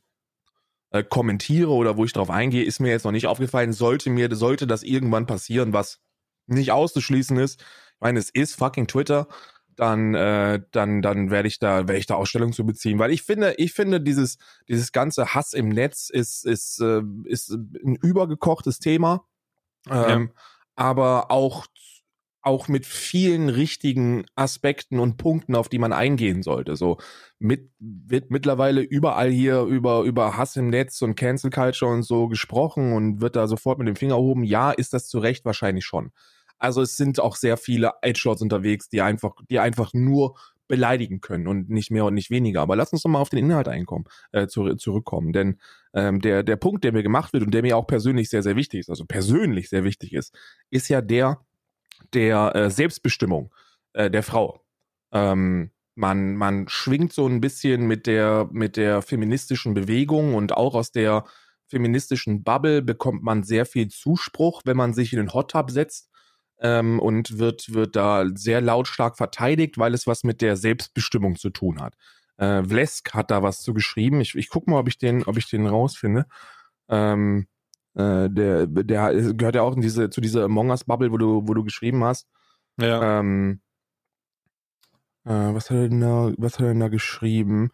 äh, 0.91 1.03
kommentiere 1.03 1.71
oder 1.71 1.97
wo 1.97 2.05
ich 2.05 2.13
drauf 2.13 2.29
eingehe, 2.29 2.63
ist 2.63 2.79
mir 2.79 2.89
jetzt 2.89 3.05
noch 3.05 3.11
nicht 3.11 3.27
aufgefallen. 3.27 3.73
Sollte 3.73 4.09
mir, 4.09 4.33
sollte 4.35 4.67
das 4.67 4.83
irgendwann 4.83 5.25
passieren, 5.25 5.73
was 5.73 5.99
nicht 6.45 6.71
auszuschließen 6.71 7.37
ist. 7.37 7.61
Ich 7.61 8.01
meine, 8.01 8.19
es 8.19 8.29
ist 8.29 8.55
fucking 8.55 8.87
Twitter. 8.87 9.27
Dann, 9.75 10.13
äh, 10.13 10.61
dann, 10.71 11.01
dann 11.01 11.31
werde 11.31 11.47
ich 11.47 11.59
da, 11.59 11.87
werde 11.87 11.97
ich 11.97 12.05
da 12.05 12.15
Ausstellung 12.15 12.53
zu 12.53 12.65
beziehen, 12.65 12.99
weil 12.99 13.11
ich 13.11 13.23
finde, 13.23 13.55
ich 13.57 13.73
finde 13.73 14.01
dieses, 14.01 14.37
dieses 14.67 14.91
ganze 14.91 15.33
Hass 15.33 15.53
im 15.53 15.69
Netz 15.69 16.09
ist, 16.09 16.45
ist, 16.45 16.79
äh, 16.79 17.01
ist 17.25 17.49
ein 17.49 17.97
übergekochtes 18.01 18.79
Thema, 18.79 19.25
ähm, 19.89 20.31
ja. 20.35 20.41
aber 20.75 21.31
auch 21.31 21.65
auch 22.43 22.67
mit 22.67 22.85
vielen 22.85 23.47
richtigen 23.47 24.25
Aspekten 24.35 24.99
und 24.99 25.15
Punkten, 25.15 25.55
auf 25.55 25.69
die 25.69 25.79
man 25.79 25.93
eingehen 25.93 26.43
sollte. 26.43 26.75
So 26.75 26.97
mit, 27.39 27.71
wird 27.79 28.31
mittlerweile 28.31 28.81
überall 28.81 29.29
hier 29.29 29.61
über, 29.61 30.01
über 30.01 30.35
Hass 30.35 30.57
im 30.57 30.69
Netz 30.69 31.01
und 31.01 31.15
Cancel 31.15 31.49
Culture 31.51 31.91
und 31.91 32.03
so 32.03 32.27
gesprochen 32.27 32.93
und 32.93 33.21
wird 33.21 33.37
da 33.37 33.47
sofort 33.47 33.79
mit 33.79 33.87
dem 33.87 33.95
Finger 33.95 34.15
erhoben. 34.15 34.43
Ja, 34.43 34.71
ist 34.71 34.93
das 34.93 35.07
zu 35.07 35.19
Recht 35.19 35.45
wahrscheinlich 35.45 35.85
schon. 35.85 36.11
Also 36.63 36.81
es 36.81 36.95
sind 36.95 37.19
auch 37.19 37.35
sehr 37.35 37.57
viele 37.57 37.91
Edgelords 38.01 38.41
unterwegs, 38.41 38.87
die 38.87 39.01
einfach, 39.01 39.33
die 39.49 39.59
einfach 39.59 39.93
nur 39.93 40.37
beleidigen 40.69 41.19
können 41.19 41.45
und 41.45 41.69
nicht 41.69 41.91
mehr 41.91 42.05
und 42.05 42.13
nicht 42.13 42.29
weniger. 42.29 42.61
Aber 42.61 42.77
lass 42.77 42.93
uns 42.93 43.01
doch 43.03 43.09
mal 43.09 43.19
auf 43.19 43.27
den 43.27 43.39
Inhalt 43.39 43.67
einkommen, 43.67 44.05
äh, 44.31 44.47
zu, 44.47 44.75
zurückkommen. 44.75 45.33
Denn 45.33 45.59
ähm, 45.93 46.21
der, 46.21 46.41
der 46.41 46.55
Punkt, 46.55 46.85
der 46.85 46.93
mir 46.93 47.03
gemacht 47.03 47.33
wird 47.33 47.43
und 47.43 47.53
der 47.53 47.63
mir 47.63 47.75
auch 47.75 47.85
persönlich 47.85 48.29
sehr, 48.29 48.43
sehr 48.43 48.55
wichtig 48.55 48.79
ist, 48.79 48.89
also 48.89 49.03
persönlich 49.05 49.67
sehr 49.67 49.83
wichtig 49.83 50.13
ist, 50.13 50.33
ist 50.69 50.87
ja 50.87 51.01
der, 51.01 51.41
der 52.13 52.55
äh, 52.55 52.69
Selbstbestimmung 52.69 53.53
äh, 53.91 54.09
der 54.09 54.23
Frau. 54.23 54.63
Ähm, 55.11 55.71
man, 55.95 56.37
man 56.37 56.69
schwingt 56.69 57.11
so 57.11 57.27
ein 57.27 57.41
bisschen 57.41 57.87
mit 57.87 58.07
der, 58.07 58.47
mit 58.53 58.77
der 58.77 59.01
feministischen 59.01 59.73
Bewegung 59.73 60.33
und 60.33 60.53
auch 60.53 60.75
aus 60.75 60.93
der 60.93 61.25
feministischen 61.67 62.45
Bubble 62.45 62.81
bekommt 62.81 63.21
man 63.21 63.43
sehr 63.43 63.65
viel 63.65 63.89
Zuspruch, 63.89 64.61
wenn 64.63 64.77
man 64.77 64.93
sich 64.93 65.11
in 65.11 65.17
den 65.17 65.33
Hot 65.33 65.51
Tub 65.51 65.69
setzt 65.69 66.12
ähm, 66.63 66.99
und 66.99 67.37
wird, 67.37 67.73
wird 67.73 67.95
da 67.95 68.25
sehr 68.33 68.61
lautstark 68.61 69.17
verteidigt, 69.17 69.77
weil 69.77 69.93
es 69.93 70.07
was 70.07 70.23
mit 70.23 70.41
der 70.41 70.55
Selbstbestimmung 70.55 71.35
zu 71.35 71.49
tun 71.49 71.81
hat. 71.81 71.95
Äh, 72.37 72.63
Vlesk 72.63 73.13
hat 73.13 73.29
da 73.29 73.43
was 73.43 73.61
zu 73.61 73.73
geschrieben. 73.73 74.21
Ich, 74.21 74.33
ich 74.35 74.49
guck 74.49 74.67
mal, 74.67 74.79
ob 74.79 74.87
ich 74.87 74.97
den, 74.97 75.23
ob 75.25 75.37
ich 75.37 75.49
den 75.49 75.67
rausfinde. 75.67 76.25
Ähm, 76.89 77.47
äh, 77.95 78.29
der, 78.29 78.65
der 78.67 79.33
gehört 79.33 79.55
ja 79.55 79.61
auch 79.61 79.75
in 79.75 79.81
diese, 79.81 80.09
zu 80.09 80.21
dieser 80.21 80.45
Among 80.45 80.69
Us 80.69 80.85
Bubble, 80.85 81.11
wo 81.11 81.17
du, 81.17 81.47
wo 81.47 81.53
du 81.53 81.63
geschrieben 81.63 82.03
hast. 82.03 82.27
Ja. 82.79 83.19
Ähm, 83.19 83.61
äh, 85.25 85.29
was 85.31 85.69
hat 85.69 85.77
er 85.77 85.89
denn 85.89 86.01
da, 86.01 86.31
was 86.37 86.53
hat 86.53 86.61
er 86.61 86.67
denn 86.69 86.79
da 86.79 86.87
geschrieben? 86.87 87.71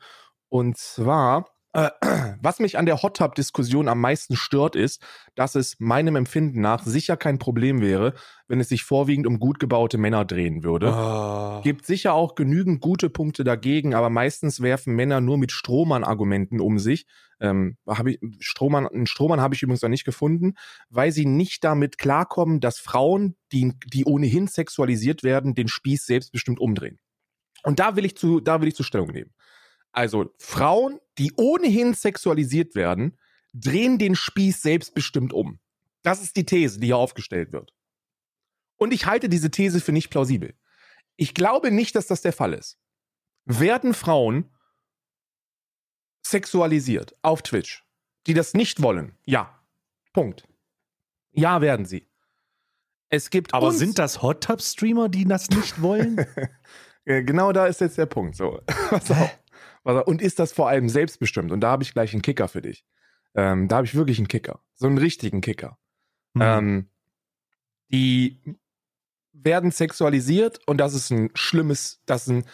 Und 0.50 0.78
zwar, 0.78 1.46
was 2.42 2.60
mich 2.60 2.78
an 2.78 2.86
der 2.86 3.02
Hot 3.02 3.18
Tub 3.18 3.36
Diskussion 3.36 3.88
am 3.88 4.02
meisten 4.02 4.36
stört, 4.36 4.76
ist, 4.76 5.02
dass 5.36 5.56
es 5.56 5.76
meinem 5.80 6.16
Empfinden 6.16 6.62
nach 6.62 6.84
sicher 6.84 7.18
kein 7.18 7.40
Problem 7.40 7.82
wäre, 7.82 8.14
wenn 8.48 8.60
es 8.60 8.70
sich 8.70 8.84
vorwiegend 8.84 9.28
um 9.28 9.40
gut 9.40 9.60
gebaute 9.60 9.98
Männer 9.98 10.26
drehen 10.26 10.64
würde. 10.64 10.94
Oh. 10.94 11.62
Gibt 11.62 11.86
sicher 11.86 12.14
auch 12.14 12.36
genügend 12.36 12.82
gute 12.82 13.10
Punkte 13.10 13.44
dagegen, 13.44 13.94
aber 13.94 14.10
meistens 14.10 14.62
werfen 14.62 14.96
Männer 14.96 15.22
nur 15.22 15.38
mit 15.38 15.52
Strohmann-Argumenten 15.52 16.60
um 16.60 16.80
sich, 16.80 17.06
ähm, 17.40 17.78
habe 17.88 18.12
ich 18.12 18.20
Strohmann, 18.40 18.88
einen 18.88 19.08
Strohmann 19.08 19.42
habe 19.42 19.56
ich 19.56 19.62
übrigens 19.62 19.82
noch 19.82 19.90
nicht 19.90 20.06
gefunden, 20.06 20.56
weil 20.90 21.12
sie 21.12 21.26
nicht 21.26 21.64
damit 21.64 21.98
klarkommen, 21.98 22.60
dass 22.60 22.80
Frauen, 22.80 23.36
die, 23.52 23.74
die 23.86 24.06
ohnehin 24.06 24.48
sexualisiert 24.48 25.24
werden, 25.24 25.56
den 25.56 25.68
Spieß 25.68 26.06
selbstbestimmt 26.06 26.60
umdrehen. 26.60 27.00
Und 27.64 27.80
da 27.80 27.96
will 27.96 28.06
ich 28.06 28.16
zu, 28.16 28.40
da 28.40 28.62
will 28.62 28.68
ich 28.68 28.76
zur 28.76 28.86
Stellung 28.86 29.10
nehmen. 29.10 29.32
Also 29.92 30.34
Frauen, 30.38 31.00
die 31.18 31.34
ohnehin 31.36 31.94
sexualisiert 31.94 32.76
werden, 32.76 33.18
drehen 33.54 33.98
den 33.98 34.16
Spieß 34.16 34.62
selbstbestimmt 34.62 35.34
um. 35.34 35.60
Das 36.04 36.22
ist 36.22 36.36
die 36.36 36.46
These, 36.46 36.80
die 36.80 36.88
hier 36.88 36.98
aufgestellt 36.98 37.52
wird. 37.52 37.74
Und 38.78 38.94
ich 38.94 39.06
halte 39.06 39.28
diese 39.28 39.52
These 39.52 39.82
für 39.82 39.92
nicht 39.92 40.10
plausibel. 40.10 40.56
Ich 41.18 41.34
glaube 41.34 41.72
nicht, 41.72 41.96
dass 41.96 42.08
das 42.08 42.22
der 42.22 42.34
Fall 42.34 42.54
ist. 42.54 42.78
Werden 43.46 43.94
Frauen 43.94 44.50
sexualisiert 46.26 47.16
auf 47.22 47.42
Twitch, 47.42 47.84
die 48.28 48.34
das 48.34 48.54
nicht 48.54 48.82
wollen, 48.82 49.18
ja. 49.26 49.60
Punkt. 50.14 50.48
Ja, 51.32 51.62
werden 51.62 51.86
sie. 51.86 52.08
Es 53.10 53.30
gibt. 53.30 53.54
Aber 53.54 53.72
sind 53.72 54.00
das 54.00 54.22
Hot 54.22 54.44
Tub 54.44 54.62
Streamer, 54.62 55.10
die 55.10 55.26
das 55.26 55.50
nicht 55.50 55.82
wollen? 55.82 56.26
genau 57.06 57.52
da 57.52 57.68
ist 57.68 57.82
jetzt 57.82 57.98
der 57.98 58.06
Punkt. 58.06 58.36
So. 58.36 58.62
Was 58.92 59.12
auch, 59.12 59.30
und 59.84 60.22
ist 60.22 60.40
das 60.40 60.52
vor 60.52 60.70
allem 60.70 60.90
selbstbestimmt? 60.90 61.52
Und 61.52 61.62
da 61.62 61.72
habe 61.72 61.84
ich 61.84 61.94
gleich 61.94 62.14
einen 62.14 62.22
Kicker 62.22 62.48
für 62.48 62.62
dich. 62.62 62.86
Ähm, 63.36 63.68
da 63.68 63.78
habe 63.78 63.86
ich 63.86 63.96
wirklich 63.96 64.18
einen 64.18 64.28
Kicker. 64.28 64.62
So 64.76 64.88
einen 64.88 64.98
richtigen 64.98 65.42
Kicker. 65.42 65.78
Mhm. 66.34 66.42
Ähm, 66.42 66.90
die 67.92 68.42
werden 69.32 69.72
sexualisiert 69.72 70.60
und 70.68 70.78
das 70.78 70.94
ist 70.94 71.12
ein 71.12 71.30
schlimmes, 71.34 72.02
das 72.06 72.24
ist 72.24 72.30
ein 72.30 72.46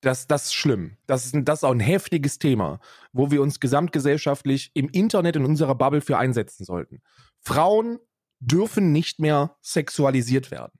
das, 0.00 0.26
das 0.26 0.46
ist 0.46 0.54
schlimm. 0.54 0.96
Das 1.06 1.26
ist, 1.26 1.34
das 1.42 1.60
ist 1.60 1.64
auch 1.64 1.72
ein 1.72 1.80
heftiges 1.80 2.38
Thema, 2.38 2.80
wo 3.12 3.30
wir 3.30 3.42
uns 3.42 3.60
gesamtgesellschaftlich 3.60 4.70
im 4.74 4.88
Internet 4.88 5.36
in 5.36 5.44
unserer 5.44 5.74
Bubble 5.74 6.00
für 6.00 6.18
einsetzen 6.18 6.64
sollten. 6.64 7.02
Frauen 7.40 7.98
dürfen 8.38 8.92
nicht 8.92 9.20
mehr 9.20 9.56
sexualisiert 9.60 10.50
werden. 10.50 10.72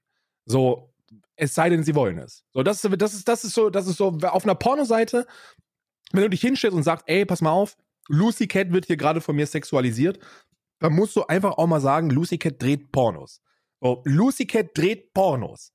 So, 0.46 0.94
es 1.36 1.54
sei 1.54 1.68
denn, 1.68 1.84
sie 1.84 1.94
wollen 1.94 2.18
es. 2.18 2.44
So, 2.52 2.62
das 2.62 2.82
ist, 2.82 3.00
das 3.00 3.14
ist, 3.14 3.28
das 3.28 3.44
ist 3.44 3.54
so, 3.54 3.70
das 3.70 3.86
ist 3.86 3.98
so, 3.98 4.08
auf 4.08 4.44
einer 4.44 4.54
Pornoseite, 4.54 5.26
wenn 6.12 6.22
du 6.22 6.30
dich 6.30 6.40
hinstellst 6.40 6.76
und 6.76 6.82
sagst, 6.82 7.04
ey, 7.08 7.24
pass 7.24 7.40
mal 7.40 7.50
auf, 7.50 7.76
Lucy 8.08 8.46
Cat 8.48 8.72
wird 8.72 8.86
hier 8.86 8.96
gerade 8.96 9.20
von 9.20 9.36
mir 9.36 9.46
sexualisiert, 9.46 10.18
dann 10.80 10.94
musst 10.94 11.14
du 11.16 11.24
einfach 11.24 11.58
auch 11.58 11.66
mal 11.66 11.80
sagen, 11.80 12.10
Lucy 12.10 12.38
Cat 12.38 12.60
dreht 12.60 12.90
Pornos. 12.92 13.42
So, 13.80 14.02
Lucy 14.04 14.46
Cat 14.46 14.70
dreht 14.74 15.12
Pornos. 15.14 15.72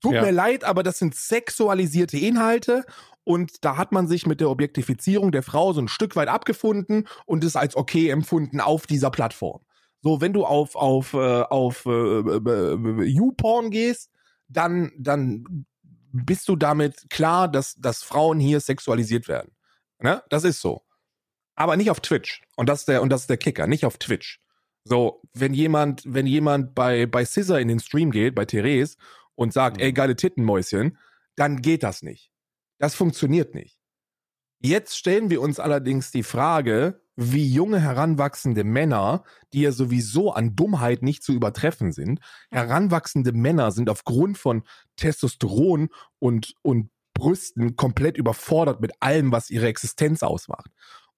Tut 0.00 0.14
ja. 0.14 0.22
mir 0.22 0.32
leid, 0.32 0.64
aber 0.64 0.82
das 0.82 0.98
sind 0.98 1.14
sexualisierte 1.14 2.16
Inhalte 2.16 2.84
und 3.24 3.64
da 3.64 3.76
hat 3.76 3.92
man 3.92 4.08
sich 4.08 4.26
mit 4.26 4.40
der 4.40 4.48
Objektifizierung 4.48 5.32
der 5.32 5.42
Frau 5.42 5.72
so 5.72 5.80
ein 5.80 5.88
Stück 5.88 6.16
weit 6.16 6.28
abgefunden 6.28 7.06
und 7.26 7.44
es 7.44 7.56
als 7.56 7.76
okay 7.76 8.08
empfunden 8.08 8.60
auf 8.60 8.86
dieser 8.86 9.10
Plattform. 9.10 9.60
So, 10.02 10.20
wenn 10.20 10.32
du 10.32 10.44
auf, 10.44 10.76
auf, 10.76 11.12
äh, 11.12 11.42
auf 11.42 11.84
äh, 11.86 11.90
äh, 11.90 13.04
YouPorn 13.04 13.70
gehst, 13.70 14.10
dann, 14.48 14.92
dann 14.96 15.66
bist 16.12 16.48
du 16.48 16.56
damit 16.56 17.10
klar, 17.10 17.48
dass, 17.48 17.74
dass 17.74 18.02
Frauen 18.02 18.38
hier 18.38 18.60
sexualisiert 18.60 19.28
werden. 19.28 19.55
Ne? 19.98 20.22
Das 20.28 20.44
ist 20.44 20.60
so. 20.60 20.82
Aber 21.54 21.76
nicht 21.76 21.90
auf 21.90 22.00
Twitch. 22.00 22.42
Und 22.56 22.68
das 22.68 22.80
ist 22.80 22.88
der, 22.88 23.02
und 23.02 23.10
das 23.10 23.22
ist 23.22 23.30
der 23.30 23.38
Kicker, 23.38 23.66
nicht 23.66 23.84
auf 23.86 23.98
Twitch. 23.98 24.40
So, 24.84 25.22
wenn 25.32 25.54
jemand, 25.54 26.02
wenn 26.06 26.26
jemand 26.26 26.74
bei, 26.74 27.06
bei 27.06 27.24
Scissor 27.24 27.58
in 27.58 27.68
den 27.68 27.80
Stream 27.80 28.10
geht, 28.10 28.34
bei 28.34 28.44
Therese, 28.44 28.96
und 29.34 29.52
sagt, 29.52 29.78
mhm. 29.78 29.82
ey, 29.82 29.92
geile 29.92 30.16
Tittenmäuschen, 30.16 30.98
dann 31.34 31.62
geht 31.62 31.82
das 31.82 32.02
nicht. 32.02 32.30
Das 32.78 32.94
funktioniert 32.94 33.54
nicht. 33.54 33.78
Jetzt 34.60 34.96
stellen 34.96 35.30
wir 35.30 35.40
uns 35.40 35.60
allerdings 35.60 36.10
die 36.10 36.22
Frage, 36.22 37.02
wie 37.16 37.50
junge 37.50 37.80
heranwachsende 37.80 38.64
Männer, 38.64 39.24
die 39.52 39.62
ja 39.62 39.72
sowieso 39.72 40.32
an 40.32 40.54
Dummheit 40.54 41.02
nicht 41.02 41.22
zu 41.22 41.32
übertreffen 41.32 41.92
sind, 41.92 42.20
heranwachsende 42.50 43.32
Männer 43.32 43.72
sind 43.72 43.88
aufgrund 43.88 44.38
von 44.38 44.62
Testosteron 44.96 45.88
und, 46.18 46.54
und 46.62 46.90
Brüsten 47.16 47.76
komplett 47.76 48.16
überfordert 48.16 48.80
mit 48.80 48.92
allem, 49.00 49.32
was 49.32 49.50
ihre 49.50 49.66
Existenz 49.66 50.22
ausmacht. 50.22 50.70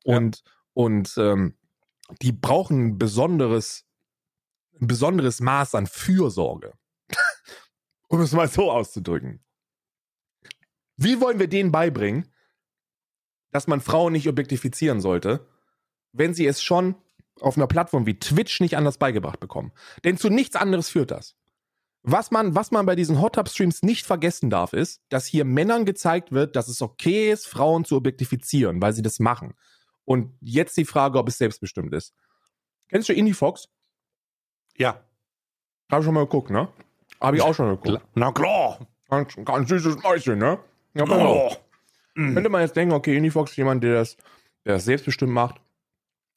Und, 0.04 0.42
ja. 0.44 0.52
und 0.74 1.14
ähm, 1.18 1.58
die 2.22 2.32
brauchen 2.32 2.86
ein 2.86 2.98
besonderes, 2.98 3.84
ein 4.80 4.86
besonderes 4.86 5.40
Maß 5.40 5.74
an 5.74 5.86
Fürsorge 5.86 6.72
um 8.08 8.20
es 8.20 8.32
mal 8.32 8.48
so 8.48 8.70
auszudrücken. 8.70 9.44
Wie 10.96 11.20
wollen 11.20 11.38
wir 11.38 11.48
denen 11.48 11.70
beibringen, 11.70 12.32
dass 13.50 13.66
man 13.66 13.80
Frauen 13.80 14.12
nicht 14.12 14.28
objektifizieren 14.28 15.00
sollte, 15.00 15.46
wenn 16.12 16.34
sie 16.34 16.46
es 16.46 16.62
schon 16.62 16.96
auf 17.40 17.56
einer 17.56 17.68
Plattform 17.68 18.06
wie 18.06 18.18
Twitch 18.18 18.60
nicht 18.60 18.76
anders 18.76 18.98
beigebracht 18.98 19.40
bekommen? 19.40 19.72
Denn 20.04 20.18
zu 20.18 20.28
nichts 20.28 20.56
anderes 20.56 20.88
führt 20.88 21.10
das. 21.10 21.36
Was 22.02 22.30
man, 22.30 22.54
was 22.54 22.70
man 22.70 22.86
bei 22.86 22.94
diesen 22.96 23.20
Hot 23.20 23.34
Tub 23.34 23.48
Streams 23.48 23.82
nicht 23.82 24.06
vergessen 24.06 24.50
darf, 24.50 24.72
ist, 24.72 25.02
dass 25.08 25.26
hier 25.26 25.44
Männern 25.44 25.84
gezeigt 25.84 26.32
wird, 26.32 26.56
dass 26.56 26.68
es 26.68 26.80
okay 26.80 27.30
ist, 27.30 27.46
Frauen 27.46 27.84
zu 27.84 27.96
objektifizieren, 27.96 28.80
weil 28.80 28.92
sie 28.92 29.02
das 29.02 29.18
machen. 29.18 29.54
Und 30.04 30.32
jetzt 30.40 30.76
die 30.76 30.84
Frage, 30.84 31.18
ob 31.18 31.28
es 31.28 31.38
selbstbestimmt 31.38 31.92
ist. 31.92 32.14
Kennst 32.88 33.08
du 33.08 33.12
Indie 33.12 33.34
Fox? 33.34 33.68
Ja. 34.76 35.04
Hab 35.90 36.00
ich 36.00 36.04
schon 36.04 36.14
mal 36.14 36.24
geguckt, 36.24 36.50
ne? 36.50 36.68
Habe 37.20 37.36
ich 37.36 37.42
auch 37.42 37.54
schon 37.54 37.68
geguckt. 37.68 38.02
Na 38.14 38.32
klar. 38.32 38.78
Ganz, 39.08 39.34
ganz 39.44 39.68
süßes 39.68 40.02
Mäuschen, 40.02 40.38
ne? 40.38 40.58
Ja, 40.94 41.04
oh. 41.08 41.52
Könnte 42.14 42.48
man 42.48 42.62
jetzt 42.62 42.76
denken, 42.76 42.94
okay, 42.94 43.16
Unifox 43.16 43.52
ist 43.52 43.56
jemand, 43.56 43.82
der 43.84 43.94
das, 43.94 44.16
der 44.64 44.74
das 44.74 44.84
selbstbestimmt 44.84 45.32
macht. 45.32 45.60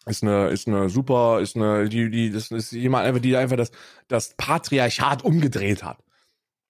Ist 0.06 0.24
eine, 0.24 0.48
ist 0.48 0.68
eine 0.68 0.90
super, 0.90 1.42
ist 1.42 1.56
eine, 1.56 1.88
die, 1.88 2.10
die, 2.10 2.32
das 2.32 2.50
ist 2.50 2.72
jemand 2.72 3.06
einfach, 3.06 3.22
die 3.22 3.36
einfach 3.36 3.58
das, 3.58 3.72
das 4.08 4.34
Patriarchat 4.36 5.24
umgedreht 5.24 5.84
hat. 5.84 6.04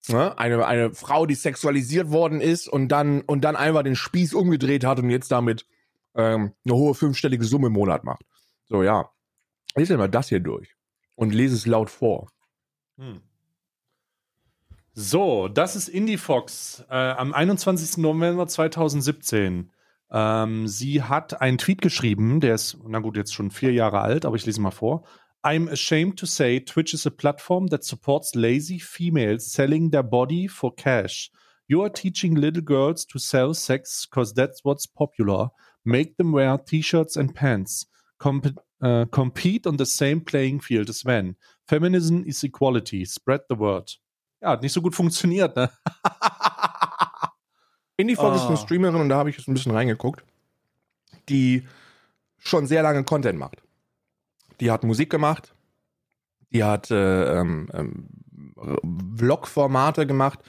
Ne? 0.07 0.37
Eine, 0.37 0.65
eine 0.65 0.93
Frau, 0.93 1.25
die 1.25 1.35
sexualisiert 1.35 2.11
worden 2.11 2.41
ist 2.41 2.67
und 2.67 2.89
dann, 2.89 3.21
und 3.21 3.41
dann 3.41 3.55
einfach 3.55 3.83
den 3.83 3.95
Spieß 3.95 4.33
umgedreht 4.33 4.83
hat 4.83 4.99
und 4.99 5.09
jetzt 5.09 5.31
damit 5.31 5.65
ähm, 6.15 6.53
eine 6.65 6.75
hohe 6.75 6.93
fünfstellige 6.93 7.45
Summe 7.45 7.67
im 7.67 7.73
Monat 7.73 8.03
macht. 8.03 8.25
So, 8.65 8.83
ja. 8.83 9.09
Lese 9.75 9.95
mal 9.97 10.09
das 10.09 10.27
hier 10.29 10.41
durch 10.41 10.75
und 11.15 11.33
lese 11.33 11.55
es 11.55 11.65
laut 11.65 11.89
vor. 11.89 12.29
Hm. 12.97 13.21
So, 14.93 15.47
das 15.47 15.77
ist 15.77 15.87
Indie 15.87 16.17
Fox 16.17 16.83
äh, 16.89 16.95
am 16.95 17.33
21. 17.33 17.97
November 17.97 18.47
2017. 18.47 19.71
Ähm, 20.11 20.67
sie 20.67 21.03
hat 21.03 21.41
einen 21.41 21.57
Tweet 21.57 21.81
geschrieben, 21.81 22.39
der 22.41 22.55
ist, 22.55 22.77
na 22.85 22.99
gut, 22.99 23.15
jetzt 23.15 23.33
schon 23.33 23.51
vier 23.51 23.71
Jahre 23.71 24.01
alt, 24.01 24.25
aber 24.25 24.35
ich 24.35 24.45
lese 24.45 24.61
mal 24.61 24.71
vor. 24.71 25.03
I'm 25.43 25.69
ashamed 25.69 26.19
to 26.19 26.25
say 26.25 26.59
Twitch 26.59 26.93
is 26.93 27.07
a 27.07 27.09
platform 27.09 27.67
that 27.69 27.83
supports 27.83 28.35
lazy 28.35 28.79
females 28.79 29.51
selling 29.51 29.89
their 29.89 30.03
body 30.03 30.47
for 30.47 30.75
cash. 30.75 31.31
You 31.67 31.81
are 31.81 31.91
teaching 31.91 32.35
little 32.35 32.61
girls 32.61 33.07
to 33.07 33.17
sell 33.17 33.53
sex 33.53 34.05
because 34.07 34.33
that's 34.33 34.63
what's 34.63 34.85
popular. 34.85 35.49
Make 35.83 36.17
them 36.17 36.33
wear 36.33 36.57
t-shirts 36.57 37.15
and 37.15 37.33
pants. 37.33 37.87
Com 38.19 38.41
uh, 38.83 39.05
compete 39.05 39.65
on 39.65 39.77
the 39.77 39.85
same 39.85 40.21
playing 40.21 40.59
field 40.59 40.89
as 40.89 41.05
men. 41.05 41.37
Feminism 41.67 42.23
is 42.25 42.43
equality. 42.43 43.05
Spread 43.05 43.41
the 43.49 43.57
word. 43.57 43.97
Ja, 44.41 44.49
hat 44.49 44.61
nicht 44.61 44.73
so 44.73 44.81
gut 44.81 44.95
funktioniert, 44.95 45.55
ne? 45.55 45.71
Indie-Fox 48.01 48.31
oh. 48.31 48.35
ist 48.35 48.45
eine 48.45 48.53
ah. 48.55 48.57
Streamerin 48.57 49.01
und 49.01 49.09
da 49.09 49.17
habe 49.17 49.29
ich 49.29 49.37
jetzt 49.37 49.47
ein 49.47 49.53
bisschen 49.53 49.71
reingeguckt, 49.71 50.23
die 51.29 51.67
schon 52.37 52.65
sehr 52.65 52.83
lange 52.83 53.03
Content 53.03 53.39
macht. 53.39 53.61
Die 54.59 54.71
hat 54.71 54.83
Musik 54.83 55.09
gemacht, 55.09 55.53
die 56.51 56.63
hat 56.63 56.91
äh, 56.91 57.39
ähm, 57.39 57.69
ähm, 57.73 58.07
Vlog-Formate 59.17 60.05
gemacht, 60.05 60.39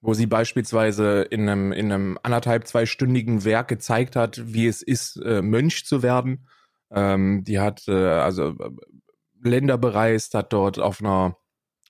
wo 0.00 0.12
sie 0.14 0.26
beispielsweise 0.26 1.22
in 1.22 1.48
einem, 1.48 1.72
in 1.72 1.92
einem 1.92 2.18
anderthalb, 2.22 2.66
zweistündigen 2.66 3.44
Werk 3.44 3.68
gezeigt 3.68 4.16
hat, 4.16 4.52
wie 4.52 4.66
es 4.66 4.82
ist, 4.82 5.16
äh, 5.16 5.40
Mönch 5.40 5.86
zu 5.86 6.02
werden. 6.02 6.46
Ähm, 6.90 7.44
die 7.44 7.58
hat 7.58 7.88
äh, 7.88 7.92
also 7.92 8.50
äh, 8.50 8.70
Länder 9.42 9.78
bereist, 9.78 10.34
hat 10.34 10.52
dort 10.52 10.78
auf 10.78 11.00
einer 11.00 11.36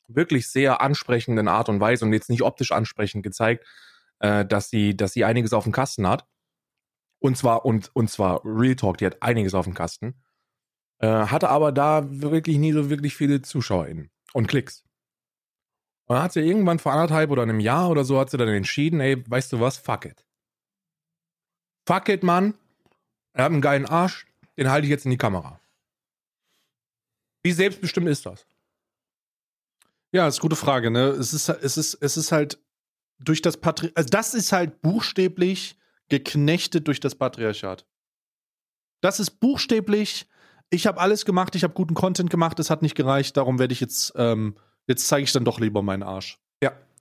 wirklich 0.08 0.48
sehr 0.48 0.80
ansprechenden 0.80 1.48
Art 1.48 1.68
und 1.68 1.80
Weise 1.80 2.04
und 2.04 2.12
jetzt 2.12 2.30
nicht 2.30 2.42
optisch 2.42 2.72
ansprechend 2.72 3.22
gezeigt, 3.22 3.66
äh, 4.20 4.44
dass 4.44 4.70
sie, 4.70 4.96
dass 4.96 5.12
sie 5.12 5.24
einiges 5.24 5.52
auf 5.52 5.64
dem 5.64 5.72
Kasten 5.72 6.06
hat. 6.06 6.26
Und 7.18 7.36
zwar, 7.36 7.64
und, 7.64 7.90
und 7.94 8.10
zwar 8.10 8.42
Real 8.44 8.76
Talk, 8.76 8.98
die 8.98 9.06
hat 9.06 9.22
einiges 9.22 9.54
auf 9.54 9.64
dem 9.64 9.74
Kasten. 9.74 10.22
Äh, 10.98 11.06
hatte 11.06 11.48
aber 11.48 11.72
da 11.72 12.04
wirklich 12.08 12.58
nie 12.58 12.72
so 12.72 12.90
wirklich 12.90 13.16
viele 13.16 13.42
ZuschauerInnen 13.42 14.10
und 14.32 14.46
Klicks. 14.46 14.84
Und 16.06 16.16
dann 16.16 16.24
hat 16.24 16.32
sie 16.32 16.40
irgendwann 16.40 16.78
vor 16.78 16.92
anderthalb 16.92 17.30
oder 17.30 17.42
einem 17.42 17.60
Jahr 17.60 17.88
oder 17.90 18.04
so 18.04 18.18
hat 18.20 18.30
sie 18.30 18.36
dann 18.36 18.48
entschieden, 18.48 19.00
ey, 19.00 19.24
weißt 19.28 19.52
du 19.52 19.60
was, 19.60 19.78
fuck 19.78 20.04
it. 20.04 20.24
Fuck 21.86 22.08
it, 22.08 22.22
Mann. 22.22 22.54
Er 23.32 23.44
hat 23.44 23.52
einen 23.52 23.60
geilen 23.60 23.86
Arsch, 23.86 24.26
den 24.56 24.70
halte 24.70 24.86
ich 24.86 24.90
jetzt 24.90 25.04
in 25.04 25.10
die 25.10 25.18
Kamera. 25.18 25.60
Wie 27.42 27.52
selbstbestimmt 27.52 28.08
ist 28.08 28.26
das? 28.26 28.46
Ja, 30.12 30.28
ist 30.28 30.36
eine 30.36 30.42
gute 30.42 30.56
Frage, 30.56 30.90
ne? 30.90 31.08
Es 31.08 31.32
ist, 31.32 31.48
es 31.48 31.76
ist, 31.76 31.94
es 31.94 32.16
ist 32.16 32.32
halt 32.32 32.63
durch 33.18 33.42
das 33.42 33.56
Patriarchat, 33.56 33.96
also 33.96 34.08
das 34.10 34.34
ist 34.34 34.52
halt 34.52 34.82
buchstäblich 34.82 35.76
geknechtet 36.08 36.86
durch 36.86 37.00
das 37.00 37.14
Patriarchat. 37.14 37.86
Das 39.00 39.20
ist 39.20 39.40
buchstäblich, 39.40 40.28
ich 40.70 40.86
habe 40.86 41.00
alles 41.00 41.24
gemacht, 41.24 41.54
ich 41.54 41.62
habe 41.62 41.74
guten 41.74 41.94
Content 41.94 42.30
gemacht, 42.30 42.58
es 42.58 42.70
hat 42.70 42.82
nicht 42.82 42.94
gereicht, 42.94 43.36
darum 43.36 43.58
werde 43.58 43.72
ich 43.72 43.80
jetzt, 43.80 44.12
ähm, 44.16 44.56
jetzt 44.86 45.06
zeige 45.06 45.24
ich 45.24 45.32
dann 45.32 45.44
doch 45.44 45.60
lieber 45.60 45.82
meinen 45.82 46.02
Arsch. 46.02 46.38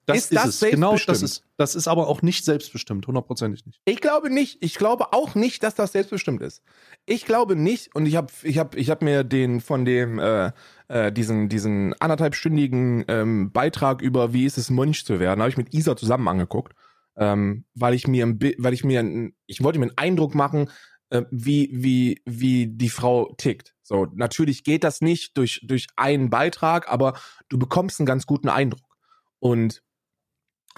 Das 0.05 0.17
ist, 0.17 0.31
ist 0.31 0.35
das 0.35 0.61
es. 0.61 0.71
Genau 0.71 0.97
das 0.97 1.21
ist. 1.21 1.43
Das 1.57 1.75
ist 1.75 1.87
aber 1.87 2.07
auch 2.07 2.21
nicht 2.21 2.43
selbstbestimmt, 2.43 3.07
hundertprozentig 3.07 3.65
nicht. 3.65 3.79
Ich 3.85 4.01
glaube 4.01 4.29
nicht. 4.29 4.57
Ich 4.61 4.75
glaube 4.75 5.13
auch 5.13 5.35
nicht, 5.35 5.63
dass 5.63 5.75
das 5.75 5.93
selbstbestimmt 5.93 6.41
ist. 6.41 6.61
Ich 7.05 7.25
glaube 7.25 7.55
nicht, 7.55 7.95
und 7.95 8.05
ich 8.05 8.15
habe 8.15 8.27
ich 8.43 8.57
hab, 8.57 8.75
ich 8.75 8.89
hab 8.89 9.01
mir 9.01 9.23
den 9.23 9.61
von 9.61 9.85
dem 9.85 10.19
äh, 10.19 10.51
äh, 10.87 11.11
diesen, 11.11 11.47
diesen 11.47 11.93
anderthalbstündigen 12.01 13.05
ähm, 13.07 13.51
Beitrag 13.51 14.01
über 14.01 14.33
wie 14.33 14.45
ist 14.45 14.57
es 14.57 14.69
Mönch 14.69 15.05
zu 15.05 15.19
werden, 15.19 15.41
habe 15.41 15.49
ich 15.49 15.57
mit 15.57 15.73
Isa 15.73 15.95
zusammen 15.95 16.27
angeguckt. 16.27 16.73
Ähm, 17.15 17.65
weil 17.75 17.93
ich 17.93 18.07
mir 18.07 18.25
weil 18.57 18.73
ich 18.73 18.83
mir 18.83 19.31
ich 19.45 19.63
wollte 19.63 19.77
mir 19.77 19.85
einen 19.85 19.97
Eindruck 19.97 20.33
machen, 20.33 20.69
äh, 21.13 21.25
wie, 21.29 21.69
wie, 21.71 22.21
wie 22.25 22.67
die 22.67 22.89
Frau 22.89 23.33
tickt. 23.37 23.75
So, 23.83 24.07
natürlich 24.15 24.63
geht 24.63 24.83
das 24.83 24.99
nicht 25.01 25.37
durch, 25.37 25.61
durch 25.63 25.87
einen 25.95 26.31
Beitrag, 26.31 26.91
aber 26.91 27.13
du 27.49 27.59
bekommst 27.59 27.99
einen 27.99 28.07
ganz 28.07 28.25
guten 28.25 28.49
Eindruck. 28.49 28.97
Und 29.37 29.83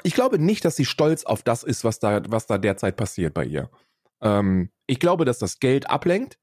ich 0.03 0.13
glaube 0.13 0.39
nicht, 0.39 0.65
dass 0.65 0.75
sie 0.75 0.85
stolz 0.85 1.23
auf 1.23 1.43
das 1.43 1.63
ist, 1.63 1.83
was 1.83 1.99
da, 1.99 2.21
was 2.27 2.47
da 2.47 2.57
derzeit 2.57 2.97
passiert 2.97 3.33
bei 3.33 3.45
ihr. 3.45 3.69
Ähm, 4.21 4.71
ich 4.87 4.99
glaube, 4.99 5.25
dass 5.25 5.39
das 5.39 5.59
Geld 5.59 5.89
ablenkt, 5.89 6.37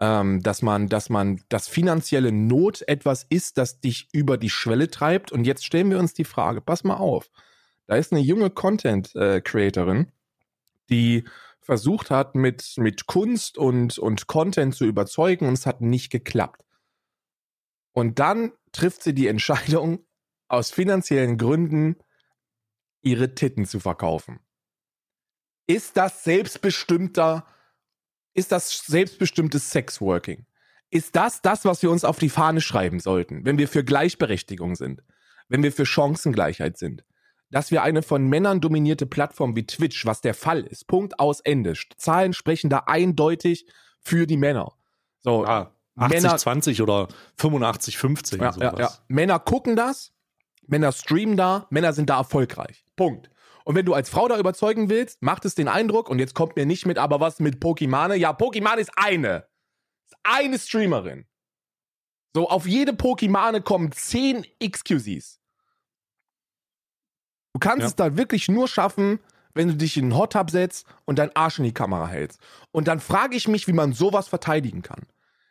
ähm, 0.00 0.42
dass 0.42 0.62
man, 0.62 0.88
dass 0.88 1.10
man, 1.10 1.40
dass 1.48 1.68
finanzielle 1.68 2.32
Not 2.32 2.82
etwas 2.86 3.26
ist, 3.28 3.58
das 3.58 3.80
dich 3.80 4.08
über 4.12 4.38
die 4.38 4.50
Schwelle 4.50 4.90
treibt. 4.90 5.32
Und 5.32 5.44
jetzt 5.44 5.64
stellen 5.64 5.90
wir 5.90 5.98
uns 5.98 6.14
die 6.14 6.24
Frage: 6.24 6.60
Pass 6.60 6.84
mal 6.84 6.96
auf, 6.96 7.30
da 7.86 7.96
ist 7.96 8.12
eine 8.12 8.20
junge 8.20 8.50
Content 8.50 9.14
äh, 9.16 9.42
die 10.90 11.24
versucht 11.60 12.10
hat, 12.10 12.34
mit 12.34 12.74
mit 12.76 13.06
Kunst 13.06 13.58
und 13.58 13.98
und 13.98 14.26
Content 14.26 14.74
zu 14.74 14.84
überzeugen, 14.84 15.46
und 15.46 15.54
es 15.54 15.66
hat 15.66 15.80
nicht 15.80 16.10
geklappt. 16.10 16.64
Und 17.92 18.18
dann 18.20 18.52
trifft 18.72 19.02
sie 19.02 19.14
die 19.14 19.26
Entscheidung 19.26 20.06
aus 20.46 20.70
finanziellen 20.70 21.36
Gründen 21.36 21.96
ihre 23.02 23.34
Titten 23.34 23.66
zu 23.66 23.80
verkaufen. 23.80 24.40
Ist 25.66 25.96
das 25.96 26.24
selbstbestimmter, 26.24 27.46
ist 28.34 28.52
das 28.52 28.86
selbstbestimmtes 28.86 29.70
Sexworking? 29.70 30.46
Ist 30.90 31.16
das 31.16 31.42
das, 31.42 31.64
was 31.64 31.82
wir 31.82 31.90
uns 31.90 32.04
auf 32.04 32.18
die 32.18 32.30
Fahne 32.30 32.60
schreiben 32.60 33.00
sollten, 33.00 33.44
wenn 33.44 33.58
wir 33.58 33.68
für 33.68 33.84
Gleichberechtigung 33.84 34.74
sind, 34.74 35.02
wenn 35.48 35.62
wir 35.62 35.72
für 35.72 35.84
Chancengleichheit 35.84 36.78
sind? 36.78 37.04
Dass 37.50 37.70
wir 37.70 37.82
eine 37.82 38.02
von 38.02 38.26
Männern 38.26 38.60
dominierte 38.60 39.06
Plattform 39.06 39.56
wie 39.56 39.66
Twitch, 39.66 40.04
was 40.06 40.20
der 40.20 40.34
Fall 40.34 40.64
ist, 40.64 40.86
Punkt 40.86 41.18
aus 41.18 41.40
Ende. 41.40 41.74
Zahlen 41.96 42.32
sprechen 42.32 42.70
da 42.70 42.84
eindeutig 42.86 43.66
für 44.00 44.26
die 44.26 44.36
Männer. 44.36 44.72
So, 45.20 45.44
ja, 45.44 45.74
80, 45.96 46.22
Männer, 46.22 46.38
20 46.38 46.82
oder 46.82 47.08
85, 47.36 47.98
50. 47.98 48.40
Ja, 48.40 48.54
ja, 48.58 48.78
ja. 48.78 48.92
Männer 49.08 49.38
gucken 49.38 49.76
das, 49.76 50.12
Männer 50.68 50.92
streamen 50.92 51.36
da, 51.36 51.66
Männer 51.70 51.92
sind 51.92 52.10
da 52.10 52.18
erfolgreich. 52.18 52.84
Punkt. 52.94 53.30
Und 53.64 53.74
wenn 53.74 53.84
du 53.84 53.94
als 53.94 54.08
Frau 54.08 54.28
da 54.28 54.38
überzeugen 54.38 54.88
willst, 54.88 55.22
macht 55.22 55.44
es 55.44 55.54
den 55.54 55.68
Eindruck, 55.68 56.08
und 56.08 56.18
jetzt 56.18 56.34
kommt 56.34 56.56
mir 56.56 56.64
nicht 56.64 56.86
mit, 56.86 56.98
aber 56.98 57.20
was 57.20 57.40
mit 57.40 57.60
Pokimane? 57.60 58.16
Ja, 58.16 58.32
Pokimane 58.32 58.80
ist 58.80 58.92
eine. 58.96 59.46
Ist 60.06 60.16
eine 60.22 60.58
Streamerin. 60.58 61.26
So, 62.34 62.48
auf 62.48 62.66
jede 62.66 62.92
Pokimane 62.92 63.62
kommen 63.62 63.92
zehn 63.92 64.46
Excuses. 64.60 65.40
Du 67.54 67.58
kannst 67.60 67.80
ja. 67.80 67.86
es 67.86 67.96
da 67.96 68.16
wirklich 68.16 68.48
nur 68.48 68.68
schaffen, 68.68 69.18
wenn 69.54 69.68
du 69.68 69.76
dich 69.76 69.96
in 69.96 70.10
den 70.10 70.16
Hot 70.16 70.34
Tub 70.34 70.50
setzt 70.50 70.86
und 71.04 71.18
deinen 71.18 71.34
Arsch 71.34 71.58
in 71.58 71.64
die 71.64 71.74
Kamera 71.74 72.06
hältst. 72.06 72.40
Und 72.70 72.88
dann 72.88 73.00
frage 73.00 73.36
ich 73.36 73.48
mich, 73.48 73.66
wie 73.66 73.72
man 73.72 73.92
sowas 73.92 74.28
verteidigen 74.28 74.82
kann. 74.82 75.06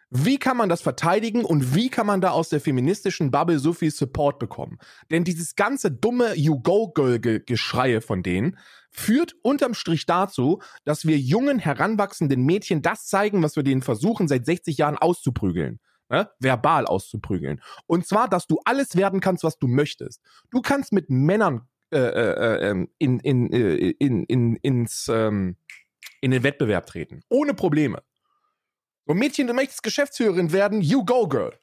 Wie 0.10 0.38
kann 0.38 0.55
man 0.55 0.70
das 0.70 0.82
verteidigen 0.82 1.43
und 1.43 1.76
wie 1.76 1.89
kann 1.89 2.08
man 2.08 2.22
da 2.22 2.32
aus 2.32 2.47
der 2.47 2.62
feministischen 2.62 3.30
Bubble 3.30 3.60
so 3.60 3.74
viel 3.74 3.91
Support 3.91 4.39
bekommen? 4.39 4.78
Denn 5.12 5.26
dieses 5.26 5.55
ganze 5.55 5.91
dumme 5.91 6.34
You 6.36 6.62
Go 6.62 6.89
Girl 6.89 7.20
Geschreie 7.20 7.99
von 7.99 8.24
denen 8.24 8.58
führt 8.89 9.36
unterm 9.41 9.74
Strich 9.74 10.05
dazu, 10.05 10.62
dass 10.86 11.05
wir 11.05 11.18
jungen, 11.18 11.60
heranwachsenden 11.60 12.45
Mädchen 12.45 12.82
das 12.82 13.05
zeigen, 13.08 13.43
was 13.43 13.58
wir 13.58 13.64
denen 13.64 13.82
versuchen, 13.82 14.30
seit 14.30 14.45
60 14.45 14.78
Jahren 14.78 14.97
auszuprügeln. 14.97 15.80
Ne? 16.10 16.30
verbal 16.39 16.86
auszuprügeln. 16.86 17.62
Und 17.86 18.08
zwar, 18.08 18.30
dass 18.30 18.47
du 18.47 18.60
alles 18.64 18.95
werden 18.95 19.20
kannst, 19.20 19.43
was 19.43 19.58
du 19.60 19.68
möchtest. 19.68 20.22
Du 20.51 20.62
kannst 20.62 20.93
mit 20.93 21.10
Männern 21.10 21.68
äh, 21.91 21.99
äh, 21.99 22.70
ähm, 22.70 22.89
in, 22.97 23.20
in, 23.20 23.51
äh, 23.51 23.91
in, 23.91 24.24
in, 24.24 24.55
ins, 24.58 25.10
ähm, 25.10 25.58
in 26.22 26.32
den 26.32 26.43
Wettbewerb 26.43 26.86
treten. 26.86 27.24
Ohne 27.30 27.53
Probleme. 27.53 28.03
So, 29.08 29.14
Mädchen, 29.14 29.47
du 29.47 29.53
möchtest 29.53 29.84
Geschäftsführerin 29.84 30.51
werden, 30.51 30.82
you 30.82 31.05
go, 31.05 31.30
girl. 31.30 31.53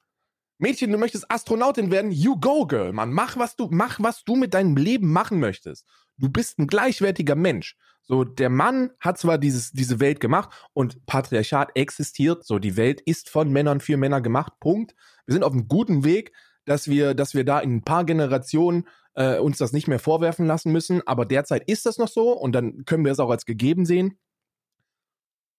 Mädchen, 0.57 0.91
du 0.91 0.97
möchtest 0.97 1.31
Astronautin 1.31 1.91
werden, 1.91 2.11
you 2.11 2.41
go, 2.41 2.67
girl. 2.67 2.91
Mann, 2.95 3.13
mach, 3.13 3.37
was 3.37 3.55
du, 3.55 3.69
mach, 3.71 4.01
was 4.01 4.25
du 4.25 4.35
mit 4.35 4.55
deinem 4.55 4.79
Leben 4.79 5.13
machen 5.13 5.41
möchtest. 5.41 5.87
Du 6.17 6.31
bist 6.31 6.59
ein 6.59 6.67
gleichwertiger 6.69 7.35
Mensch. 7.35 7.77
So, 8.01 8.25
der 8.25 8.49
Mann 8.49 8.93
hat 8.99 9.19
zwar 9.19 9.37
dieses, 9.37 9.73
diese 9.73 10.01
Welt 10.01 10.21
gemacht 10.21 10.55
und 10.73 11.05
Patriarchat 11.05 11.73
existiert. 11.75 12.47
So, 12.47 12.59
die 12.59 12.79
Welt 12.79 13.03
ist 13.03 13.29
von 13.29 13.53
Männern 13.53 13.81
für 13.81 13.99
Männer 13.99 14.23
gemacht. 14.23 14.55
Punkt. 14.59 14.95
Wir 15.27 15.35
sind 15.35 15.43
auf 15.43 15.53
einem 15.53 15.69
guten 15.69 16.03
Weg, 16.03 16.33
dass 16.65 16.89
wir, 16.89 17.13
dass 17.13 17.35
wir 17.35 17.45
da 17.45 17.61
in 17.61 17.77
ein 17.77 17.85
paar 17.85 18.07
Generationen 18.07 18.89
äh, 19.17 19.39
uns 19.39 19.59
das 19.59 19.73
nicht 19.73 19.87
mehr 19.87 19.99
vorwerfen 19.99 20.47
lassen 20.47 20.73
müssen. 20.73 21.07
Aber 21.07 21.27
derzeit 21.27 21.69
ist 21.69 21.85
das 21.85 21.99
noch 21.99 22.09
so 22.09 22.33
und 22.33 22.53
dann 22.53 22.87
können 22.87 23.05
wir 23.05 23.13
es 23.13 23.21
auch 23.21 23.31
als 23.31 23.45
gegeben 23.45 23.85
sehen. 23.85 24.19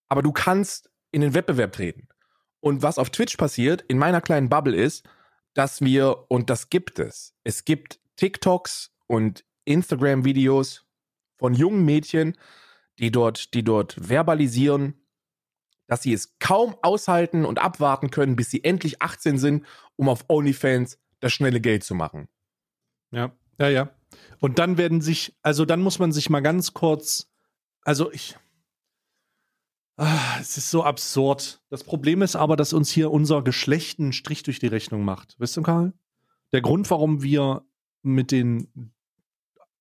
Aber 0.07 0.23
du 0.23 0.31
kannst 0.31 0.89
in 1.15 1.21
den 1.21 1.33
Wettbewerb 1.33 1.71
treten. 1.71 2.09
Und 2.59 2.81
was 2.83 2.97
auf 2.97 3.09
Twitch 3.09 3.37
passiert, 3.37 3.83
in 3.87 3.97
meiner 3.97 4.19
kleinen 4.19 4.49
Bubble 4.49 4.75
ist, 4.75 5.07
dass 5.53 5.79
wir, 5.79 6.25
und 6.27 6.49
das 6.49 6.69
gibt 6.69 6.99
es, 6.99 7.33
es 7.45 7.63
gibt 7.63 8.01
TikToks 8.17 8.91
und 9.07 9.45
Instagram-Videos 9.63 10.85
von 11.37 11.53
jungen 11.53 11.85
Mädchen, 11.85 12.37
die 12.99 13.11
dort, 13.11 13.53
die 13.53 13.63
dort 13.63 13.95
verbalisieren, 13.97 15.05
dass 15.87 16.03
sie 16.03 16.11
es 16.11 16.37
kaum 16.39 16.75
aushalten 16.81 17.45
und 17.45 17.59
abwarten 17.59 18.11
können, 18.11 18.35
bis 18.35 18.49
sie 18.49 18.65
endlich 18.65 19.01
18 19.01 19.37
sind, 19.37 19.65
um 19.95 20.09
auf 20.09 20.25
OnlyFans 20.27 20.99
das 21.21 21.31
schnelle 21.31 21.61
Geld 21.61 21.85
zu 21.85 21.95
machen. 21.95 22.27
Ja, 23.11 23.31
ja, 23.57 23.69
ja. 23.69 23.89
Und 24.39 24.59
dann 24.59 24.77
werden 24.77 24.99
sich, 24.99 25.33
also 25.43 25.63
dann 25.63 25.79
muss 25.79 25.97
man 25.97 26.11
sich 26.11 26.29
mal 26.29 26.41
ganz 26.41 26.73
kurz, 26.73 27.31
also 27.83 28.11
ich, 28.11 28.35
ah, 29.97 30.37
es 30.39 30.57
ist 30.57 30.71
so 30.71 30.83
absurd. 30.83 31.61
Das 31.69 31.83
Problem 31.83 32.21
ist 32.21 32.35
aber, 32.35 32.55
dass 32.55 32.73
uns 32.73 32.89
hier 32.91 33.11
unser 33.11 33.41
Geschlecht 33.41 33.99
einen 33.99 34.13
Strich 34.13 34.43
durch 34.43 34.59
die 34.59 34.67
Rechnung 34.67 35.03
macht. 35.03 35.39
Weißt 35.39 35.57
du, 35.57 35.61
Karl? 35.61 35.93
Der 36.51 36.61
Grund, 36.61 36.89
warum 36.89 37.21
wir 37.23 37.63
mit 38.01 38.31
den 38.31 38.93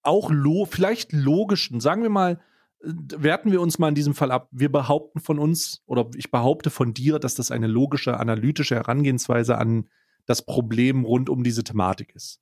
auch 0.02 0.30
lo 0.30 0.66
vielleicht 0.66 1.12
logischen, 1.12 1.80
sagen 1.80 2.02
wir 2.02 2.10
mal, 2.10 2.40
werten 2.80 3.50
wir 3.50 3.60
uns 3.60 3.78
mal 3.78 3.88
in 3.88 3.94
diesem 3.94 4.14
Fall 4.14 4.30
ab. 4.30 4.48
Wir 4.50 4.70
behaupten 4.70 5.20
von 5.20 5.38
uns 5.38 5.82
oder 5.86 6.10
ich 6.16 6.30
behaupte 6.30 6.70
von 6.70 6.92
dir, 6.92 7.18
dass 7.18 7.34
das 7.34 7.50
eine 7.50 7.66
logische, 7.66 8.20
analytische 8.20 8.74
Herangehensweise 8.74 9.56
an 9.56 9.88
das 10.26 10.44
Problem 10.44 11.04
rund 11.04 11.30
um 11.30 11.42
diese 11.42 11.64
Thematik 11.64 12.14
ist. 12.14 12.40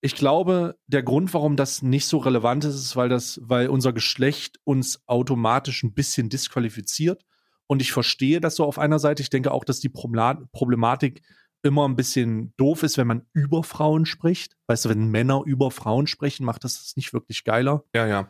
Ich 0.00 0.14
glaube, 0.14 0.78
der 0.86 1.02
Grund, 1.02 1.34
warum 1.34 1.56
das 1.56 1.82
nicht 1.82 2.06
so 2.06 2.18
relevant 2.18 2.64
ist, 2.64 2.76
ist, 2.76 2.96
weil 2.96 3.08
das, 3.08 3.40
weil 3.42 3.68
unser 3.68 3.92
Geschlecht 3.92 4.58
uns 4.64 5.02
automatisch 5.06 5.82
ein 5.82 5.92
bisschen 5.92 6.28
disqualifiziert. 6.28 7.24
Und 7.66 7.82
ich 7.82 7.92
verstehe 7.92 8.40
das 8.40 8.56
so 8.56 8.64
auf 8.64 8.78
einer 8.78 8.98
Seite. 8.98 9.22
Ich 9.22 9.30
denke 9.30 9.50
auch, 9.50 9.64
dass 9.64 9.80
die 9.80 9.88
Problematik 9.88 11.22
immer 11.62 11.86
ein 11.86 11.96
bisschen 11.96 12.54
doof 12.56 12.82
ist, 12.82 12.96
wenn 12.96 13.06
man 13.06 13.26
über 13.32 13.62
Frauen 13.64 14.06
spricht. 14.06 14.56
Weißt 14.68 14.84
du, 14.84 14.88
wenn 14.88 15.10
Männer 15.10 15.42
über 15.44 15.70
Frauen 15.70 16.06
sprechen, 16.06 16.44
macht 16.44 16.64
das 16.64 16.78
das 16.78 16.96
nicht 16.96 17.12
wirklich 17.12 17.44
geiler. 17.44 17.84
Ja, 17.94 18.06
ja. 18.06 18.28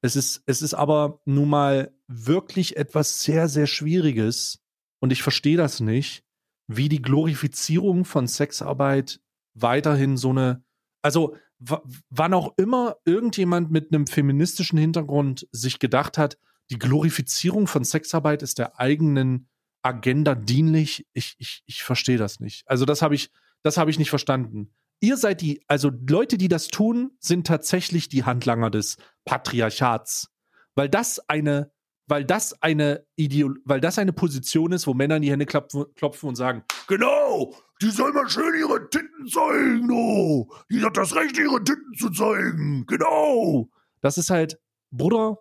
Es 0.00 0.14
ist, 0.14 0.42
es 0.46 0.62
ist 0.62 0.74
aber 0.74 1.20
nun 1.24 1.48
mal 1.48 1.92
wirklich 2.06 2.76
etwas 2.76 3.20
sehr, 3.20 3.48
sehr 3.48 3.66
Schwieriges. 3.66 4.60
Und 5.00 5.12
ich 5.12 5.22
verstehe 5.22 5.56
das 5.56 5.80
nicht, 5.80 6.24
wie 6.68 6.88
die 6.88 7.02
Glorifizierung 7.02 8.04
von 8.04 8.26
Sexarbeit 8.26 9.20
weiterhin 9.54 10.16
so 10.16 10.30
eine, 10.30 10.62
also 11.02 11.36
wann 11.58 12.34
auch 12.34 12.54
immer 12.56 12.96
irgendjemand 13.04 13.70
mit 13.70 13.92
einem 13.92 14.06
feministischen 14.06 14.78
Hintergrund 14.78 15.48
sich 15.52 15.78
gedacht 15.78 16.18
hat, 16.18 16.38
die 16.70 16.78
Glorifizierung 16.78 17.66
von 17.66 17.84
Sexarbeit 17.84 18.42
ist 18.42 18.58
der 18.58 18.78
eigenen 18.78 19.48
Agenda 19.82 20.34
dienlich, 20.34 21.06
ich, 21.12 21.34
ich, 21.38 21.62
ich 21.66 21.82
verstehe 21.82 22.18
das 22.18 22.40
nicht. 22.40 22.68
Also 22.68 22.84
das 22.84 23.02
habe 23.02 23.14
ich, 23.14 23.30
das 23.62 23.76
habe 23.76 23.90
ich 23.90 23.98
nicht 23.98 24.10
verstanden. 24.10 24.74
Ihr 25.00 25.16
seid 25.16 25.40
die, 25.40 25.62
also 25.68 25.90
Leute, 26.08 26.36
die 26.38 26.48
das 26.48 26.68
tun, 26.68 27.12
sind 27.20 27.46
tatsächlich 27.46 28.08
die 28.08 28.24
Handlanger 28.24 28.70
des 28.70 28.96
Patriarchats. 29.24 30.28
Weil 30.74 30.88
das 30.88 31.20
eine 31.28 31.70
weil 32.08 32.24
das 32.24 32.60
eine 32.62 33.06
Ideol 33.16 33.60
weil 33.64 33.80
das 33.80 33.98
eine 33.98 34.12
Position 34.12 34.72
ist, 34.72 34.86
wo 34.86 34.94
Männer 34.94 35.16
in 35.16 35.22
die 35.22 35.30
Hände 35.30 35.46
klopfen, 35.46 36.28
und 36.28 36.36
sagen, 36.36 36.64
genau, 36.88 37.54
die 37.80 37.90
soll 37.90 38.12
mal 38.12 38.28
schön 38.28 38.58
ihre 38.58 38.88
Titten 38.90 39.26
zeigen, 39.28 39.90
oh, 39.92 40.50
die 40.70 40.82
hat 40.82 40.96
das 40.96 41.14
Recht, 41.14 41.38
ihre 41.38 41.62
Titten 41.62 41.94
zu 41.94 42.10
zeigen, 42.10 42.86
genau. 42.86 43.68
Das 44.00 44.18
ist 44.18 44.30
halt, 44.30 44.58
Bruder, 44.90 45.38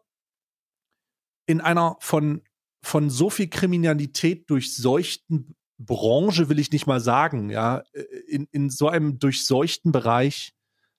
in 1.47 1.61
einer 1.61 1.95
von, 1.99 2.43
von 2.84 3.09
so 3.09 3.30
viel 3.30 3.47
Kriminalität 3.47 4.49
durchseuchten 4.49 5.55
Branche, 5.80 6.49
will 6.49 6.59
ich 6.59 6.72
nicht 6.72 6.88
mal 6.88 6.99
sagen, 6.99 7.49
ja, 7.49 7.84
in, 8.28 8.47
in 8.51 8.70
so 8.70 8.89
einem 8.89 9.20
durchseuchten 9.20 9.91
Bereich, 9.91 10.53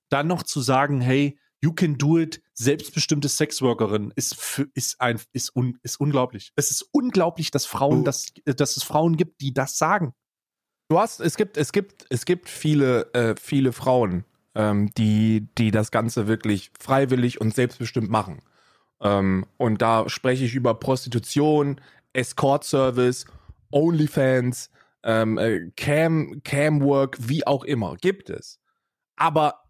dann 0.08 0.28
noch 0.28 0.42
zu 0.42 0.60
sagen, 0.60 1.00
hey, 1.00 1.38
You 1.60 1.72
Can 1.72 1.98
Do 1.98 2.18
It, 2.18 2.40
selbstbestimmte 2.54 3.28
Sexworkerin, 3.28 4.12
ist, 4.14 4.36
für, 4.36 4.68
ist, 4.74 5.00
ein, 5.00 5.20
ist, 5.32 5.54
un, 5.56 5.78
ist 5.82 6.00
unglaublich. 6.00 6.52
Es 6.56 6.70
ist 6.70 6.88
unglaublich, 6.92 7.50
dass 7.50 7.66
Frauen, 7.66 8.04
das, 8.04 8.32
dass 8.44 8.76
es 8.76 8.82
Frauen 8.84 9.16
gibt, 9.16 9.40
die 9.40 9.52
das 9.52 9.78
sagen. 9.78 10.14
Du 10.88 10.98
hast, 10.98 11.20
es 11.20 11.36
gibt, 11.36 11.56
es 11.56 11.72
gibt, 11.72 12.06
es 12.10 12.24
gibt 12.24 12.48
viele, 12.48 13.12
äh, 13.12 13.34
viele 13.40 13.72
Frauen, 13.72 14.24
ähm, 14.54 14.90
die, 14.96 15.46
die 15.58 15.70
das 15.70 15.90
Ganze 15.90 16.26
wirklich 16.28 16.70
freiwillig 16.78 17.40
und 17.40 17.54
selbstbestimmt 17.54 18.08
machen. 18.08 18.40
Ähm, 19.00 19.44
und 19.56 19.82
da 19.82 20.08
spreche 20.08 20.44
ich 20.44 20.54
über 20.54 20.74
Prostitution, 20.74 21.80
Escort-Service, 22.12 23.26
OnlyFans, 23.70 24.70
ähm, 25.02 25.38
äh, 25.38 25.70
Cam, 25.76 26.40
Camwork, 26.44 27.16
wie 27.20 27.46
auch 27.46 27.64
immer, 27.64 27.96
gibt 27.96 28.30
es. 28.30 28.58
Aber 29.16 29.67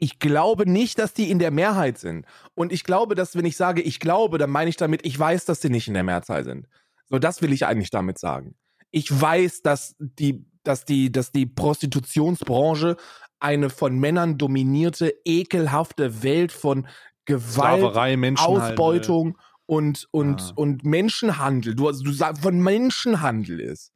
ich 0.00 0.18
glaube 0.18 0.68
nicht, 0.68 0.98
dass 0.98 1.12
die 1.12 1.30
in 1.30 1.38
der 1.38 1.50
Mehrheit 1.50 1.98
sind. 1.98 2.24
Und 2.54 2.72
ich 2.72 2.84
glaube, 2.84 3.14
dass, 3.14 3.36
wenn 3.36 3.44
ich 3.44 3.56
sage, 3.56 3.82
ich 3.82 4.00
glaube, 4.00 4.38
dann 4.38 4.50
meine 4.50 4.70
ich 4.70 4.76
damit, 4.76 5.04
ich 5.04 5.16
weiß, 5.16 5.44
dass 5.44 5.60
die 5.60 5.68
nicht 5.68 5.88
in 5.88 5.94
der 5.94 6.02
Mehrzahl 6.02 6.42
sind. 6.42 6.66
So, 7.10 7.18
das 7.18 7.42
will 7.42 7.52
ich 7.52 7.66
eigentlich 7.66 7.90
damit 7.90 8.18
sagen. 8.18 8.56
Ich 8.90 9.08
weiß, 9.20 9.62
dass 9.62 9.94
die, 9.98 10.46
dass 10.64 10.86
die, 10.86 11.12
dass 11.12 11.32
die 11.32 11.46
Prostitutionsbranche 11.46 12.96
eine 13.40 13.68
von 13.68 13.98
Männern 13.98 14.38
dominierte, 14.38 15.14
ekelhafte 15.24 16.22
Welt 16.22 16.50
von 16.50 16.88
Gewalt, 17.26 17.84
Ausbeutung 18.38 19.38
und, 19.66 20.08
und, 20.10 20.40
ah. 20.40 20.52
und 20.56 20.84
Menschenhandel, 20.84 21.74
du, 21.74 21.92
du 21.92 22.12
sagst, 22.12 22.42
von 22.42 22.58
Menschenhandel 22.58 23.60
ist. 23.60 23.92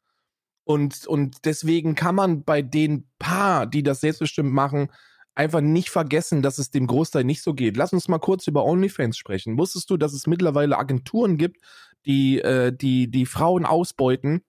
Und, 0.64 1.06
und 1.06 1.44
deswegen 1.44 1.94
kann 1.94 2.14
man 2.14 2.44
bei 2.44 2.62
den 2.62 3.08
paar, 3.18 3.66
die 3.66 3.82
das 3.82 4.00
selbstbestimmt 4.00 4.52
machen, 4.52 4.88
einfach 5.34 5.60
nicht 5.60 5.90
vergessen, 5.90 6.42
dass 6.42 6.58
es 6.58 6.70
dem 6.70 6.86
Großteil 6.86 7.24
nicht 7.24 7.42
so 7.42 7.54
geht. 7.54 7.76
Lass 7.76 7.92
uns 7.92 8.08
mal 8.08 8.18
kurz 8.18 8.46
über 8.46 8.64
OnlyFans 8.64 9.16
sprechen. 9.16 9.58
Wusstest 9.58 9.90
du, 9.90 9.96
dass 9.96 10.12
es 10.12 10.26
mittlerweile 10.26 10.78
Agenturen 10.78 11.36
gibt, 11.36 11.60
die, 12.06 12.40
äh, 12.40 12.72
die, 12.72 13.10
die 13.10 13.26
Frauen 13.26 13.64
ausbeuten, 13.64 14.42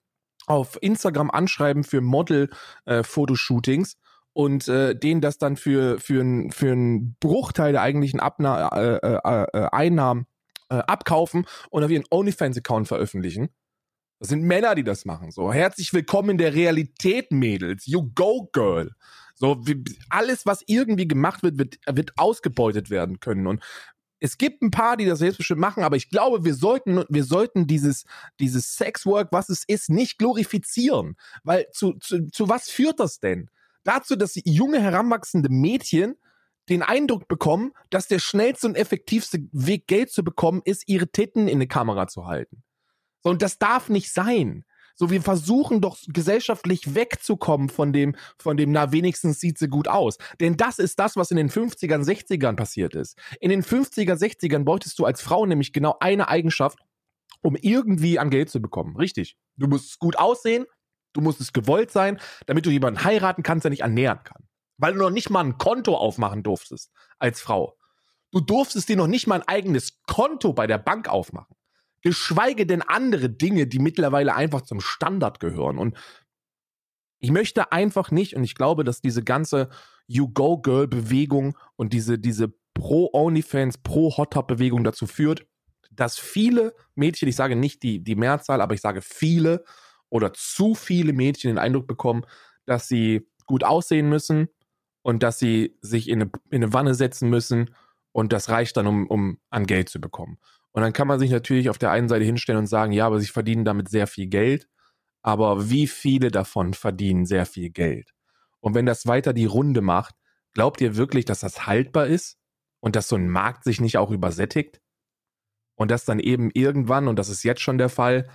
auf 0.48 0.78
Instagram 0.82 1.32
anschreiben 1.32 1.84
für 1.84 2.02
Model-Fotoshootings 2.02 3.94
äh, 3.94 3.98
und 4.34 4.68
äh, 4.68 4.96
denen 4.96 5.22
das 5.22 5.38
dann 5.38 5.58
für, 5.58 6.00
für, 6.00 6.22
ein, 6.22 6.52
für 6.52 6.72
einen 6.72 7.16
Bruchteil 7.20 7.72
der 7.72 7.82
eigentlichen 7.82 8.20
Abna 8.20 8.70
äh, 8.70 8.98
äh, 8.98 9.46
äh, 9.54 9.70
Einnahmen 9.72 10.28
äh, 10.70 10.76
abkaufen 10.76 11.48
und 11.72 11.84
auf 11.84 11.90
ihren 11.90 12.06
OnlyFans-Account 12.10 12.88
veröffentlichen? 12.88 13.50
Das 14.20 14.30
sind 14.30 14.44
Männer, 14.44 14.76
die 14.76 14.84
das 14.84 15.06
machen. 15.06 15.32
So, 15.32 15.52
herzlich 15.52 15.94
willkommen 15.94 16.32
in 16.32 16.38
der 16.38 16.54
Realität, 16.54 17.32
Mädels. 17.32 17.86
You 17.86 18.12
go, 18.14 18.50
Girl. 18.54 18.92
So, 19.36 19.58
wie, 19.68 19.84
alles, 20.10 20.46
was 20.46 20.64
irgendwie 20.66 21.08
gemacht 21.08 21.44
wird, 21.44 21.58
wird, 21.58 21.78
wird 21.88 22.14
ausgebeutet 22.18 22.90
werden 22.90 23.20
können. 23.20 23.48
Und 23.48 23.62
es 24.20 24.38
gibt 24.38 24.62
ein 24.62 24.72
paar, 24.72 24.98
die 24.98 25.06
das 25.06 25.20
selbstbestimmt 25.20 25.60
machen, 25.60 25.84
aber 25.84 25.98
ich 25.98 26.10
glaube, 26.10 26.46
wir 26.46 26.56
sollten, 26.56 27.04
wir 27.10 27.24
sollten 27.24 27.68
dieses, 27.68 28.06
dieses 28.40 28.76
Sexwork, 28.76 29.30
was 29.32 29.50
es 29.50 29.64
ist, 29.68 29.90
nicht 29.90 30.18
glorifizieren. 30.18 31.16
Weil 31.44 31.68
zu, 31.72 31.94
zu, 32.00 32.28
zu 32.32 32.50
was 32.50 32.70
führt 32.70 33.00
das 33.00 33.20
denn? 33.20 33.50
Dazu, 33.84 34.16
dass 34.16 34.40
junge, 34.44 34.82
heranwachsende 34.82 35.50
Mädchen 35.50 36.16
den 36.70 36.82
Eindruck 36.82 37.28
bekommen, 37.28 37.74
dass 37.90 38.08
der 38.08 38.20
schnellste 38.20 38.68
und 38.68 38.76
effektivste 38.76 39.40
Weg, 39.52 39.88
Geld 39.88 40.12
zu 40.12 40.24
bekommen, 40.24 40.62
ist, 40.66 40.88
ihre 40.88 41.08
Titten 41.08 41.48
in 41.48 41.58
eine 41.58 41.68
Kamera 41.68 42.08
zu 42.08 42.26
halten. 42.26 42.64
So, 43.22 43.30
und 43.30 43.42
das 43.42 43.60
darf 43.60 43.90
nicht 43.90 44.12
sein. 44.12 44.66
So, 44.98 45.10
wir 45.10 45.22
versuchen 45.22 45.82
doch 45.82 45.98
gesellschaftlich 46.08 46.96
wegzukommen 46.96 47.68
von 47.68 47.92
dem, 47.92 48.16
von 48.38 48.56
dem, 48.56 48.72
na, 48.72 48.94
wenigstens 48.94 49.42
sieht 49.42 49.58
sie 49.58 49.68
gut 49.68 49.90
aus. 49.90 50.18
Denn 50.40 50.56
das 50.56 50.80
ist 50.80 51.00
das, 51.00 51.18
was 51.18 51.32
in 51.32 51.38
den 51.38 51.50
50ern, 51.50 52.04
60ern 52.06 52.56
passiert 52.56 52.96
ist. 52.96 53.18
In 53.42 53.50
den 53.50 53.62
50er, 53.62 54.14
60ern 54.14 54.64
beutest 54.64 54.98
du 54.98 55.06
als 55.06 55.22
Frau 55.22 55.46
nämlich 55.46 55.74
genau 55.74 55.98
eine 56.00 56.30
Eigenschaft, 56.30 56.80
um 57.42 57.58
irgendwie 57.58 58.20
an 58.20 58.30
Geld 58.30 58.50
zu 58.50 58.62
bekommen. 58.62 58.96
Richtig. 58.96 59.36
Du 59.58 59.68
musst 59.68 60.00
gut 60.00 60.18
aussehen, 60.18 60.66
du 61.12 61.20
musst 61.20 61.42
es 61.42 61.52
gewollt 61.52 61.92
sein, 61.92 62.20
damit 62.46 62.66
du 62.66 62.70
jemanden 62.70 63.04
heiraten 63.04 63.44
kannst, 63.44 63.66
der 63.66 63.72
nicht 63.72 63.84
annähern 63.84 64.24
kann. 64.24 64.48
Weil 64.78 64.94
du 64.94 65.00
noch 65.00 65.10
nicht 65.10 65.30
mal 65.30 65.44
ein 65.44 65.58
Konto 65.58 65.96
aufmachen 65.96 66.42
durftest 66.42 66.92
als 67.20 67.42
Frau. 67.42 67.78
Du 68.32 68.40
durftest 68.40 68.88
dir 68.88 68.98
noch 68.98 69.08
nicht 69.08 69.28
mal 69.28 69.42
ein 69.42 69.48
eigenes 69.48 70.02
Konto 70.04 70.54
bei 70.54 70.68
der 70.68 70.78
Bank 70.78 71.10
aufmachen 71.10 71.55
geschweige 72.06 72.68
denn 72.68 72.84
andere 72.84 73.32
Dinge, 73.32 73.66
die 73.66 73.80
mittlerweile 73.80 74.36
einfach 74.36 74.62
zum 74.62 74.80
Standard 74.80 75.40
gehören. 75.40 75.80
Und 75.80 75.98
ich 77.18 77.32
möchte 77.32 77.72
einfach 77.72 78.12
nicht, 78.12 78.36
und 78.36 78.44
ich 78.44 78.54
glaube, 78.54 78.84
dass 78.84 79.02
diese 79.02 79.24
ganze 79.24 79.70
You 80.06 80.30
Go 80.32 80.60
Girl 80.60 80.88
Bewegung 80.88 81.58
und 81.78 81.94
diese, 81.94 82.20
diese 82.20 82.54
Pro 82.76 83.10
OnlyFans, 83.12 83.80
Pro 83.80 84.16
Hot 84.18 84.34
Top 84.34 84.48
Bewegung 84.48 84.84
dazu 84.84 85.08
führt, 85.08 85.48
dass 85.90 86.20
viele 86.20 86.76
Mädchen, 86.94 87.28
ich 87.28 87.36
sage 87.36 87.56
nicht 87.56 87.82
die, 87.82 88.04
die 88.04 88.16
Mehrzahl, 88.16 88.62
aber 88.62 88.76
ich 88.76 88.82
sage 88.82 89.02
viele 89.02 89.64
oder 90.10 90.32
zu 90.32 90.76
viele 90.76 91.12
Mädchen 91.12 91.50
den 91.50 91.58
Eindruck 91.58 91.88
bekommen, 91.88 92.24
dass 92.68 92.88
sie 92.88 93.28
gut 93.48 93.64
aussehen 93.64 94.10
müssen 94.10 94.50
und 95.02 95.24
dass 95.24 95.40
sie 95.40 95.76
sich 95.82 96.08
in 96.08 96.22
eine, 96.22 96.32
in 96.52 96.64
eine 96.64 96.74
Wanne 96.74 96.94
setzen 96.94 97.32
müssen 97.32 97.74
und 98.12 98.32
das 98.32 98.50
reicht 98.50 98.78
dann, 98.78 98.86
um, 98.86 99.08
um 99.08 99.40
an 99.50 99.66
Geld 99.66 99.90
zu 99.90 100.00
bekommen. 100.00 100.38
Und 100.76 100.82
dann 100.82 100.92
kann 100.92 101.08
man 101.08 101.20
sich 101.20 101.32
natürlich 101.32 101.70
auf 101.70 101.78
der 101.78 101.92
einen 101.92 102.10
Seite 102.10 102.26
hinstellen 102.26 102.60
und 102.60 102.68
sagen, 102.68 102.92
ja, 102.92 103.06
aber 103.06 103.22
sie 103.22 103.28
verdienen 103.28 103.64
damit 103.64 103.88
sehr 103.88 104.08
viel 104.08 104.28
Geld. 104.28 104.68
Aber 105.22 105.70
wie 105.70 105.88
viele 105.88 106.32
davon 106.32 106.74
verdienen 106.74 107.26
sehr 107.26 107.46
viel 107.46 107.70
Geld? 107.70 108.12
Und 108.60 108.76
wenn 108.76 108.86
das 108.86 109.06
weiter 109.06 109.32
die 109.32 109.46
Runde 109.46 109.80
macht, 109.80 110.16
glaubt 110.54 110.82
ihr 110.82 110.98
wirklich, 110.98 111.24
dass 111.24 111.40
das 111.40 111.66
haltbar 111.66 112.08
ist 112.08 112.38
und 112.82 112.98
dass 112.98 113.08
so 113.08 113.16
ein 113.16 113.30
Markt 113.30 113.64
sich 113.64 113.80
nicht 113.80 113.98
auch 113.98 114.12
übersättigt? 114.12 114.82
Und 115.76 115.92
dass 115.92 116.04
dann 116.04 116.20
eben 116.20 116.52
irgendwann, 116.54 117.08
und 117.08 117.18
das 117.18 117.30
ist 117.30 117.44
jetzt 117.44 117.62
schon 117.62 117.78
der 117.78 117.88
Fall, 117.88 118.30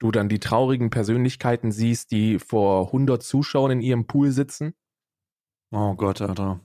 du 0.00 0.10
dann 0.10 0.28
die 0.28 0.40
traurigen 0.40 0.90
Persönlichkeiten 0.90 1.70
siehst, 1.70 2.10
die 2.10 2.40
vor 2.40 2.86
100 2.86 3.22
Zuschauern 3.22 3.70
in 3.70 3.80
ihrem 3.80 4.08
Pool 4.08 4.32
sitzen? 4.32 4.74
Oh 5.70 5.94
Gott, 5.94 6.20
Alter. 6.20 6.58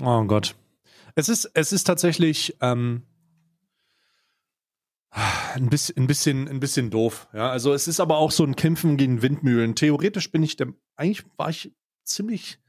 Oh 0.00 0.22
Gott. 0.26 0.54
Es 1.16 1.28
ist, 1.28 1.50
es 1.54 1.72
ist 1.72 1.82
tatsächlich 1.82 2.56
ähm, 2.60 3.08
ein, 5.10 5.68
bisschen, 5.68 5.96
ein, 5.96 6.06
bisschen, 6.06 6.48
ein 6.48 6.60
bisschen 6.60 6.90
doof. 6.90 7.28
Ja, 7.32 7.50
also 7.50 7.72
es 7.72 7.88
ist 7.88 8.00
aber 8.00 8.18
auch 8.18 8.30
so 8.30 8.44
ein 8.44 8.56
Kämpfen 8.56 8.96
gegen 8.96 9.22
Windmühlen. 9.22 9.74
Theoretisch 9.74 10.30
bin 10.30 10.42
ich 10.42 10.56
der, 10.56 10.68
eigentlich 10.96 11.24
war 11.36 11.50
ich 11.50 11.74
ziemlich, 12.04 12.60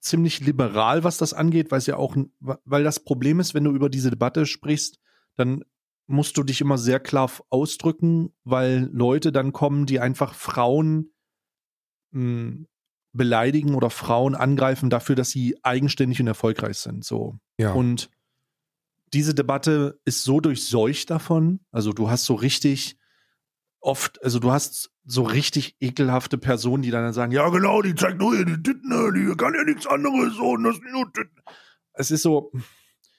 ziemlich 0.00 0.40
liberal, 0.40 1.04
was 1.04 1.18
das 1.18 1.32
angeht, 1.32 1.70
weil 1.70 1.78
es 1.78 1.86
ja 1.86 1.96
auch, 1.96 2.16
weil 2.40 2.84
das 2.84 3.00
Problem 3.00 3.38
ist, 3.38 3.54
wenn 3.54 3.64
du 3.64 3.72
über 3.72 3.88
diese 3.88 4.10
Debatte 4.10 4.46
sprichst, 4.46 4.98
dann 5.36 5.64
musst 6.06 6.36
du 6.36 6.42
dich 6.42 6.60
immer 6.60 6.76
sehr 6.76 6.98
klar 6.98 7.30
ausdrücken, 7.50 8.32
weil 8.42 8.90
Leute 8.92 9.30
dann 9.30 9.52
kommen, 9.52 9.86
die 9.86 10.00
einfach 10.00 10.34
Frauen 10.34 11.12
mh, 12.10 12.20
hm, 12.20 12.66
beleidigen 13.12 13.74
oder 13.74 13.90
Frauen 13.90 14.34
angreifen 14.34 14.90
dafür, 14.90 15.16
dass 15.16 15.30
sie 15.30 15.56
eigenständig 15.62 16.20
und 16.20 16.26
erfolgreich 16.26 16.78
sind. 16.78 17.04
So. 17.04 17.38
Ja. 17.58 17.72
Und 17.72 18.08
diese 19.12 19.34
Debatte 19.34 20.00
ist 20.04 20.22
so 20.22 20.40
durchseucht 20.40 21.10
davon. 21.10 21.60
Also 21.70 21.92
du 21.92 22.10
hast 22.10 22.24
so 22.24 22.34
richtig 22.34 22.96
oft, 23.80 24.22
also 24.22 24.38
du 24.38 24.52
hast 24.52 24.90
so 25.04 25.22
richtig 25.22 25.76
ekelhafte 25.80 26.38
Personen, 26.38 26.82
die 26.82 26.90
dann 26.90 27.12
sagen, 27.12 27.32
ja 27.32 27.48
genau, 27.48 27.82
die 27.82 27.94
zeigt 27.94 28.18
nur 28.18 28.36
die 28.44 28.62
Titten, 28.62 29.14
die 29.14 29.36
kann 29.36 29.54
ja 29.54 29.64
nichts 29.64 29.86
anderes 29.86 30.34
so 30.34 30.50
und 30.50 30.64
das 30.64 30.76
sind 30.76 30.92
nur 30.92 31.12
Titten. 31.12 31.40
Es 31.94 32.10
ist 32.10 32.22
so, 32.22 32.52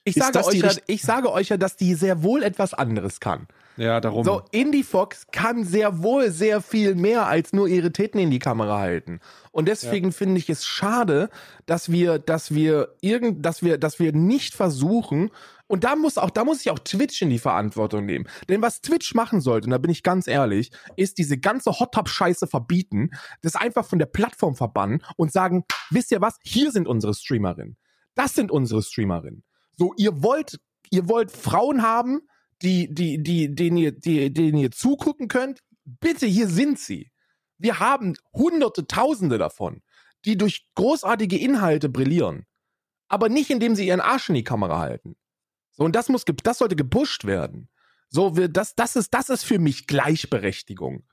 ich 0.03 0.15
sage, 0.15 0.43
euch 0.45 0.55
ja, 0.55 0.71
ich 0.87 1.01
sage 1.01 1.31
euch 1.31 1.49
ja, 1.49 1.57
dass 1.57 1.75
die 1.75 1.93
sehr 1.93 2.23
wohl 2.23 2.41
etwas 2.43 2.73
anderes 2.73 3.19
kann. 3.19 3.47
Ja, 3.77 4.01
darum. 4.01 4.23
So, 4.23 4.43
Indie 4.51 4.83
Fox 4.83 5.27
kann 5.31 5.63
sehr 5.63 6.01
wohl 6.01 6.31
sehr 6.31 6.61
viel 6.61 6.95
mehr 6.95 7.27
als 7.27 7.53
nur 7.53 7.67
ihre 7.67 7.91
Titten 7.91 8.19
in 8.19 8.31
die 8.31 8.39
Kamera 8.39 8.79
halten. 8.79 9.19
Und 9.51 9.67
deswegen 9.67 10.07
ja. 10.07 10.11
finde 10.11 10.39
ich 10.39 10.49
es 10.49 10.65
schade, 10.65 11.29
dass 11.65 11.91
wir, 11.91 12.19
dass 12.19 12.53
wir 12.53 12.95
irgend, 13.01 13.45
dass 13.45 13.63
wir, 13.63 13.77
dass 13.77 13.99
wir 13.99 14.11
nicht 14.11 14.55
versuchen, 14.55 15.29
und 15.71 15.85
da 15.85 15.95
muss 15.95 16.17
auch, 16.17 16.29
da 16.29 16.43
muss 16.43 16.59
ich 16.59 16.69
auch 16.69 16.79
Twitch 16.79 17.21
in 17.21 17.29
die 17.29 17.39
Verantwortung 17.39 18.05
nehmen. 18.05 18.27
Denn 18.49 18.61
was 18.61 18.81
Twitch 18.81 19.15
machen 19.15 19.39
sollte, 19.39 19.67
und 19.67 19.71
da 19.71 19.77
bin 19.77 19.89
ich 19.89 20.03
ganz 20.03 20.27
ehrlich, 20.27 20.69
ist 20.97 21.17
diese 21.17 21.37
ganze 21.37 21.79
Hot 21.79 21.93
Tub 21.93 22.09
Scheiße 22.09 22.45
verbieten, 22.45 23.11
das 23.41 23.55
einfach 23.55 23.85
von 23.85 23.97
der 23.97 24.05
Plattform 24.05 24.55
verbannen 24.55 25.01
und 25.15 25.31
sagen, 25.31 25.63
wisst 25.89 26.11
ihr 26.11 26.19
was? 26.19 26.37
Hier 26.43 26.73
sind 26.73 26.89
unsere 26.89 27.13
Streamerinnen. 27.13 27.77
Das 28.15 28.35
sind 28.35 28.51
unsere 28.51 28.83
Streamerinnen. 28.83 29.45
So, 29.77 29.93
ihr 29.95 30.21
wollt, 30.21 30.59
ihr 30.89 31.07
wollt 31.07 31.31
Frauen 31.31 31.81
haben, 31.81 32.19
die, 32.61 32.93
die, 32.93 33.23
die, 33.23 33.55
denen 33.55 33.77
ihr, 33.77 33.93
die, 33.93 34.33
denen 34.33 34.57
ihr 34.57 34.71
zugucken 34.71 35.29
könnt. 35.29 35.61
Bitte, 35.85 36.25
hier 36.25 36.47
sind 36.47 36.79
sie. 36.79 37.11
Wir 37.57 37.79
haben 37.79 38.15
hunderte, 38.33 38.87
tausende 38.87 39.37
davon, 39.37 39.81
die 40.25 40.37
durch 40.37 40.67
großartige 40.75 41.37
Inhalte 41.37 41.87
brillieren. 41.87 42.45
Aber 43.07 43.29
nicht, 43.29 43.49
indem 43.49 43.75
sie 43.75 43.87
ihren 43.87 44.01
Arsch 44.01 44.27
in 44.27 44.35
die 44.35 44.43
Kamera 44.43 44.79
halten. 44.79 45.15
Und 45.83 45.95
das 45.95 46.09
muss, 46.09 46.25
das 46.43 46.57
sollte 46.57 46.75
gepusht 46.75 47.25
werden. 47.25 47.69
So, 48.09 48.35
wir, 48.35 48.49
das, 48.49 48.75
das 48.75 48.95
ist, 48.95 49.13
das 49.13 49.29
ist 49.29 49.43
für 49.43 49.59
mich 49.59 49.87
Gleichberechtigung. 49.87 51.03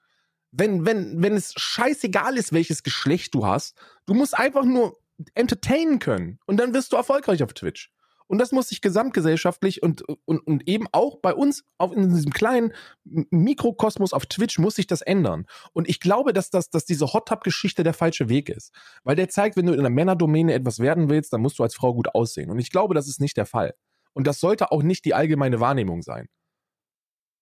Wenn, 0.51 0.85
wenn, 0.85 1.23
wenn 1.23 1.35
es 1.35 1.53
scheißegal 1.57 2.37
ist, 2.37 2.53
welches 2.53 2.83
Geschlecht 2.83 3.35
du 3.35 3.47
hast, 3.47 3.77
du 4.07 4.14
musst 4.14 4.37
einfach 4.37 4.64
nur 4.64 4.99
entertainen 5.35 5.99
können. 5.99 6.39
Und 6.47 6.59
dann 6.59 6.75
wirst 6.75 6.93
du 6.93 6.97
erfolgreich 6.97 7.43
auf 7.43 7.53
Twitch. 7.53 7.93
Und 8.29 8.39
das 8.39 8.53
muss 8.53 8.69
sich 8.69 8.83
gesamtgesellschaftlich 8.83 9.83
und, 9.83 10.03
und, 10.27 10.47
und 10.47 10.69
eben 10.69 10.87
auch 10.93 11.16
bei 11.21 11.35
uns 11.35 11.64
auf, 11.79 11.97
in 11.97 12.14
diesem 12.14 12.31
kleinen 12.31 12.75
Mikrokosmos 13.05 14.12
auf 14.12 14.27
Twitch 14.27 14.59
muss 14.59 14.75
sich 14.75 14.87
das 14.87 15.01
ändern. 15.01 15.47
Und 15.73 15.89
ich 15.89 15.99
glaube, 15.99 16.35
dass, 16.35 16.51
das, 16.51 16.69
dass 16.69 16.85
diese 16.85 17.07
Hot 17.14 17.29
Tub-Geschichte 17.29 17.85
der 17.85 17.95
falsche 17.95 18.29
Weg 18.29 18.51
ist. 18.51 18.75
Weil 19.03 19.16
der 19.16 19.31
zeigt, 19.31 19.57
wenn 19.57 19.64
du 19.64 19.73
in 19.73 19.81
einer 19.81 19.89
Männerdomäne 19.89 20.53
etwas 20.53 20.79
werden 20.79 21.09
willst, 21.09 21.33
dann 21.33 21.41
musst 21.41 21.59
du 21.59 21.62
als 21.62 21.75
Frau 21.75 21.95
gut 21.95 22.14
aussehen. 22.14 22.51
Und 22.51 22.59
ich 22.59 22.71
glaube, 22.71 22.95
das 22.95 23.09
ist 23.09 23.19
nicht 23.19 23.39
der 23.39 23.47
Fall. 23.47 23.75
Und 24.19 24.27
das 24.27 24.41
sollte 24.41 24.73
auch 24.73 24.83
nicht 24.83 25.05
die 25.05 25.14
allgemeine 25.14 25.61
Wahrnehmung 25.61 26.03
sein. 26.03 26.27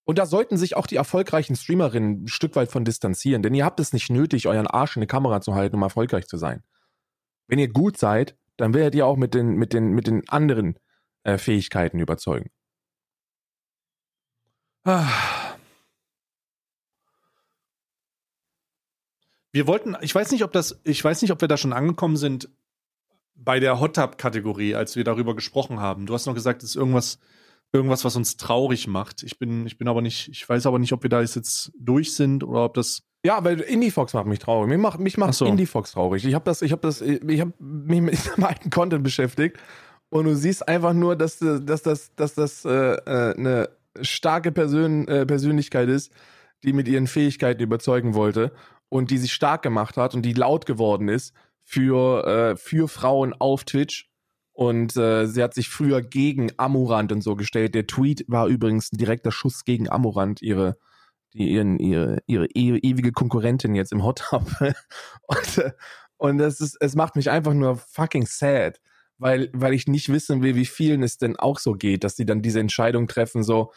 Und 0.04 0.18
da 0.18 0.26
sollten 0.26 0.58
sich 0.58 0.76
auch 0.76 0.86
die 0.86 0.96
erfolgreichen 0.96 1.56
Streamerinnen 1.56 2.24
ein 2.24 2.28
Stück 2.28 2.54
weit 2.54 2.70
von 2.70 2.84
distanzieren, 2.84 3.42
denn 3.42 3.54
ihr 3.54 3.64
habt 3.64 3.80
es 3.80 3.94
nicht 3.94 4.10
nötig, 4.10 4.46
euren 4.46 4.66
Arsch 4.66 4.94
in 4.94 5.00
eine 5.00 5.06
Kamera 5.06 5.40
zu 5.40 5.54
halten, 5.54 5.76
um 5.76 5.82
erfolgreich 5.82 6.26
zu 6.26 6.36
sein. 6.36 6.62
Wenn 7.46 7.58
ihr 7.58 7.72
gut 7.72 7.96
seid, 7.96 8.36
dann 8.58 8.74
werdet 8.74 8.94
ihr 8.94 9.06
auch 9.06 9.16
mit 9.16 9.32
den, 9.32 9.54
mit 9.54 9.72
den, 9.72 9.92
mit 9.92 10.06
den 10.06 10.28
anderen 10.28 10.78
äh, 11.22 11.38
Fähigkeiten 11.38 11.98
überzeugen. 11.98 12.50
Wir 19.50 19.66
wollten, 19.66 19.96
ich 20.02 20.14
weiß 20.14 20.30
nicht, 20.30 20.44
ob 20.44 20.52
das, 20.52 20.78
ich 20.84 21.02
weiß 21.02 21.22
nicht, 21.22 21.30
ob 21.30 21.40
wir 21.40 21.48
da 21.48 21.56
schon 21.56 21.72
angekommen 21.72 22.18
sind 22.18 22.50
bei 23.46 23.60
der 23.60 23.80
Hot 23.80 23.94
Tub 23.94 24.18
Kategorie, 24.18 24.74
als 24.74 24.96
wir 24.96 25.04
darüber 25.04 25.34
gesprochen 25.34 25.80
haben. 25.80 26.04
Du 26.04 26.12
hast 26.12 26.26
noch 26.26 26.34
gesagt, 26.34 26.64
es 26.64 26.70
ist 26.70 26.76
irgendwas, 26.76 27.20
irgendwas, 27.72 28.04
was 28.04 28.16
uns 28.16 28.36
traurig 28.36 28.88
macht. 28.88 29.22
Ich 29.22 29.38
bin, 29.38 29.66
ich 29.66 29.78
bin 29.78 29.86
aber 29.86 30.02
nicht, 30.02 30.28
ich 30.28 30.46
weiß 30.46 30.66
aber 30.66 30.80
nicht, 30.80 30.92
ob 30.92 31.04
wir 31.04 31.08
da 31.08 31.20
jetzt 31.22 31.72
durch 31.78 32.14
sind 32.14 32.42
oder 32.42 32.64
ob 32.64 32.74
das 32.74 33.04
ja, 33.24 33.42
weil 33.42 33.60
Indie 33.60 33.90
Fox 33.90 34.14
macht 34.14 34.26
mich 34.26 34.40
traurig. 34.40 34.68
Mich 34.68 34.78
macht, 34.78 35.00
mich 35.00 35.16
macht 35.16 35.34
so. 35.34 35.46
Indie 35.46 35.66
Fox 35.66 35.92
traurig. 35.92 36.24
Ich 36.24 36.34
habe 36.34 36.44
das, 36.44 36.60
ich 36.62 36.72
habe 36.72 36.82
das, 36.82 37.00
ich 37.00 37.40
habe 37.40 37.52
mich 37.58 38.00
mit 38.00 38.18
alten 38.42 38.70
Content 38.70 39.02
beschäftigt 39.04 39.58
und 40.10 40.24
du 40.24 40.34
siehst 40.34 40.68
einfach 40.68 40.92
nur, 40.92 41.16
dass, 41.16 41.38
dass 41.38 41.82
das, 41.82 42.14
dass 42.16 42.34
das 42.34 42.64
äh, 42.64 42.70
äh, 42.70 43.34
eine 43.36 43.68
starke 44.00 44.50
Persön 44.50 45.06
äh, 45.06 45.24
Persönlichkeit 45.24 45.88
ist, 45.88 46.12
die 46.64 46.72
mit 46.72 46.88
ihren 46.88 47.06
Fähigkeiten 47.06 47.62
überzeugen 47.62 48.14
wollte 48.14 48.52
und 48.88 49.10
die 49.10 49.18
sich 49.18 49.32
stark 49.32 49.62
gemacht 49.62 49.96
hat 49.96 50.14
und 50.14 50.22
die 50.22 50.32
laut 50.32 50.66
geworden 50.66 51.08
ist 51.08 51.32
für, 51.66 52.26
äh, 52.26 52.56
für 52.56 52.88
Frauen 52.88 53.34
auf 53.34 53.64
Twitch. 53.64 54.08
Und 54.52 54.96
äh, 54.96 55.26
sie 55.26 55.42
hat 55.42 55.52
sich 55.52 55.68
früher 55.68 56.00
gegen 56.00 56.50
Amurant 56.56 57.12
und 57.12 57.20
so 57.20 57.36
gestellt. 57.36 57.74
Der 57.74 57.86
Tweet 57.86 58.24
war 58.26 58.46
übrigens 58.46 58.90
ein 58.90 58.96
direkter 58.96 59.30
Schuss 59.30 59.64
gegen 59.64 59.90
Amurant, 59.90 60.40
ihre 60.40 60.78
die 61.36 61.50
ihren, 61.50 61.78
ihre, 61.78 62.18
ihre 62.26 62.46
e 62.46 62.78
ewige 62.78 63.12
Konkurrentin 63.12 63.74
jetzt 63.74 63.92
im 63.92 64.02
Hot 64.02 64.20
Tub. 64.30 64.46
und, 65.26 65.58
äh, 65.58 65.72
und 66.16 66.38
das 66.38 66.60
ist, 66.60 66.76
es 66.80 66.94
macht 66.94 67.16
mich 67.16 67.30
einfach 67.30 67.52
nur 67.52 67.76
fucking 67.76 68.26
sad, 68.26 68.80
weil, 69.18 69.50
weil 69.52 69.74
ich 69.74 69.86
nicht 69.86 70.08
wissen 70.08 70.42
will, 70.42 70.54
wie 70.54 70.64
vielen 70.64 71.02
es 71.02 71.18
denn 71.18 71.36
auch 71.36 71.58
so 71.58 71.74
geht, 71.74 72.04
dass 72.04 72.14
die 72.14 72.24
dann 72.24 72.40
diese 72.40 72.60
Entscheidung 72.60 73.06
treffen, 73.06 73.42
so, 73.42 73.72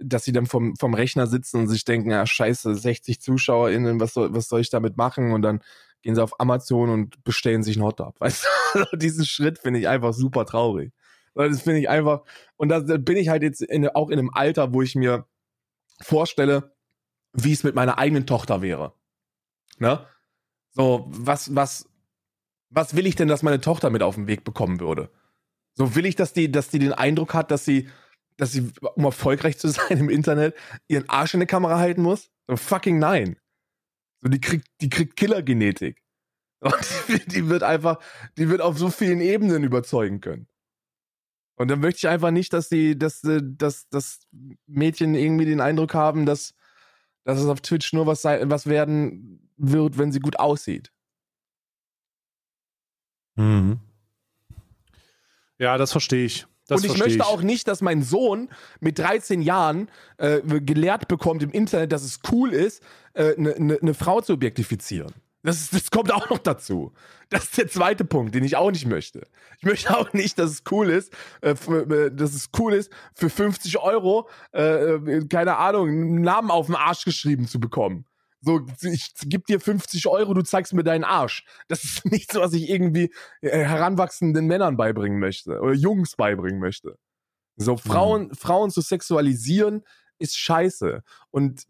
dass 0.00 0.24
sie 0.24 0.32
dann 0.32 0.46
vom, 0.46 0.74
vom 0.76 0.94
Rechner 0.94 1.28
sitzen 1.28 1.60
und 1.60 1.68
sich 1.68 1.84
denken, 1.84 2.10
ja, 2.10 2.26
scheiße, 2.26 2.74
60 2.74 3.20
ZuschauerInnen, 3.20 4.00
was 4.00 4.14
soll, 4.14 4.34
was 4.34 4.48
soll 4.48 4.60
ich 4.60 4.70
damit 4.70 4.96
machen? 4.96 5.32
Und 5.32 5.42
dann 5.42 5.60
gehen 6.04 6.14
sie 6.14 6.22
auf 6.22 6.38
Amazon 6.38 6.90
und 6.90 7.24
bestellen 7.24 7.62
sich 7.62 7.76
einen 7.76 7.84
Hot 7.84 7.98
Weißt 8.18 8.46
du, 8.74 8.96
diesen 8.96 9.24
Schritt 9.24 9.58
finde 9.58 9.80
ich 9.80 9.88
einfach 9.88 10.12
super 10.12 10.46
traurig. 10.46 10.92
Das 11.34 11.62
finde 11.62 11.80
ich 11.80 11.88
einfach, 11.88 12.22
und 12.56 12.68
da 12.68 12.78
bin 12.78 13.16
ich 13.16 13.28
halt 13.28 13.42
jetzt 13.42 13.60
in, 13.60 13.88
auch 13.88 14.10
in 14.10 14.18
einem 14.20 14.30
Alter, 14.30 14.72
wo 14.72 14.82
ich 14.82 14.94
mir 14.94 15.26
vorstelle, 16.00 16.76
wie 17.32 17.52
es 17.52 17.64
mit 17.64 17.74
meiner 17.74 17.98
eigenen 17.98 18.26
Tochter 18.26 18.62
wäre. 18.62 18.92
Ne? 19.78 20.06
So, 20.70 21.06
was, 21.08 21.56
was, 21.56 21.88
was 22.68 22.94
will 22.94 23.06
ich 23.06 23.16
denn, 23.16 23.26
dass 23.26 23.42
meine 23.42 23.60
Tochter 23.60 23.90
mit 23.90 24.02
auf 24.02 24.14
den 24.14 24.28
Weg 24.28 24.44
bekommen 24.44 24.78
würde? 24.78 25.10
So 25.72 25.96
will 25.96 26.06
ich, 26.06 26.14
dass 26.14 26.32
die, 26.32 26.52
dass 26.52 26.68
die 26.68 26.78
den 26.78 26.92
Eindruck 26.92 27.34
hat, 27.34 27.50
dass 27.50 27.64
sie, 27.64 27.88
dass 28.36 28.52
sie, 28.52 28.70
um 28.94 29.04
erfolgreich 29.04 29.58
zu 29.58 29.68
sein 29.68 29.98
im 29.98 30.10
Internet, 30.10 30.54
ihren 30.86 31.08
Arsch 31.08 31.34
in 31.34 31.40
die 31.40 31.46
Kamera 31.46 31.78
halten 31.78 32.02
muss? 32.02 32.30
So 32.46 32.56
fucking 32.56 32.98
nein. 32.98 33.36
So, 34.24 34.30
die 34.30 34.40
kriegt, 34.40 34.66
die 34.80 34.88
kriegt 34.88 35.16
Killergenetik. 35.16 36.02
Und 36.60 36.74
die, 37.26 37.46
wird 37.48 37.62
einfach, 37.62 37.98
die 38.38 38.48
wird 38.48 38.62
auf 38.62 38.78
so 38.78 38.88
vielen 38.88 39.20
Ebenen 39.20 39.64
überzeugen 39.64 40.22
können. 40.22 40.48
Und 41.56 41.70
dann 41.70 41.80
möchte 41.80 41.98
ich 41.98 42.08
einfach 42.08 42.30
nicht, 42.30 42.54
dass 42.54 42.70
die, 42.70 42.98
dass, 42.98 43.22
äh, 43.24 43.42
dass, 43.42 43.86
dass 43.90 44.26
Mädchen 44.66 45.14
irgendwie 45.14 45.44
den 45.44 45.60
Eindruck 45.60 45.92
haben, 45.92 46.24
dass, 46.24 46.54
dass 47.24 47.38
es 47.38 47.46
auf 47.46 47.60
Twitch 47.60 47.92
nur 47.92 48.06
was, 48.06 48.22
sei, 48.22 48.42
was 48.48 48.66
werden 48.66 49.50
wird, 49.58 49.98
wenn 49.98 50.10
sie 50.10 50.20
gut 50.20 50.38
aussieht. 50.38 50.90
Mhm. 53.36 53.78
Ja, 55.58 55.76
das 55.76 55.92
verstehe 55.92 56.24
ich. 56.24 56.46
Das 56.66 56.82
und 56.82 56.90
ich 56.90 56.98
möchte 56.98 57.16
ich. 57.16 57.22
auch 57.22 57.42
nicht, 57.42 57.68
dass 57.68 57.82
mein 57.82 58.02
Sohn 58.02 58.48
mit 58.80 58.98
13 58.98 59.42
Jahren 59.42 59.90
äh, 60.16 60.40
gelehrt 60.40 61.08
bekommt 61.08 61.42
im 61.42 61.50
Internet, 61.50 61.92
dass 61.92 62.02
es 62.02 62.20
cool 62.32 62.52
ist, 62.52 62.82
eine 63.14 63.28
äh, 63.28 63.40
ne, 63.40 63.54
ne, 63.58 63.78
ne 63.80 63.94
Frau 63.94 64.20
zu 64.20 64.32
objektifizieren. 64.32 65.12
Das, 65.42 65.68
das 65.68 65.90
kommt 65.90 66.10
auch 66.10 66.30
noch 66.30 66.38
dazu. 66.38 66.92
Das 67.28 67.44
ist 67.44 67.58
der 67.58 67.68
zweite 67.68 68.04
Punkt, 68.06 68.34
den 68.34 68.44
ich 68.44 68.56
auch 68.56 68.70
nicht 68.70 68.86
möchte. 68.86 69.26
Ich 69.58 69.64
möchte 69.64 69.96
auch 69.96 70.12
nicht, 70.14 70.38
dass 70.38 70.50
es 70.50 70.62
cool 70.70 70.88
ist, 70.88 71.12
äh, 71.42 71.54
für, 71.54 71.82
äh, 71.90 72.10
dass 72.10 72.32
es 72.32 72.48
cool 72.58 72.72
ist, 72.72 72.90
für 73.14 73.28
50 73.28 73.78
Euro, 73.78 74.28
äh, 74.54 74.94
äh, 74.94 75.26
keine 75.26 75.58
Ahnung, 75.58 75.88
einen 75.88 76.22
Namen 76.22 76.50
auf 76.50 76.66
den 76.66 76.74
Arsch 76.76 77.04
geschrieben 77.04 77.46
zu 77.46 77.60
bekommen. 77.60 78.06
So, 78.44 78.60
ich 78.82 79.14
gebe 79.22 79.44
dir 79.48 79.58
50 79.58 80.06
Euro, 80.06 80.34
du 80.34 80.42
zeigst 80.42 80.74
mir 80.74 80.84
deinen 80.84 81.04
Arsch. 81.04 81.44
Das 81.68 81.82
ist 81.82 82.04
nichts, 82.10 82.34
was 82.34 82.52
ich 82.52 82.68
irgendwie 82.68 83.12
äh, 83.40 83.64
heranwachsenden 83.64 84.46
Männern 84.46 84.76
beibringen 84.76 85.18
möchte 85.18 85.60
oder 85.60 85.72
Jungs 85.72 86.16
beibringen 86.16 86.60
möchte. 86.60 86.98
So, 87.56 87.76
Frauen, 87.76 88.28
mhm. 88.28 88.34
Frauen 88.34 88.70
zu 88.70 88.80
sexualisieren 88.80 89.82
ist 90.18 90.36
scheiße. 90.36 91.02
Und 91.30 91.66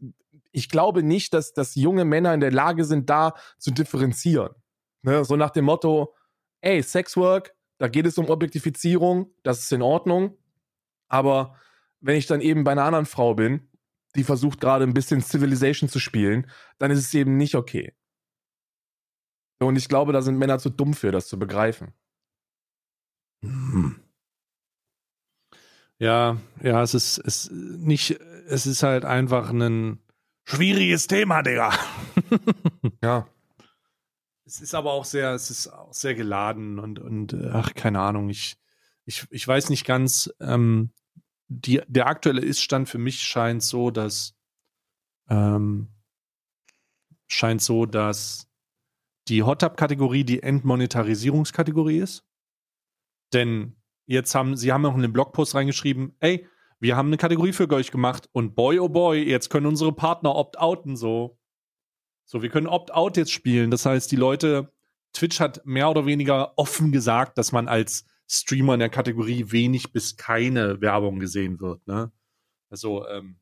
ich 0.50 0.68
glaube 0.68 1.02
nicht, 1.02 1.34
dass, 1.34 1.52
dass 1.52 1.74
junge 1.74 2.04
Männer 2.04 2.34
in 2.34 2.40
der 2.40 2.52
Lage 2.52 2.84
sind, 2.84 3.10
da 3.10 3.34
zu 3.58 3.70
differenzieren. 3.70 4.54
Ne? 5.02 5.24
So 5.24 5.36
nach 5.36 5.50
dem 5.50 5.66
Motto, 5.66 6.14
ey, 6.60 6.82
Sexwork, 6.82 7.54
da 7.78 7.88
geht 7.88 8.06
es 8.06 8.18
um 8.18 8.28
Objektifizierung, 8.28 9.32
das 9.42 9.60
ist 9.60 9.72
in 9.72 9.82
Ordnung. 9.82 10.38
Aber 11.08 11.56
wenn 12.00 12.16
ich 12.16 12.26
dann 12.26 12.40
eben 12.40 12.64
bei 12.64 12.72
einer 12.72 12.84
anderen 12.84 13.06
Frau 13.06 13.34
bin, 13.34 13.68
die 14.14 14.24
versucht 14.24 14.60
gerade 14.60 14.84
ein 14.84 14.94
bisschen 14.94 15.20
Civilization 15.20 15.88
zu 15.88 15.98
spielen, 15.98 16.50
dann 16.78 16.90
ist 16.90 17.00
es 17.00 17.14
eben 17.14 17.36
nicht 17.36 17.54
okay. 17.54 17.94
Und 19.60 19.76
ich 19.76 19.88
glaube, 19.88 20.12
da 20.12 20.22
sind 20.22 20.38
Männer 20.38 20.58
zu 20.58 20.70
dumm 20.70 20.94
für, 20.94 21.12
das 21.12 21.28
zu 21.28 21.38
begreifen. 21.38 21.92
Hm. 23.42 24.00
Ja, 25.98 26.38
ja, 26.60 26.82
es 26.82 26.94
ist, 26.94 27.18
es 27.18 27.50
nicht, 27.50 28.18
es 28.48 28.66
ist 28.66 28.82
halt 28.82 29.04
einfach 29.04 29.50
ein 29.50 30.00
schwieriges 30.44 31.06
Thema, 31.06 31.42
Digga. 31.42 31.72
ja. 33.02 33.28
Es 34.44 34.60
ist 34.60 34.74
aber 34.74 34.92
auch 34.92 35.04
sehr, 35.04 35.32
es 35.32 35.50
ist 35.50 35.68
auch 35.68 35.94
sehr 35.94 36.14
geladen 36.14 36.78
und, 36.78 36.98
und 36.98 37.34
ach, 37.52 37.74
keine 37.74 38.00
Ahnung, 38.00 38.28
ich, 38.28 38.56
ich, 39.06 39.26
ich 39.30 39.48
weiß 39.48 39.70
nicht 39.70 39.86
ganz, 39.86 40.30
ähm, 40.40 40.92
die, 41.48 41.82
der 41.86 42.06
aktuelle 42.06 42.40
Ist-Stand 42.40 42.88
für 42.88 42.98
mich 42.98 43.22
scheint 43.22 43.62
so, 43.62 43.90
dass 43.90 44.34
ähm, 45.28 45.88
scheint 47.26 47.62
so, 47.62 47.86
dass 47.86 48.48
die 49.28 49.42
Hot 49.42 49.60
Tub-Kategorie 49.60 50.24
die 50.24 50.42
Entmonetarisierungskategorie 50.42 51.98
ist. 51.98 52.24
Denn 53.32 53.76
jetzt 54.06 54.34
haben 54.34 54.56
sie 54.56 54.72
haben 54.72 54.84
auch 54.86 54.94
in 54.94 55.02
den 55.02 55.12
Blogpost 55.12 55.54
reingeschrieben, 55.54 56.14
ey, 56.20 56.46
wir 56.80 56.96
haben 56.96 57.08
eine 57.08 57.16
Kategorie 57.16 57.52
für 57.52 57.70
euch 57.70 57.90
gemacht 57.90 58.28
und 58.32 58.54
boy 58.54 58.78
oh 58.78 58.88
boy, 58.88 59.22
jetzt 59.22 59.48
können 59.48 59.66
unsere 59.66 59.92
Partner 59.92 60.34
opt-outen 60.34 60.96
so. 60.96 61.38
So, 62.26 62.42
wir 62.42 62.50
können 62.50 62.66
opt-out 62.66 63.16
jetzt 63.16 63.32
spielen. 63.32 63.70
Das 63.70 63.86
heißt, 63.86 64.10
die 64.10 64.16
Leute, 64.16 64.72
Twitch 65.12 65.40
hat 65.40 65.64
mehr 65.64 65.90
oder 65.90 66.06
weniger 66.06 66.58
offen 66.58 66.92
gesagt, 66.92 67.38
dass 67.38 67.52
man 67.52 67.68
als 67.68 68.06
Streamer 68.28 68.74
in 68.74 68.80
der 68.80 68.88
Kategorie 68.88 69.46
wenig 69.48 69.92
bis 69.92 70.16
keine 70.16 70.80
Werbung 70.80 71.18
gesehen 71.18 71.60
wird. 71.60 71.86
Ne? 71.86 72.10
Also, 72.70 73.06
ähm, 73.08 73.36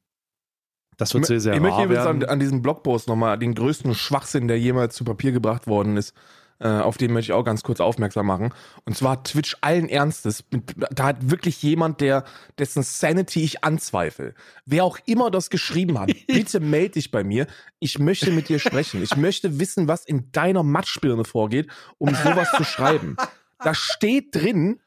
das 0.96 1.14
wird 1.14 1.26
sehr, 1.26 1.40
sehr 1.40 1.54
ich 1.54 1.60
möchte 1.60 1.88
werden. 1.88 2.22
An, 2.22 2.28
an 2.28 2.40
diesem 2.40 2.62
Blogpost 2.62 3.08
nochmal 3.08 3.38
den 3.38 3.54
größten 3.54 3.94
Schwachsinn, 3.94 4.46
der 4.46 4.58
jemals 4.58 4.94
zu 4.94 5.04
Papier 5.04 5.32
gebracht 5.32 5.66
worden 5.66 5.96
ist, 5.96 6.14
äh, 6.62 6.68
auf 6.68 6.96
den 6.96 7.12
möchte 7.12 7.32
ich 7.32 7.36
auch 7.36 7.44
ganz 7.44 7.64
kurz 7.64 7.80
aufmerksam 7.80 8.26
machen. 8.26 8.54
Und 8.84 8.96
zwar 8.96 9.24
Twitch 9.24 9.56
allen 9.62 9.88
Ernstes. 9.88 10.44
Da 10.92 11.04
hat 11.04 11.30
wirklich 11.30 11.60
jemand, 11.62 12.00
der 12.00 12.24
dessen 12.58 12.84
Sanity 12.84 13.42
ich 13.42 13.64
anzweifle. 13.64 14.34
Wer 14.64 14.84
auch 14.84 14.98
immer 15.06 15.30
das 15.30 15.50
geschrieben 15.50 15.98
hat, 15.98 16.12
bitte 16.28 16.60
melde 16.60 16.90
dich 16.90 17.10
bei 17.10 17.24
mir. 17.24 17.48
Ich 17.80 17.98
möchte 17.98 18.30
mit 18.30 18.48
dir 18.48 18.60
sprechen. 18.60 19.02
Ich 19.02 19.16
möchte 19.16 19.58
wissen, 19.58 19.88
was 19.88 20.04
in 20.04 20.30
deiner 20.30 20.62
Matschbirne 20.62 21.24
vorgeht, 21.24 21.68
um 21.98 22.14
sowas 22.14 22.48
zu 22.56 22.64
schreiben. 22.64 23.16
Da 23.64 23.74
steht 23.74 24.34
drin, 24.34 24.80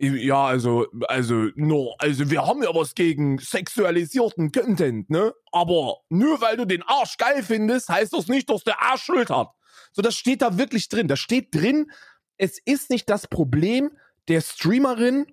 ja, 0.00 0.44
also, 0.44 0.86
also, 1.08 1.48
no, 1.56 1.94
also 1.98 2.30
wir 2.30 2.46
haben 2.46 2.62
ja 2.62 2.72
was 2.72 2.94
gegen 2.94 3.38
sexualisierten 3.38 4.52
Content, 4.52 5.10
ne? 5.10 5.34
Aber 5.50 5.96
nur 6.08 6.40
weil 6.40 6.56
du 6.56 6.66
den 6.66 6.84
Arsch 6.84 7.16
geil 7.16 7.42
findest, 7.42 7.88
heißt 7.88 8.12
das 8.12 8.28
nicht, 8.28 8.48
dass 8.48 8.62
der 8.62 8.80
Arsch 8.80 9.02
Schuld 9.02 9.28
hat. 9.28 9.50
So, 9.92 10.00
das 10.00 10.14
steht 10.14 10.42
da 10.42 10.56
wirklich 10.56 10.88
drin. 10.88 11.08
Da 11.08 11.16
steht 11.16 11.52
drin, 11.52 11.90
es 12.36 12.58
ist 12.64 12.90
nicht 12.90 13.10
das 13.10 13.26
Problem 13.26 13.90
der 14.28 14.40
Streamerin, 14.40 15.26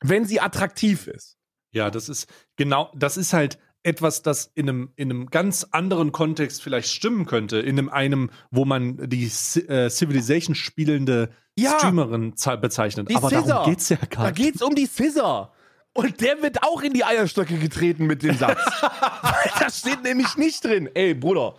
wenn 0.00 0.24
sie 0.24 0.40
attraktiv 0.40 1.08
ist. 1.08 1.36
Ja, 1.72 1.90
das 1.90 2.08
ist 2.08 2.28
genau, 2.56 2.92
das 2.94 3.16
ist 3.16 3.32
halt 3.32 3.58
etwas, 3.88 4.22
das 4.22 4.52
in 4.54 4.68
einem, 4.68 4.92
in 4.96 5.10
einem 5.10 5.26
ganz 5.26 5.66
anderen 5.70 6.12
Kontext 6.12 6.62
vielleicht 6.62 6.90
stimmen 6.90 7.24
könnte, 7.26 7.58
in 7.58 7.78
einem, 7.78 7.88
einem 7.88 8.30
wo 8.50 8.64
man 8.64 9.08
die 9.08 9.24
äh, 9.24 9.88
Civilization 9.88 10.54
spielende 10.54 11.30
ja, 11.56 11.78
Streamerin 11.78 12.34
bezeichnet. 12.60 13.08
Aber 13.14 13.30
Scissor. 13.30 13.46
darum 13.46 13.70
geht's 13.70 13.88
ja 13.88 13.96
gar 13.96 14.06
nicht. 14.06 14.38
Da 14.38 14.44
geht's 14.44 14.62
um 14.62 14.74
die 14.74 14.86
Scissor. 14.86 15.52
Und 15.94 16.20
der 16.20 16.42
wird 16.42 16.62
auch 16.62 16.82
in 16.82 16.92
die 16.92 17.02
Eierstöcke 17.02 17.58
getreten 17.58 18.06
mit 18.06 18.22
dem 18.22 18.36
Satz. 18.36 18.60
das 19.58 19.80
steht 19.80 20.02
nämlich 20.04 20.36
nicht 20.36 20.62
drin. 20.62 20.88
Ey, 20.94 21.14
Bruder, 21.14 21.54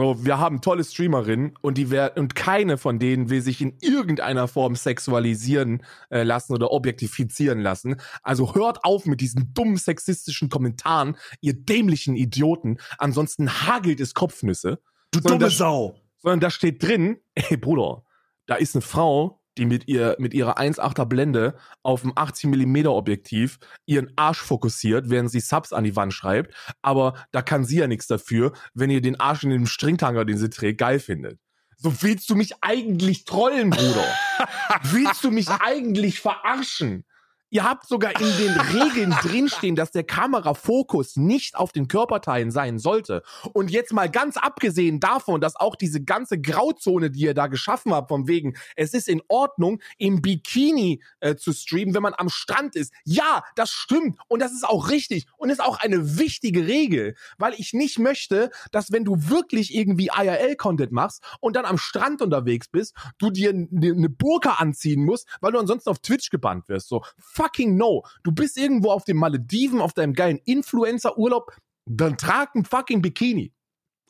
so, 0.00 0.24
wir 0.24 0.38
haben 0.38 0.62
tolle 0.62 0.82
Streamerinnen 0.82 1.58
und 1.60 1.76
die 1.76 1.86
und 2.16 2.34
keine 2.34 2.78
von 2.78 2.98
denen 2.98 3.28
will 3.28 3.42
sich 3.42 3.60
in 3.60 3.76
irgendeiner 3.82 4.48
Form 4.48 4.74
sexualisieren 4.74 5.82
äh, 6.08 6.22
lassen 6.22 6.54
oder 6.54 6.70
objektifizieren 6.72 7.60
lassen. 7.60 7.96
Also 8.22 8.54
hört 8.54 8.82
auf 8.82 9.04
mit 9.04 9.20
diesen 9.20 9.52
dummen 9.52 9.76
sexistischen 9.76 10.48
Kommentaren, 10.48 11.16
ihr 11.42 11.52
dämlichen 11.52 12.16
Idioten. 12.16 12.78
Ansonsten 12.96 13.50
hagelt 13.66 14.00
es 14.00 14.14
Kopfnüsse. 14.14 14.80
Du 15.10 15.20
dumme 15.20 15.38
da, 15.38 15.50
Sau. 15.50 15.96
Sondern 16.18 16.40
da 16.40 16.50
steht 16.50 16.82
drin, 16.82 17.18
ey 17.34 17.58
Bruder, 17.58 18.04
da 18.46 18.54
ist 18.54 18.74
eine 18.74 18.82
Frau, 18.82 19.39
die 19.58 19.66
mit 19.66 19.88
ihr 19.88 20.16
mit 20.18 20.34
ihrer 20.34 20.58
1,8er 20.58 21.04
Blende 21.04 21.56
auf 21.82 22.02
dem 22.02 22.12
80 22.14 22.50
mm 22.50 22.86
Objektiv 22.86 23.58
ihren 23.86 24.12
Arsch 24.16 24.40
fokussiert, 24.40 25.10
während 25.10 25.30
sie 25.30 25.40
Subs 25.40 25.72
an 25.72 25.84
die 25.84 25.96
Wand 25.96 26.12
schreibt, 26.12 26.54
aber 26.82 27.14
da 27.32 27.42
kann 27.42 27.64
sie 27.64 27.78
ja 27.78 27.86
nichts 27.86 28.06
dafür, 28.06 28.52
wenn 28.74 28.90
ihr 28.90 29.00
den 29.00 29.18
Arsch 29.18 29.44
in 29.44 29.50
dem 29.50 29.66
Stringtanger, 29.66 30.24
den 30.24 30.38
sie 30.38 30.50
trägt, 30.50 30.78
geil 30.78 31.00
findet. 31.00 31.38
So 31.76 32.02
willst 32.02 32.28
du 32.28 32.36
mich 32.36 32.52
eigentlich 32.60 33.24
trollen, 33.24 33.70
Bruder? 33.70 34.04
willst 34.82 35.24
du 35.24 35.30
mich 35.30 35.48
eigentlich 35.48 36.20
verarschen? 36.20 37.04
Ihr 37.52 37.64
habt 37.64 37.86
sogar 37.86 38.12
in 38.20 38.38
den 38.38 38.60
Regeln 38.60 39.10
drinstehen, 39.10 39.74
dass 39.74 39.90
der 39.90 40.04
Kamerafokus 40.04 41.16
nicht 41.16 41.56
auf 41.56 41.72
den 41.72 41.88
Körperteilen 41.88 42.52
sein 42.52 42.78
sollte. 42.78 43.22
Und 43.52 43.70
jetzt 43.70 43.92
mal 43.92 44.08
ganz 44.08 44.36
abgesehen 44.36 45.00
davon, 45.00 45.40
dass 45.40 45.56
auch 45.56 45.74
diese 45.74 46.02
ganze 46.02 46.40
Grauzone, 46.40 47.10
die 47.10 47.22
ihr 47.22 47.34
da 47.34 47.48
geschaffen 47.48 47.92
habt, 47.92 48.08
von 48.08 48.28
wegen, 48.28 48.54
es 48.76 48.94
ist 48.94 49.08
in 49.08 49.20
Ordnung, 49.28 49.80
im 49.98 50.22
Bikini 50.22 51.02
äh, 51.18 51.34
zu 51.34 51.52
streamen, 51.52 51.94
wenn 51.94 52.02
man 52.02 52.14
am 52.16 52.28
Strand 52.28 52.76
ist. 52.76 52.92
Ja, 53.04 53.42
das 53.56 53.70
stimmt. 53.70 54.18
Und 54.28 54.40
das 54.40 54.52
ist 54.52 54.66
auch 54.66 54.88
richtig. 54.88 55.26
Und 55.36 55.50
ist 55.50 55.62
auch 55.62 55.80
eine 55.80 56.18
wichtige 56.18 56.66
Regel. 56.68 57.16
Weil 57.36 57.54
ich 57.54 57.72
nicht 57.72 57.98
möchte, 57.98 58.50
dass 58.70 58.92
wenn 58.92 59.04
du 59.04 59.28
wirklich 59.28 59.74
irgendwie 59.74 60.10
IRL-Content 60.16 60.92
machst 60.92 61.22
und 61.40 61.56
dann 61.56 61.64
am 61.64 61.78
Strand 61.78 62.22
unterwegs 62.22 62.68
bist, 62.68 62.94
du 63.18 63.30
dir 63.30 63.50
eine 63.50 64.08
Burka 64.08 64.54
anziehen 64.54 65.04
musst, 65.04 65.26
weil 65.40 65.50
du 65.50 65.58
ansonsten 65.58 65.90
auf 65.90 65.98
Twitch 65.98 66.30
gebannt 66.30 66.68
wirst. 66.68 66.88
So, 66.88 67.02
fucking 67.40 67.76
no. 67.76 68.04
Du 68.22 68.32
bist 68.32 68.56
irgendwo 68.58 68.90
auf 68.90 69.04
den 69.04 69.16
Malediven, 69.16 69.80
auf 69.80 69.92
deinem 69.94 70.12
geilen 70.14 70.40
Influencer-Urlaub, 70.44 71.56
dann 71.86 72.18
trag 72.18 72.54
ein 72.54 72.64
fucking 72.64 73.00
Bikini. 73.02 73.52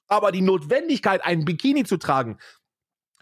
Aber 0.09 0.33
die 0.33 0.43
Notwendigkeit, 0.43 1.25
einen 1.25 1.45
Bikini 1.45 1.85
zu 1.85 1.97
tragen, 1.97 2.39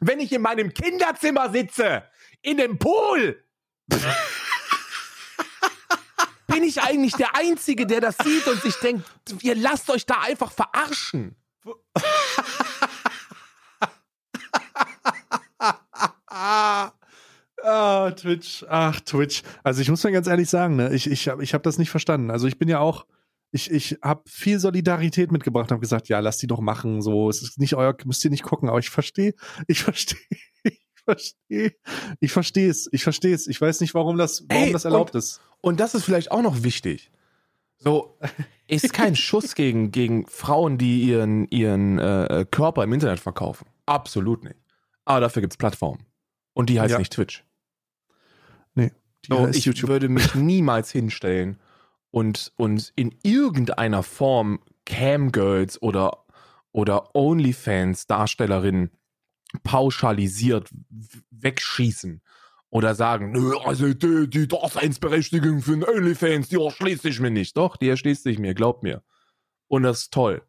wenn 0.00 0.20
ich 0.20 0.32
in 0.32 0.42
meinem 0.42 0.72
Kinderzimmer 0.72 1.50
sitze, 1.50 2.04
in 2.40 2.56
dem 2.56 2.78
Pool, 2.78 3.44
bin 6.46 6.62
ich 6.62 6.80
eigentlich 6.80 7.14
der 7.14 7.36
Einzige, 7.36 7.86
der 7.86 8.00
das 8.00 8.16
sieht 8.18 8.46
und 8.46 8.62
sich 8.62 8.76
denkt, 8.76 9.04
ihr 9.42 9.56
lasst 9.56 9.90
euch 9.90 10.06
da 10.06 10.20
einfach 10.20 10.52
verarschen. 10.52 11.36
Ah, 17.60 18.07
Twitch. 18.18 18.64
Ach, 18.68 19.00
Twitch. 19.00 19.42
Also 19.62 19.80
ich 19.80 19.90
muss 19.90 20.04
mir 20.04 20.12
ganz 20.12 20.26
ehrlich 20.26 20.48
sagen, 20.48 20.76
ne, 20.76 20.92
ich, 20.92 21.10
ich 21.10 21.28
habe 21.28 21.42
ich 21.42 21.54
hab 21.54 21.62
das 21.62 21.78
nicht 21.78 21.90
verstanden. 21.90 22.30
Also 22.30 22.46
ich 22.46 22.58
bin 22.58 22.68
ja 22.68 22.80
auch, 22.80 23.06
ich, 23.50 23.70
ich 23.70 23.98
habe 24.02 24.22
viel 24.26 24.58
Solidarität 24.58 25.32
mitgebracht, 25.32 25.70
habe 25.70 25.80
gesagt, 25.80 26.08
ja, 26.08 26.20
lass 26.20 26.38
die 26.38 26.46
doch 26.46 26.60
machen. 26.60 27.00
So, 27.02 27.30
es 27.30 27.42
ist 27.42 27.58
nicht 27.58 27.74
euer, 27.74 27.96
müsst 28.04 28.24
ihr 28.24 28.30
nicht 28.30 28.42
gucken, 28.42 28.68
aber 28.68 28.78
ich 28.78 28.90
verstehe, 28.90 29.34
ich 29.66 29.82
verstehe, 29.82 30.18
ich 30.62 30.80
verstehe, 31.04 31.72
ich 32.20 32.32
verstehe 32.32 32.70
es, 32.70 32.88
ich 32.92 33.02
verstehe 33.02 33.34
es. 33.34 33.46
Ich 33.46 33.60
weiß 33.60 33.80
nicht, 33.80 33.94
warum 33.94 34.18
das, 34.18 34.44
warum 34.48 34.64
Ey, 34.64 34.72
das 34.72 34.84
erlaubt 34.84 35.14
und, 35.14 35.18
ist. 35.18 35.40
Und 35.60 35.80
das 35.80 35.94
ist 35.94 36.04
vielleicht 36.04 36.30
auch 36.30 36.42
noch 36.42 36.62
wichtig. 36.62 37.10
So, 37.78 38.18
ist 38.66 38.92
kein 38.92 39.16
Schuss 39.16 39.54
gegen, 39.54 39.92
gegen 39.92 40.26
Frauen, 40.26 40.78
die 40.78 41.02
ihren, 41.02 41.48
ihren 41.48 41.98
äh, 41.98 42.44
Körper 42.50 42.84
im 42.84 42.92
Internet 42.92 43.20
verkaufen. 43.20 43.66
Absolut 43.86 44.44
nicht. 44.44 44.56
Aber 45.04 45.20
dafür 45.20 45.40
gibt's 45.40 45.56
Plattformen. 45.56 46.04
Und 46.52 46.68
die 46.70 46.80
heißt 46.80 46.92
ja. 46.92 46.98
nicht 46.98 47.12
Twitch. 47.12 47.44
So, 49.26 49.48
ich 49.48 49.64
YouTube. 49.64 49.90
würde 49.90 50.08
mich 50.08 50.34
niemals 50.34 50.90
hinstellen 50.90 51.58
und, 52.10 52.52
und 52.56 52.92
in 52.96 53.14
irgendeiner 53.22 54.02
Form 54.02 54.60
Camgirls 54.86 55.80
oder, 55.82 56.24
oder 56.72 57.14
OnlyFans-Darstellerinnen 57.14 58.90
pauschalisiert 59.62 60.70
wegschießen 61.30 62.22
oder 62.70 62.94
sagen, 62.94 63.32
nö, 63.32 63.56
also 63.64 63.92
die, 63.92 64.28
die 64.28 64.48
Daseinsberechtigung 64.48 65.62
für 65.62 65.72
einen 65.72 65.84
OnlyFans, 65.84 66.48
die 66.48 66.62
erschließt 66.62 67.02
sich 67.02 67.20
mir 67.20 67.30
nicht. 67.30 67.56
Doch, 67.56 67.76
die 67.76 67.88
erschließt 67.88 68.22
sich 68.22 68.38
mir, 68.38 68.54
glaubt 68.54 68.82
mir. 68.82 69.02
Und 69.68 69.82
das 69.82 70.00
ist 70.00 70.12
toll. 70.12 70.42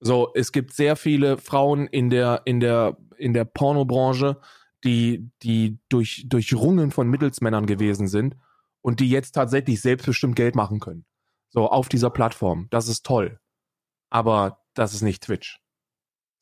So, 0.00 0.32
es 0.34 0.52
gibt 0.52 0.74
sehr 0.74 0.96
viele 0.96 1.38
Frauen 1.38 1.86
in 1.86 2.10
der, 2.10 2.42
in 2.44 2.60
der, 2.60 2.98
in 3.16 3.32
der 3.32 3.46
Pornobranche, 3.46 4.38
die, 4.84 5.30
die 5.42 5.78
durch, 5.88 6.26
durchrungen 6.28 6.90
von 6.90 7.08
Mittelsmännern 7.08 7.66
gewesen 7.66 8.08
sind 8.08 8.36
und 8.82 9.00
die 9.00 9.10
jetzt 9.10 9.32
tatsächlich 9.32 9.80
selbstbestimmt 9.80 10.36
Geld 10.36 10.54
machen 10.54 10.80
können. 10.80 11.06
So, 11.48 11.68
auf 11.68 11.88
dieser 11.88 12.10
Plattform. 12.10 12.68
Das 12.70 12.88
ist 12.88 13.04
toll. 13.04 13.40
Aber 14.10 14.64
das 14.74 14.94
ist 14.94 15.02
nicht 15.02 15.24
Twitch. 15.24 15.58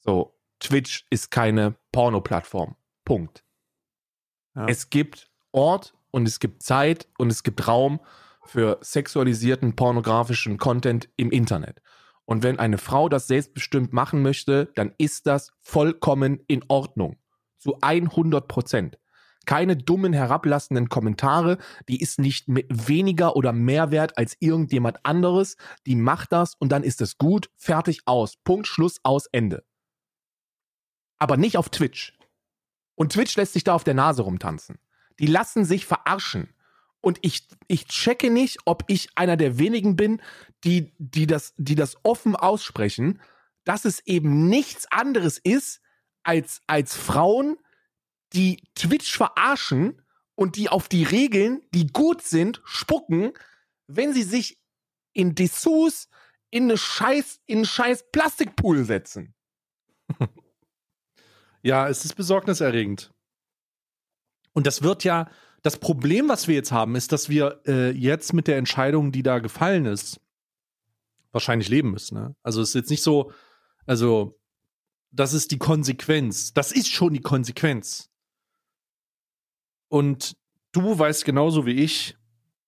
So, 0.00 0.38
Twitch 0.60 1.06
ist 1.10 1.30
keine 1.30 1.76
Porno-Plattform. 1.92 2.76
Punkt. 3.04 3.44
Ja. 4.54 4.66
Es 4.66 4.90
gibt 4.90 5.30
Ort 5.52 5.94
und 6.10 6.26
es 6.26 6.40
gibt 6.40 6.62
Zeit 6.62 7.08
und 7.18 7.30
es 7.30 7.42
gibt 7.42 7.66
Raum 7.66 8.00
für 8.44 8.78
sexualisierten 8.82 9.76
pornografischen 9.76 10.58
Content 10.58 11.08
im 11.16 11.30
Internet. 11.30 11.80
Und 12.24 12.42
wenn 12.42 12.58
eine 12.58 12.78
Frau 12.78 13.08
das 13.08 13.26
selbstbestimmt 13.26 13.92
machen 13.92 14.22
möchte, 14.22 14.70
dann 14.74 14.94
ist 14.98 15.26
das 15.26 15.52
vollkommen 15.60 16.40
in 16.46 16.64
Ordnung. 16.68 17.16
Zu 17.64 17.78
100 17.80 18.46
Prozent. 18.46 18.98
Keine 19.46 19.74
dummen, 19.74 20.12
herablassenden 20.12 20.90
Kommentare. 20.90 21.56
Die 21.88 21.98
ist 21.98 22.18
nicht 22.18 22.44
weniger 22.46 23.36
oder 23.36 23.54
mehr 23.54 23.90
wert 23.90 24.18
als 24.18 24.36
irgendjemand 24.38 24.98
anderes. 25.06 25.56
Die 25.86 25.94
macht 25.96 26.30
das 26.32 26.54
und 26.56 26.72
dann 26.72 26.82
ist 26.82 27.00
es 27.00 27.16
gut, 27.16 27.48
fertig, 27.56 28.00
aus. 28.04 28.36
Punkt, 28.36 28.66
Schluss, 28.66 29.00
aus, 29.02 29.28
Ende. 29.32 29.64
Aber 31.18 31.38
nicht 31.38 31.56
auf 31.56 31.70
Twitch. 31.70 32.12
Und 32.96 33.12
Twitch 33.14 33.34
lässt 33.36 33.54
sich 33.54 33.64
da 33.64 33.74
auf 33.74 33.84
der 33.84 33.94
Nase 33.94 34.20
rumtanzen. 34.20 34.78
Die 35.18 35.26
lassen 35.26 35.64
sich 35.64 35.86
verarschen. 35.86 36.50
Und 37.00 37.18
ich, 37.22 37.48
ich 37.66 37.86
checke 37.86 38.28
nicht, 38.28 38.58
ob 38.66 38.84
ich 38.88 39.08
einer 39.14 39.38
der 39.38 39.58
wenigen 39.58 39.96
bin, 39.96 40.20
die, 40.64 40.92
die, 40.98 41.26
das, 41.26 41.54
die 41.56 41.76
das 41.76 41.96
offen 42.02 42.36
aussprechen, 42.36 43.22
dass 43.64 43.86
es 43.86 44.06
eben 44.06 44.50
nichts 44.50 44.86
anderes 44.90 45.38
ist, 45.38 45.80
als, 46.24 46.62
als 46.66 46.96
Frauen, 46.96 47.56
die 48.32 48.62
Twitch 48.74 49.16
verarschen 49.16 50.02
und 50.34 50.56
die 50.56 50.68
auf 50.68 50.88
die 50.88 51.04
Regeln, 51.04 51.62
die 51.72 51.86
gut 51.86 52.22
sind, 52.22 52.60
spucken, 52.64 53.32
wenn 53.86 54.12
sie 54.12 54.24
sich 54.24 54.58
in 55.12 55.34
Dessous 55.34 56.08
in 56.50 56.64
eine 56.64 56.78
scheiß, 56.78 57.40
in 57.46 57.58
einen 57.58 57.66
scheiß 57.66 58.10
Plastikpool 58.10 58.84
setzen. 58.84 59.34
Ja, 61.66 61.88
es 61.88 62.04
ist 62.04 62.14
besorgniserregend. 62.14 63.10
Und 64.52 64.66
das 64.66 64.82
wird 64.82 65.02
ja, 65.02 65.30
das 65.62 65.78
Problem, 65.78 66.28
was 66.28 66.46
wir 66.46 66.54
jetzt 66.54 66.72
haben, 66.72 66.94
ist, 66.94 67.10
dass 67.10 67.30
wir 67.30 67.62
äh, 67.66 67.90
jetzt 67.90 68.34
mit 68.34 68.48
der 68.48 68.58
Entscheidung, 68.58 69.12
die 69.12 69.22
da 69.22 69.38
gefallen 69.38 69.86
ist, 69.86 70.20
wahrscheinlich 71.32 71.70
leben 71.70 71.90
müssen. 71.90 72.18
Ne? 72.18 72.36
Also 72.42 72.60
es 72.60 72.68
ist 72.68 72.74
jetzt 72.74 72.90
nicht 72.90 73.02
so, 73.02 73.32
also 73.86 74.38
das 75.14 75.32
ist 75.32 75.50
die 75.52 75.58
Konsequenz. 75.58 76.52
Das 76.52 76.72
ist 76.72 76.88
schon 76.88 77.14
die 77.14 77.20
Konsequenz. 77.20 78.10
Und 79.88 80.36
du 80.72 80.98
weißt 80.98 81.24
genauso 81.24 81.66
wie 81.66 81.74
ich, 81.82 82.16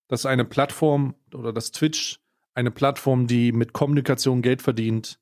dass 0.08 0.26
eine 0.26 0.44
Plattform 0.44 1.16
oder 1.34 1.52
das 1.52 1.72
Twitch 1.72 2.20
eine 2.54 2.70
Plattform, 2.70 3.26
die 3.26 3.52
mit 3.52 3.72
Kommunikation 3.72 4.42
Geld 4.42 4.62
verdient, 4.62 5.18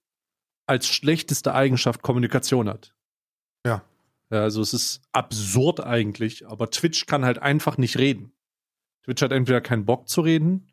als 0.67 0.87
schlechteste 0.87 1.55
Eigenschaft 1.55 2.03
Kommunikation 2.03 2.69
hat. 2.69 2.95
Ja. 3.67 3.83
Also 4.29 4.61
es 4.61 4.75
ist 4.75 5.03
absurd 5.13 5.81
eigentlich, 5.81 6.47
aber 6.47 6.71
Twitch 6.71 7.07
kann 7.07 7.25
halt 7.25 7.39
einfach 7.39 7.79
nicht 7.79 7.99
reden. 7.99 8.33
Twitch 9.03 9.23
hat 9.23 9.33
entweder 9.33 9.61
keinen 9.61 9.85
Bock 9.85 10.09
zu 10.09 10.21
reden, 10.21 10.71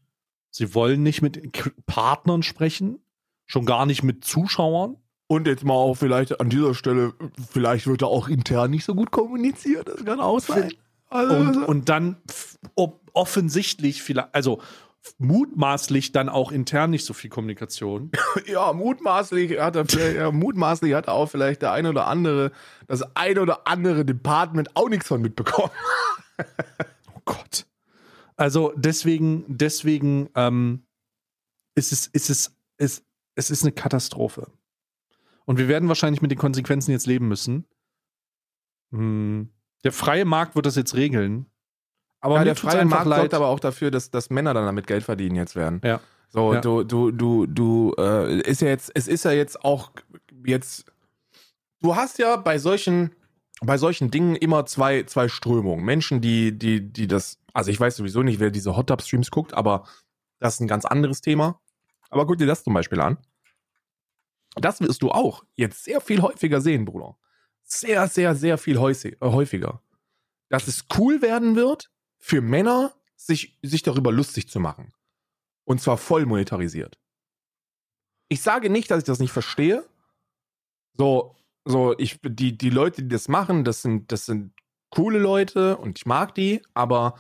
sie 0.50 0.74
wollen 0.74 1.04
nicht 1.04 1.22
mit 1.22 1.86
Partnern 1.86 2.44
sprechen, 2.44 3.00
schon 3.46 3.66
gar 3.66 3.86
nicht 3.86 4.04
mit 4.04 4.24
Zuschauern. 4.24 4.98
Und 5.32 5.48
jetzt 5.48 5.64
mal 5.64 5.76
auch 5.76 5.96
vielleicht 5.96 6.42
an 6.42 6.50
dieser 6.50 6.76
Stelle, 6.76 7.14
vielleicht 7.50 7.88
wird 7.88 8.02
da 8.02 8.08
auch 8.08 8.28
intern 8.28 8.70
nicht 8.70 8.84
so 8.84 8.94
gut 8.94 9.12
kommuniziert, 9.12 9.88
das 9.88 10.04
kann 10.04 10.20
auch 10.20 10.42
sein. 10.42 10.74
Also, 11.08 11.36
Und, 11.38 11.56
und 11.70 11.88
dann 11.88 12.18
offensichtlich, 13.14 14.04
vielleicht, 14.04 14.36
also 14.36 14.62
mutmaßlich 15.20 16.12
dann 16.12 16.28
auch 16.28 16.52
intern 16.52 16.90
nicht 16.90 17.06
so 17.06 17.14
viel 17.14 17.30
Kommunikation. 17.30 18.12
ja, 18.46 18.74
mutmaßlich 18.74 19.58
hat 19.58 19.78
er 19.78 20.14
ja, 20.14 20.32
mutmaßlich 20.32 20.94
hat 20.94 21.08
auch 21.08 21.28
vielleicht 21.28 21.62
der 21.62 21.72
eine 21.72 21.92
oder 21.92 22.08
andere, 22.08 22.52
das 22.88 23.02
eine 23.16 23.42
oder 23.42 23.70
andere 23.70 24.04
Department 24.04 24.76
auch 24.76 24.90
nichts 24.90 25.08
von 25.08 25.22
mitbekommen. 25.22 25.72
Oh 27.16 27.22
Gott. 27.24 27.68
Also 28.36 28.74
deswegen, 28.76 29.46
deswegen 29.48 30.28
ähm, 30.36 30.84
ist 31.76 31.94
es, 31.94 32.08
ist 32.08 32.30
es, 32.30 32.52
ist, 32.78 33.06
es 33.36 33.50
ist 33.52 33.64
eine 33.64 33.72
Katastrophe. 33.72 34.48
Und 35.46 35.58
wir 35.58 35.68
werden 35.68 35.90
wahrscheinlich 35.90 36.22
mit 36.22 36.32
den 36.32 36.38
Konsequenzen 36.38 36.92
jetzt 36.92 37.08
leben 37.08 37.28
müssen. 37.28 37.66
Hm. 38.92 39.50
Der 39.84 39.92
freie 39.92 40.26
Markt 40.26 40.56
wird 40.56 40.66
das 40.66 40.76
jetzt 40.76 40.96
regeln. 40.96 41.48
Aber 42.20 42.36
ja, 42.36 42.44
der 42.44 42.56
freie 42.56 42.86
Markt 42.86 43.08
leid. 43.08 43.20
sorgt 43.22 43.34
aber 43.34 43.48
auch 43.48 43.60
dafür, 43.60 43.90
dass, 43.90 44.12
dass 44.12 44.30
Männer 44.30 44.54
dann 44.54 44.66
damit 44.66 44.86
Geld 44.86 45.04
verdienen 45.04 45.36
jetzt 45.36 45.56
werden. 45.56 45.82
Ja. 45.84 46.00
So, 46.30 46.54
Ja. 46.54 46.62
du, 46.62 46.84
du, 46.84 47.12
du, 47.12 47.48
du, 47.48 47.94
äh, 47.98 48.42
ist 48.42 48.62
ja 48.62 48.68
jetzt, 48.68 48.92
es 48.94 49.08
ist 49.08 49.26
ja 49.26 49.32
jetzt 49.32 49.66
auch 49.66 49.92
jetzt, 50.46 50.86
du 51.82 51.96
hast 51.96 52.20
ja 52.20 52.38
bei 52.38 52.60
solchen, 52.60 53.16
bei 53.62 53.78
solchen 53.78 54.12
Dingen 54.12 54.36
immer 54.36 54.66
zwei, 54.66 55.04
zwei 55.04 55.28
Strömungen. 55.28 55.84
Menschen, 55.84 56.22
die, 56.22 56.58
die, 56.58 56.82
die 56.94 57.08
das, 57.08 57.40
also 57.54 57.72
ich 57.72 57.80
weiß 57.80 57.96
sowieso 57.98 58.22
nicht, 58.24 58.40
wer 58.40 58.52
diese 58.52 58.78
Hot 58.78 58.88
Tub 58.88 59.02
Streams 59.02 59.32
guckt, 59.32 59.54
aber 59.54 59.86
das 60.40 60.56
ist 60.56 60.60
ein 60.62 60.68
ganz 60.68 60.86
anderes 60.86 61.22
Thema. 61.22 61.60
Aber 62.10 62.26
guck 62.28 62.38
dir 62.38 62.48
das 62.48 62.64
zum 62.64 62.74
Beispiel 62.74 63.02
an. 63.02 63.18
Das 64.56 64.82
wirst 64.82 65.02
du 65.02 65.12
auch 65.12 65.44
jetzt 65.56 65.84
sehr 65.84 66.02
viel 66.02 66.22
häufiger 66.22 66.62
sehen, 66.62 66.86
Bruder. 66.86 67.18
Sehr, 67.64 68.08
sehr, 68.08 68.36
sehr 68.36 68.58
viel 68.58 68.76
äh, 68.76 69.16
häufiger. 69.22 69.82
Dass 70.50 70.68
es 70.68 70.86
cool 70.98 71.22
werden 71.22 71.56
wird, 71.56 71.92
für 72.18 72.42
Männer 72.42 72.94
sich, 73.16 73.58
sich 73.62 73.84
darüber 73.84 74.12
lustig 74.12 74.50
zu 74.50 74.60
machen. 74.60 74.94
Und 75.64 75.82
zwar 75.82 75.98
voll 75.98 76.26
monetarisiert. 76.26 77.00
Ich 78.28 78.42
sage 78.42 78.70
nicht, 78.70 78.92
dass 78.92 79.00
ich 79.00 79.06
das 79.06 79.20
nicht 79.20 79.32
verstehe. 79.32 79.86
So, 80.98 81.36
so, 81.66 81.98
ich, 81.98 82.20
die, 82.24 82.58
die 82.58 82.70
Leute, 82.70 83.04
die 83.04 83.10
das 83.10 83.28
machen, 83.28 83.64
das 83.64 83.82
sind, 83.82 84.12
das 84.12 84.26
sind 84.26 84.54
coole 84.90 85.20
Leute 85.20 85.78
und 85.78 85.98
ich 85.98 86.06
mag 86.06 86.36
die, 86.36 86.62
aber 86.74 87.18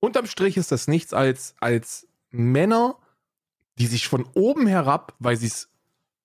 unterm 0.00 0.26
Strich 0.26 0.56
ist 0.56 0.72
das 0.72 0.88
nichts 0.88 1.14
als, 1.14 1.54
als 1.60 2.06
Männer, 2.30 2.98
die 3.78 3.86
sich 3.86 4.08
von 4.08 4.26
oben 4.34 4.66
herab, 4.66 5.14
weil 5.18 5.36
sie 5.36 5.46
es 5.46 5.70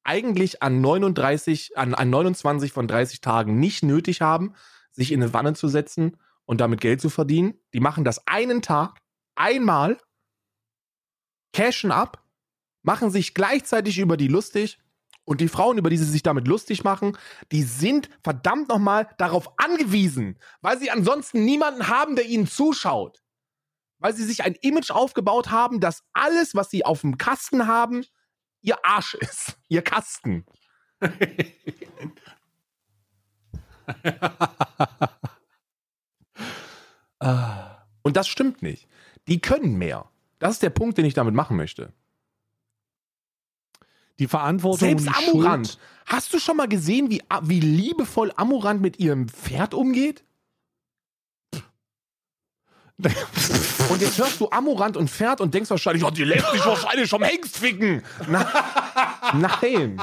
eigentlich 0.04 0.64
an 0.64 0.82
39, 0.82 1.78
an, 1.78 1.94
an 1.94 2.10
29 2.10 2.72
von 2.72 2.88
30 2.88 3.22
Tagen 3.22 3.60
nicht 3.60 3.84
nötig 3.84 4.22
haben, 4.22 4.54
sich 4.92 5.12
in 5.12 5.22
eine 5.22 5.34
Wanne 5.34 5.54
zu 5.54 5.68
setzen 5.68 6.18
und 6.46 6.62
damit 6.62 6.82
Geld 6.82 7.02
zu 7.02 7.10
verdienen. 7.10 7.56
Die 7.74 7.80
machen 7.80 8.04
das 8.04 8.26
einen 8.26 8.62
Tag, 8.62 9.00
einmal, 9.36 9.98
cashen 11.54 11.92
ab, 11.92 12.24
machen 12.84 13.12
sich 13.12 13.34
gleichzeitig 13.34 14.00
über 14.00 14.18
die 14.18 14.28
lustig 14.28 14.80
und 15.26 15.42
die 15.42 15.50
Frauen, 15.50 15.78
über 15.78 15.90
die 15.90 15.98
sie 15.98 16.06
sich 16.06 16.24
damit 16.24 16.48
lustig 16.48 16.86
machen, 16.86 17.18
die 17.52 17.64
sind 17.64 18.10
verdammt 18.24 18.70
nochmal 18.70 19.10
darauf 19.18 19.60
angewiesen, 19.60 20.40
weil 20.62 20.80
sie 20.80 20.90
ansonsten 20.90 21.44
niemanden 21.44 21.90
haben, 21.90 22.16
der 22.16 22.26
ihnen 22.26 22.48
zuschaut. 22.48 23.22
Weil 24.00 24.14
sie 24.16 24.24
sich 24.26 24.44
ein 24.44 24.56
Image 24.62 24.92
aufgebaut 24.92 25.50
haben, 25.50 25.80
dass 25.80 26.04
alles, 26.14 26.54
was 26.56 26.70
sie 26.70 26.86
auf 26.86 27.02
dem 27.02 27.18
Kasten 27.18 27.68
haben, 27.68 28.06
ihr 28.62 28.78
Arsch 28.86 29.16
ist. 29.16 29.58
Ihr 29.70 29.82
Kasten. 29.82 30.46
Und 38.04 38.16
das 38.16 38.28
stimmt 38.28 38.62
nicht. 38.62 38.88
Die 39.28 39.40
können 39.42 39.78
mehr. 39.78 40.10
Das 40.40 40.52
ist 40.54 40.64
der 40.64 40.70
Punkt, 40.70 40.98
den 40.98 41.06
ich 41.06 41.14
damit 41.14 41.34
machen 41.34 41.58
möchte. 41.58 41.92
Die 44.20 44.28
Verantwortung. 44.28 44.80
Selbst 45.00 45.08
Amurant. 45.08 45.68
Schuld- 45.68 45.80
Hast 46.06 46.34
du 46.34 46.40
schon 46.40 46.56
mal 46.58 46.68
gesehen, 46.70 47.10
wie, 47.10 47.22
wie 47.42 47.60
liebevoll 47.60 48.32
Amurant 48.38 48.82
mit 48.82 48.98
ihrem 49.00 49.28
Pferd 49.28 49.74
umgeht? 49.74 50.24
Und 52.98 54.02
jetzt 54.02 54.18
hörst 54.18 54.40
du 54.40 54.50
Amurant 54.50 54.98
und 54.98 55.10
Pferd 55.10 55.40
und 55.40 55.54
denkst 55.54 55.70
wahrscheinlich, 55.70 56.04
oh, 56.04 56.10
die 56.10 56.24
lässt 56.24 56.52
sich 56.52 56.66
wahrscheinlich 56.66 57.10
vom 57.10 57.24
Hengst 57.24 57.58
ficken. 57.58 58.02
Na, 58.28 58.48
nein. 59.34 60.02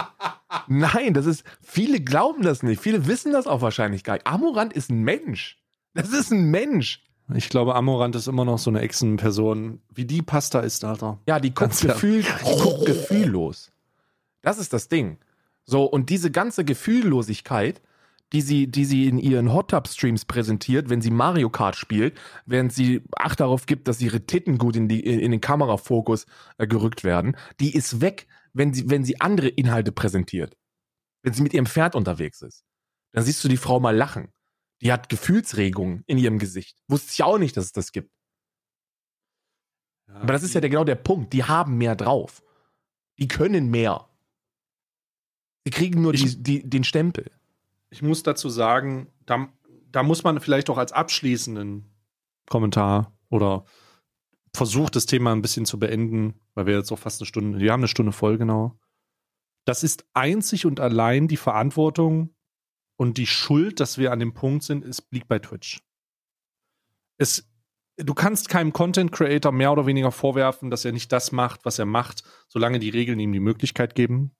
Nein, 0.68 1.12
das 1.12 1.26
ist, 1.26 1.44
viele 1.60 2.00
glauben 2.00 2.42
das 2.42 2.62
nicht. 2.62 2.80
Viele 2.80 3.06
wissen 3.06 3.32
das 3.32 3.46
auch 3.46 3.60
wahrscheinlich 3.60 4.04
gar 4.04 4.14
nicht. 4.14 4.26
Amurant 4.26 4.72
ist 4.72 4.90
ein 4.90 5.02
Mensch. 5.02 5.58
Das 5.94 6.10
ist 6.10 6.30
ein 6.30 6.50
Mensch. 6.50 7.02
Ich 7.34 7.48
glaube, 7.48 7.74
Amorant 7.74 8.14
ist 8.16 8.28
immer 8.28 8.44
noch 8.44 8.58
so 8.58 8.70
eine 8.70 8.80
Echsenperson. 8.80 9.80
Wie 9.92 10.04
die 10.04 10.22
Pasta 10.22 10.60
ist, 10.60 10.84
Alter. 10.84 11.18
Ja, 11.26 11.40
die 11.40 11.54
guckt, 11.54 11.80
gefühl, 11.80 12.22
die 12.22 12.60
guckt 12.60 12.86
gefühllos. 12.86 13.72
Das 14.42 14.58
ist 14.58 14.72
das 14.72 14.88
Ding. 14.88 15.18
So, 15.64 15.84
und 15.84 16.10
diese 16.10 16.30
ganze 16.30 16.64
Gefühllosigkeit, 16.64 17.80
die 18.34 18.40
sie, 18.40 18.66
die 18.66 18.84
sie 18.84 19.06
in 19.06 19.18
ihren 19.18 19.52
Hot 19.52 19.70
Tub 19.70 19.86
Streams 19.86 20.24
präsentiert, 20.24 20.90
wenn 20.90 21.00
sie 21.00 21.10
Mario 21.10 21.50
Kart 21.50 21.76
spielt, 21.76 22.18
während 22.46 22.72
sie 22.72 23.02
Acht 23.16 23.38
darauf 23.38 23.66
gibt, 23.66 23.86
dass 23.86 24.00
ihre 24.00 24.26
Titten 24.26 24.58
gut 24.58 24.74
in, 24.74 24.88
die, 24.88 25.00
in, 25.00 25.30
den 25.30 25.40
Kamerafokus 25.40 26.26
äh, 26.58 26.66
gerückt 26.66 27.04
werden, 27.04 27.36
die 27.60 27.74
ist 27.74 28.00
weg, 28.00 28.26
wenn 28.52 28.74
sie, 28.74 28.90
wenn 28.90 29.04
sie 29.04 29.20
andere 29.20 29.48
Inhalte 29.48 29.92
präsentiert. 29.92 30.56
Wenn 31.22 31.32
sie 31.32 31.42
mit 31.42 31.54
ihrem 31.54 31.66
Pferd 31.66 31.94
unterwegs 31.94 32.42
ist. 32.42 32.64
Dann 33.12 33.22
siehst 33.22 33.42
du 33.44 33.48
die 33.48 33.56
Frau 33.56 33.78
mal 33.78 33.96
lachen. 33.96 34.32
Die 34.82 34.92
hat 34.92 35.08
Gefühlsregungen 35.08 36.02
in 36.06 36.18
ihrem 36.18 36.40
Gesicht. 36.40 36.76
Wusste 36.88 37.12
ich 37.12 37.22
auch 37.22 37.38
nicht, 37.38 37.56
dass 37.56 37.66
es 37.66 37.72
das 37.72 37.92
gibt. 37.92 38.10
Ja, 40.08 40.16
Aber 40.16 40.32
das 40.32 40.42
ist 40.42 40.54
ja 40.54 40.60
der, 40.60 40.70
genau 40.70 40.82
der 40.82 40.96
Punkt. 40.96 41.32
Die 41.32 41.44
haben 41.44 41.78
mehr 41.78 41.94
drauf. 41.94 42.42
Die 43.20 43.28
können 43.28 43.70
mehr. 43.70 44.08
Sie 45.64 45.70
kriegen 45.70 46.02
nur 46.02 46.12
die, 46.12 46.42
die, 46.42 46.68
den 46.68 46.82
Stempel. 46.82 47.30
Ich 47.94 48.02
muss 48.02 48.24
dazu 48.24 48.48
sagen, 48.48 49.06
da, 49.24 49.46
da 49.92 50.02
muss 50.02 50.24
man 50.24 50.40
vielleicht 50.40 50.68
auch 50.68 50.78
als 50.78 50.90
abschließenden 50.90 51.94
Kommentar 52.50 53.16
oder 53.30 53.64
versucht, 54.52 54.96
das 54.96 55.06
Thema 55.06 55.30
ein 55.30 55.42
bisschen 55.42 55.64
zu 55.64 55.78
beenden, 55.78 56.40
weil 56.54 56.66
wir 56.66 56.76
jetzt 56.76 56.90
auch 56.90 56.98
fast 56.98 57.20
eine 57.20 57.26
Stunde, 57.26 57.60
wir 57.60 57.70
haben 57.70 57.82
eine 57.82 57.88
Stunde 57.88 58.10
voll 58.10 58.36
genau. 58.36 58.76
Das 59.64 59.84
ist 59.84 60.06
einzig 60.12 60.66
und 60.66 60.80
allein 60.80 61.28
die 61.28 61.36
Verantwortung 61.36 62.34
und 62.96 63.16
die 63.16 63.28
Schuld, 63.28 63.78
dass 63.78 63.96
wir 63.96 64.10
an 64.10 64.18
dem 64.18 64.34
Punkt 64.34 64.64
sind, 64.64 64.84
es 64.84 65.06
liegt 65.12 65.28
bei 65.28 65.38
Twitch. 65.38 65.80
Es, 67.16 67.48
du 67.96 68.12
kannst 68.12 68.48
keinem 68.48 68.72
Content 68.72 69.12
Creator 69.12 69.52
mehr 69.52 69.70
oder 69.70 69.86
weniger 69.86 70.10
vorwerfen, 70.10 70.68
dass 70.68 70.84
er 70.84 70.90
nicht 70.90 71.12
das 71.12 71.30
macht, 71.30 71.64
was 71.64 71.78
er 71.78 71.86
macht, 71.86 72.24
solange 72.48 72.80
die 72.80 72.90
Regeln 72.90 73.20
ihm 73.20 73.30
die 73.30 73.38
Möglichkeit 73.38 73.94
geben 73.94 74.34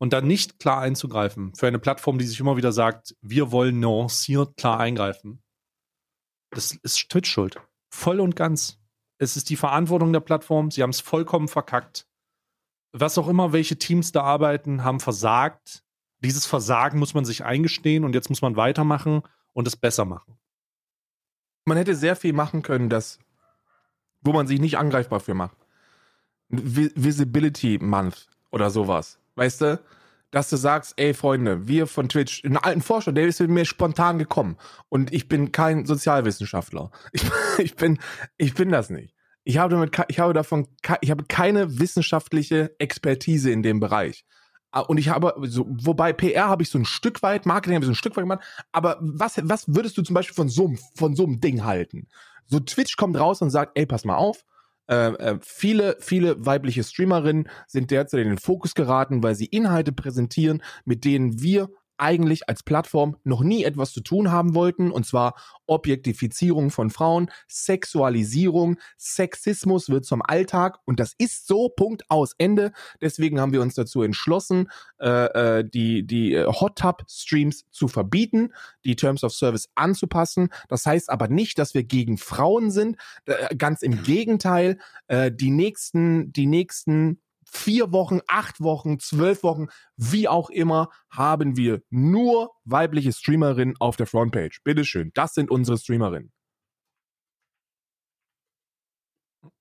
und 0.00 0.14
dann 0.14 0.26
nicht 0.26 0.58
klar 0.58 0.80
einzugreifen. 0.80 1.54
Für 1.54 1.66
eine 1.66 1.78
Plattform, 1.78 2.18
die 2.18 2.24
sich 2.24 2.40
immer 2.40 2.56
wieder 2.56 2.72
sagt, 2.72 3.14
wir 3.20 3.52
wollen 3.52 3.80
nuanciert 3.80 4.56
klar 4.56 4.80
eingreifen. 4.80 5.42
Das 6.50 6.72
ist 6.72 7.10
Twitch 7.10 7.30
schuld. 7.30 7.60
Voll 7.90 8.18
und 8.18 8.34
ganz. 8.34 8.78
Es 9.18 9.36
ist 9.36 9.50
die 9.50 9.56
Verantwortung 9.56 10.12
der 10.14 10.20
Plattform. 10.20 10.70
Sie 10.70 10.82
haben 10.82 10.90
es 10.90 11.00
vollkommen 11.00 11.48
verkackt. 11.48 12.08
Was 12.92 13.18
auch 13.18 13.28
immer, 13.28 13.52
welche 13.52 13.76
Teams 13.76 14.10
da 14.10 14.22
arbeiten, 14.22 14.84
haben 14.84 15.00
versagt. 15.00 15.84
Dieses 16.20 16.46
Versagen 16.46 16.98
muss 16.98 17.12
man 17.12 17.26
sich 17.26 17.44
eingestehen 17.44 18.04
und 18.04 18.14
jetzt 18.14 18.30
muss 18.30 18.40
man 18.40 18.56
weitermachen 18.56 19.22
und 19.52 19.68
es 19.68 19.76
besser 19.76 20.06
machen. 20.06 20.38
Man 21.66 21.76
hätte 21.76 21.94
sehr 21.94 22.16
viel 22.16 22.32
machen 22.32 22.62
können, 22.62 22.88
das, 22.88 23.18
wo 24.22 24.32
man 24.32 24.46
sich 24.46 24.60
nicht 24.60 24.78
angreifbar 24.78 25.20
für 25.20 25.34
macht. 25.34 25.58
Vi 26.48 26.90
Visibility 26.96 27.78
Month 27.78 28.28
oder 28.50 28.70
sowas. 28.70 29.20
Weißt 29.34 29.60
du? 29.60 29.80
Dass 30.30 30.48
du 30.48 30.56
sagst, 30.56 30.94
ey 30.96 31.12
Freunde, 31.12 31.66
wir 31.66 31.88
von 31.88 32.08
Twitch, 32.08 32.44
einen 32.44 32.56
alten 32.56 32.82
Forscher, 32.82 33.12
der 33.12 33.26
ist 33.26 33.40
mit 33.40 33.50
mir 33.50 33.64
spontan 33.64 34.18
gekommen. 34.18 34.56
Und 34.88 35.12
ich 35.12 35.28
bin 35.28 35.50
kein 35.50 35.86
Sozialwissenschaftler. 35.86 36.90
Ich, 37.12 37.24
ich 37.58 37.76
bin, 37.76 37.98
ich 38.38 38.54
bin 38.54 38.70
das 38.70 38.90
nicht. 38.90 39.14
Ich 39.42 39.58
habe 39.58 39.74
damit, 39.74 39.96
ich 40.08 40.20
habe 40.20 40.32
davon, 40.32 40.68
ich 41.00 41.10
habe 41.10 41.24
keine 41.24 41.80
wissenschaftliche 41.80 42.74
Expertise 42.78 43.50
in 43.50 43.62
dem 43.62 43.80
Bereich. 43.80 44.24
Ah, 44.72 44.80
Und 44.80 44.98
ich 44.98 45.08
habe, 45.08 45.34
so, 45.48 45.66
wobei 45.68 46.12
PR 46.12 46.48
habe 46.48 46.62
ich 46.62 46.70
so 46.70 46.78
ein 46.78 46.84
Stück 46.84 47.22
weit, 47.22 47.44
Marketing 47.44 47.74
habe 47.74 47.84
ich 47.84 47.88
so 47.88 47.92
ein 47.92 47.96
Stück 47.96 48.16
weit 48.16 48.22
gemacht, 48.22 48.44
aber 48.70 48.98
was, 49.00 49.40
was 49.42 49.64
würdest 49.74 49.98
du 49.98 50.02
zum 50.02 50.14
Beispiel 50.14 50.34
von 50.34 50.48
so, 50.48 50.74
von 50.94 51.16
so 51.16 51.24
einem 51.24 51.40
Ding 51.40 51.64
halten? 51.64 52.06
So 52.46 52.60
Twitch 52.60 52.96
kommt 52.96 53.18
raus 53.18 53.42
und 53.42 53.50
sagt, 53.50 53.72
ey, 53.76 53.86
pass 53.86 54.04
mal 54.04 54.14
auf, 54.16 54.44
äh, 54.90 55.12
äh, 55.12 55.38
viele, 55.40 55.96
viele 56.00 56.44
weibliche 56.44 56.82
Streamerinnen 56.82 57.48
sind 57.68 57.92
derzeit 57.92 58.20
in 58.20 58.28
den 58.28 58.38
Fokus 58.38 58.74
geraten, 58.74 59.22
weil 59.22 59.36
sie 59.36 59.46
Inhalte 59.46 59.92
präsentieren, 59.92 60.62
mit 60.84 61.04
denen 61.04 61.40
wir 61.40 61.68
eigentlich 62.00 62.48
als 62.48 62.62
Plattform 62.62 63.16
noch 63.24 63.42
nie 63.42 63.64
etwas 63.64 63.92
zu 63.92 64.00
tun 64.00 64.30
haben 64.30 64.54
wollten, 64.54 64.90
und 64.90 65.06
zwar 65.06 65.34
Objektifizierung 65.66 66.70
von 66.70 66.90
Frauen, 66.90 67.30
Sexualisierung, 67.48 68.78
Sexismus 68.98 69.88
wird 69.88 70.04
zum 70.04 70.22
Alltag 70.22 70.78
und 70.84 70.98
das 70.98 71.14
ist 71.18 71.46
so, 71.46 71.68
Punkt 71.68 72.04
aus 72.08 72.34
Ende. 72.38 72.72
Deswegen 73.00 73.40
haben 73.40 73.52
wir 73.52 73.62
uns 73.62 73.74
dazu 73.74 74.02
entschlossen, 74.02 74.68
äh, 74.98 75.58
äh, 75.58 75.64
die, 75.68 76.06
die 76.06 76.34
äh, 76.34 76.46
Hot 76.46 76.76
Tub 76.76 77.04
Streams 77.08 77.64
zu 77.70 77.88
verbieten, 77.88 78.52
die 78.84 78.96
Terms 78.96 79.22
of 79.22 79.32
Service 79.32 79.68
anzupassen. 79.74 80.48
Das 80.68 80.86
heißt 80.86 81.10
aber 81.10 81.28
nicht, 81.28 81.58
dass 81.58 81.74
wir 81.74 81.84
gegen 81.84 82.18
Frauen 82.18 82.70
sind. 82.70 82.96
Äh, 83.26 83.54
ganz 83.56 83.82
im 83.82 84.02
Gegenteil, 84.02 84.78
äh, 85.08 85.30
die 85.30 85.50
nächsten, 85.50 86.32
die 86.32 86.46
nächsten 86.46 87.20
vier 87.50 87.92
Wochen, 87.92 88.20
acht 88.28 88.60
Wochen, 88.60 88.98
zwölf 88.98 89.42
Wochen, 89.42 89.66
wie 89.96 90.28
auch 90.28 90.50
immer, 90.50 90.90
haben 91.10 91.56
wir 91.56 91.82
nur 91.90 92.52
weibliche 92.64 93.12
Streamerinnen 93.12 93.76
auf 93.78 93.96
der 93.96 94.06
Frontpage. 94.06 94.62
Bitteschön, 94.62 95.10
das 95.14 95.34
sind 95.34 95.50
unsere 95.50 95.76
Streamerinnen. 95.76 96.32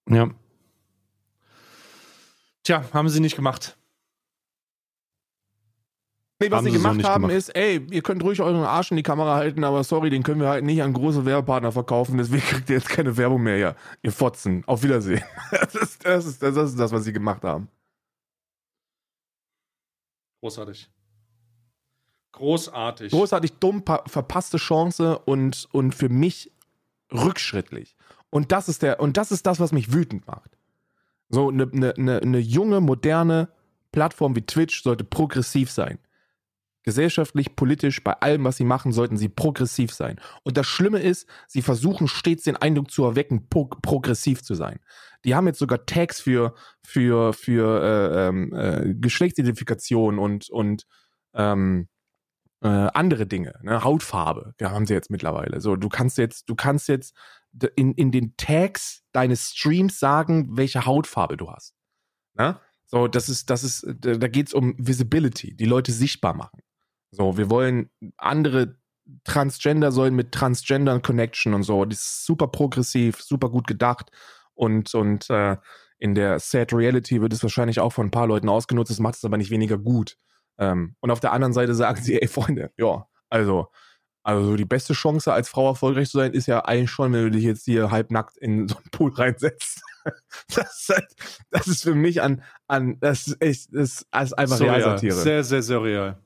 Ja. 0.09 0.29
Tja, 2.63 2.83
haben 2.93 3.09
sie 3.09 3.19
nicht 3.19 3.35
gemacht. 3.35 3.77
Nee, 6.41 6.51
was 6.51 6.63
sie 6.63 6.71
sie 6.71 6.77
so 6.77 6.81
gemacht 6.81 6.97
nicht 6.97 7.05
haben 7.05 7.23
gemacht. 7.23 7.37
ist, 7.37 7.49
ey, 7.49 7.85
ihr 7.91 8.01
könnt 8.01 8.23
ruhig 8.23 8.41
euren 8.41 8.63
Arsch 8.63 8.91
in 8.91 8.97
die 8.97 9.03
Kamera 9.03 9.35
halten, 9.35 9.65
aber 9.65 9.83
sorry, 9.83 10.09
den 10.09 10.23
können 10.23 10.39
wir 10.39 10.47
halt 10.47 10.63
nicht 10.63 10.81
an 10.81 10.93
große 10.93 11.25
Werbepartner 11.25 11.73
verkaufen, 11.73 12.17
deswegen 12.17 12.41
kriegt 12.47 12.69
ihr 12.69 12.77
jetzt 12.77 12.87
keine 12.87 13.17
Werbung 13.17 13.43
mehr, 13.43 13.57
ja. 13.57 13.75
Ihr 14.03 14.13
Fotzen. 14.13 14.63
Auf 14.65 14.83
Wiedersehen. 14.83 15.21
Das 15.51 15.75
ist 15.75 16.05
das, 16.05 16.25
ist, 16.25 16.41
das, 16.41 16.55
ist 16.55 16.79
das 16.79 16.91
was 16.91 17.03
sie 17.03 17.13
gemacht 17.13 17.43
haben. 17.43 17.67
Großartig. 20.41 20.89
Großartig. 22.31 23.11
Großartig 23.11 23.53
dumm, 23.53 23.83
pa- 23.83 24.03
verpasste 24.07 24.57
Chance 24.57 25.19
und, 25.19 25.67
und 25.71 25.93
für 25.95 26.09
mich 26.09 26.51
rückschrittlich. 27.11 27.95
Und 28.29 28.51
das 28.51 28.69
ist 28.69 28.83
der, 28.83 28.99
und 28.99 29.17
das 29.17 29.31
ist 29.31 29.45
das, 29.45 29.59
was 29.59 29.71
mich 29.71 29.91
wütend 29.91 30.27
macht. 30.27 30.57
So, 31.29 31.49
eine 31.49 31.65
ne, 31.67 31.93
ne, 31.97 32.21
ne 32.23 32.39
junge, 32.39 32.79
moderne 32.81 33.49
Plattform 33.91 34.35
wie 34.35 34.43
Twitch 34.45 34.83
sollte 34.83 35.03
progressiv 35.03 35.71
sein. 35.71 35.99
Gesellschaftlich, 36.89 37.55
politisch, 37.55 38.03
bei 38.03 38.13
allem, 38.13 38.43
was 38.45 38.57
sie 38.57 38.63
machen, 38.63 38.91
sollten 38.91 39.15
sie 39.15 39.29
progressiv 39.29 39.93
sein. 39.93 40.19
Und 40.41 40.57
das 40.57 40.65
Schlimme 40.65 40.97
ist, 40.97 41.29
sie 41.47 41.61
versuchen 41.61 42.07
stets 42.07 42.45
den 42.45 42.55
Eindruck 42.55 42.89
zu 42.89 43.03
erwecken, 43.03 43.47
pro 43.47 43.65
progressiv 43.65 44.41
zu 44.41 44.55
sein. 44.55 44.79
Die 45.23 45.35
haben 45.35 45.45
jetzt 45.45 45.59
sogar 45.59 45.85
Tags 45.85 46.19
für, 46.19 46.55
für, 46.83 47.33
für 47.33 47.83
äh, 47.83 48.27
ähm, 48.27 48.53
äh, 48.53 48.95
Geschlechtsidentifikation 48.95 50.17
und, 50.17 50.49
und 50.49 50.87
ähm, 51.35 51.89
äh, 52.63 52.67
andere 52.67 53.27
Dinge, 53.27 53.53
ne? 53.61 53.83
Hautfarbe, 53.83 54.55
ja, 54.59 54.71
haben 54.71 54.87
sie 54.87 54.95
jetzt 54.95 55.11
mittlerweile. 55.11 55.61
So, 55.61 55.75
du 55.75 55.89
kannst 55.89 56.17
jetzt, 56.17 56.49
du 56.49 56.55
kannst 56.55 56.87
jetzt 56.87 57.15
in, 57.75 57.93
in 57.93 58.11
den 58.11 58.35
Tags 58.35 59.03
deines 59.11 59.51
Streams 59.51 59.99
sagen, 59.99 60.57
welche 60.57 60.87
Hautfarbe 60.87 61.37
du 61.37 61.51
hast. 61.51 61.75
Ne? 62.33 62.59
So, 62.87 63.07
das 63.07 63.29
ist, 63.29 63.51
das 63.51 63.63
ist, 63.63 63.85
da, 63.99 64.15
da 64.15 64.27
geht's 64.27 64.53
um 64.53 64.73
Visibility, 64.79 65.55
die 65.55 65.65
Leute 65.65 65.91
sichtbar 65.91 66.33
machen. 66.33 66.61
So, 67.11 67.37
wir 67.37 67.49
wollen 67.49 67.89
andere 68.17 68.75
Transgender 69.23 69.91
sollen 69.91 70.15
mit 70.15 70.31
Transgendern 70.31 71.01
Connection 71.01 71.53
und 71.53 71.63
so. 71.63 71.83
Das 71.85 71.99
ist 71.99 72.25
super 72.25 72.47
progressiv, 72.47 73.21
super 73.21 73.49
gut 73.49 73.67
gedacht 73.67 74.11
und 74.53 74.93
und 74.93 75.29
äh, 75.29 75.57
in 75.97 76.15
der 76.15 76.39
Sad 76.39 76.73
Reality 76.73 77.21
wird 77.21 77.33
es 77.33 77.43
wahrscheinlich 77.43 77.79
auch 77.79 77.91
von 77.91 78.07
ein 78.07 78.11
paar 78.11 78.27
Leuten 78.27 78.49
ausgenutzt. 78.49 78.91
Das 78.91 78.99
macht 78.99 79.15
es 79.15 79.25
aber 79.25 79.37
nicht 79.37 79.51
weniger 79.51 79.77
gut. 79.77 80.17
Ähm, 80.57 80.95
und 80.99 81.11
auf 81.11 81.19
der 81.19 81.33
anderen 81.33 81.53
Seite 81.53 81.73
sagen 81.73 82.01
sie, 82.01 82.15
ey 82.21 82.27
Freunde, 82.27 82.71
ja, 82.77 83.07
also 83.29 83.67
also 84.21 84.55
die 84.55 84.65
beste 84.65 84.93
Chance 84.93 85.31
als 85.33 85.49
Frau 85.49 85.69
erfolgreich 85.69 86.09
zu 86.09 86.17
sein 86.17 86.33
ist 86.33 86.45
ja 86.45 86.63
eigentlich 86.65 86.91
schon, 86.91 87.13
wenn 87.13 87.23
du 87.23 87.31
dich 87.31 87.43
jetzt 87.43 87.65
hier 87.65 87.89
halbnackt 87.89 88.37
in 88.37 88.67
so 88.67 88.75
einen 88.75 88.91
Pool 88.91 89.11
reinsetzt. 89.13 89.81
Das 90.55 90.79
ist, 90.79 90.89
halt, 90.89 91.05
das 91.51 91.67
ist 91.67 91.83
für 91.83 91.93
mich 91.93 92.21
an 92.21 92.41
an 92.67 92.97
das 92.99 93.27
ist 93.27 93.41
echt 93.41 93.67
das 93.73 94.01
ist 94.01 94.07
einfach 94.13 94.57
Surreal. 94.57 94.75
Realsatire. 94.77 95.13
Sehr, 95.13 95.43
sehr 95.43 95.61
surreal. 95.61 96.17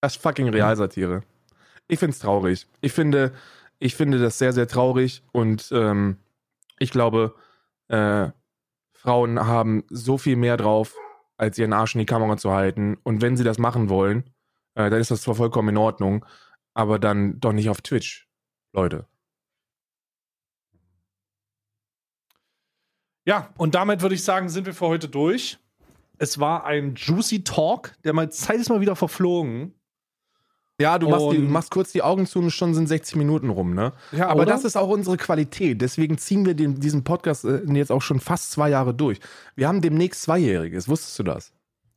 Das 0.00 0.16
ist 0.16 0.22
fucking 0.22 0.48
Realsatire. 0.48 1.22
Ich 1.88 1.98
find's 1.98 2.18
traurig. 2.20 2.66
Ich 2.80 2.92
finde, 2.92 3.32
ich 3.78 3.94
finde 3.94 4.18
das 4.18 4.38
sehr, 4.38 4.52
sehr 4.52 4.68
traurig 4.68 5.22
und 5.32 5.70
ähm, 5.72 6.16
ich 6.78 6.90
glaube, 6.90 7.34
äh, 7.88 8.30
Frauen 8.92 9.46
haben 9.46 9.84
so 9.88 10.18
viel 10.18 10.36
mehr 10.36 10.56
drauf, 10.56 10.94
als 11.36 11.58
ihren 11.58 11.72
Arsch 11.72 11.94
in 11.94 12.00
die 12.00 12.06
Kamera 12.06 12.36
zu 12.36 12.52
halten. 12.52 12.98
Und 13.02 13.22
wenn 13.22 13.36
sie 13.36 13.44
das 13.44 13.58
machen 13.58 13.88
wollen, 13.88 14.24
äh, 14.74 14.90
dann 14.90 15.00
ist 15.00 15.10
das 15.10 15.22
zwar 15.22 15.34
vollkommen 15.34 15.70
in 15.70 15.76
Ordnung, 15.78 16.24
aber 16.74 16.98
dann 16.98 17.40
doch 17.40 17.52
nicht 17.52 17.70
auf 17.70 17.80
Twitch, 17.80 18.28
Leute. 18.72 19.06
Ja, 23.26 23.52
und 23.56 23.74
damit 23.74 24.02
würde 24.02 24.14
ich 24.14 24.24
sagen, 24.24 24.48
sind 24.48 24.66
wir 24.66 24.74
für 24.74 24.86
heute 24.86 25.08
durch. 25.08 25.58
Es 26.18 26.38
war 26.38 26.64
ein 26.64 26.94
juicy 26.94 27.44
Talk, 27.44 27.94
der 28.04 28.12
mal 28.12 28.30
Zeit 28.30 28.56
ist 28.56 28.68
mal 28.68 28.80
wieder 28.80 28.96
verflogen. 28.96 29.74
Ja, 30.80 30.98
du 30.98 31.08
machst, 31.08 31.26
die, 31.32 31.38
machst 31.38 31.70
kurz 31.70 31.92
die 31.92 32.02
Augen 32.02 32.26
zu 32.26 32.38
und 32.38 32.50
schon 32.50 32.74
sind 32.74 32.86
60 32.88 33.16
Minuten 33.16 33.50
rum, 33.50 33.74
ne? 33.74 33.92
Ja, 34.12 34.28
Aber 34.28 34.42
oder? 34.42 34.52
das 34.52 34.64
ist 34.64 34.76
auch 34.76 34.88
unsere 34.88 35.16
Qualität. 35.16 35.80
Deswegen 35.82 36.16
ziehen 36.18 36.46
wir 36.46 36.54
den, 36.54 36.80
diesen 36.80 37.04
Podcast 37.04 37.44
äh, 37.44 37.60
jetzt 37.72 37.92
auch 37.92 38.02
schon 38.02 38.18
fast 38.20 38.50
zwei 38.50 38.70
Jahre 38.70 38.94
durch. 38.94 39.20
Wir 39.56 39.68
haben 39.68 39.80
demnächst 39.82 40.22
Zweijähriges. 40.22 40.88
Wusstest 40.88 41.18
du 41.18 41.22
das? 41.22 41.52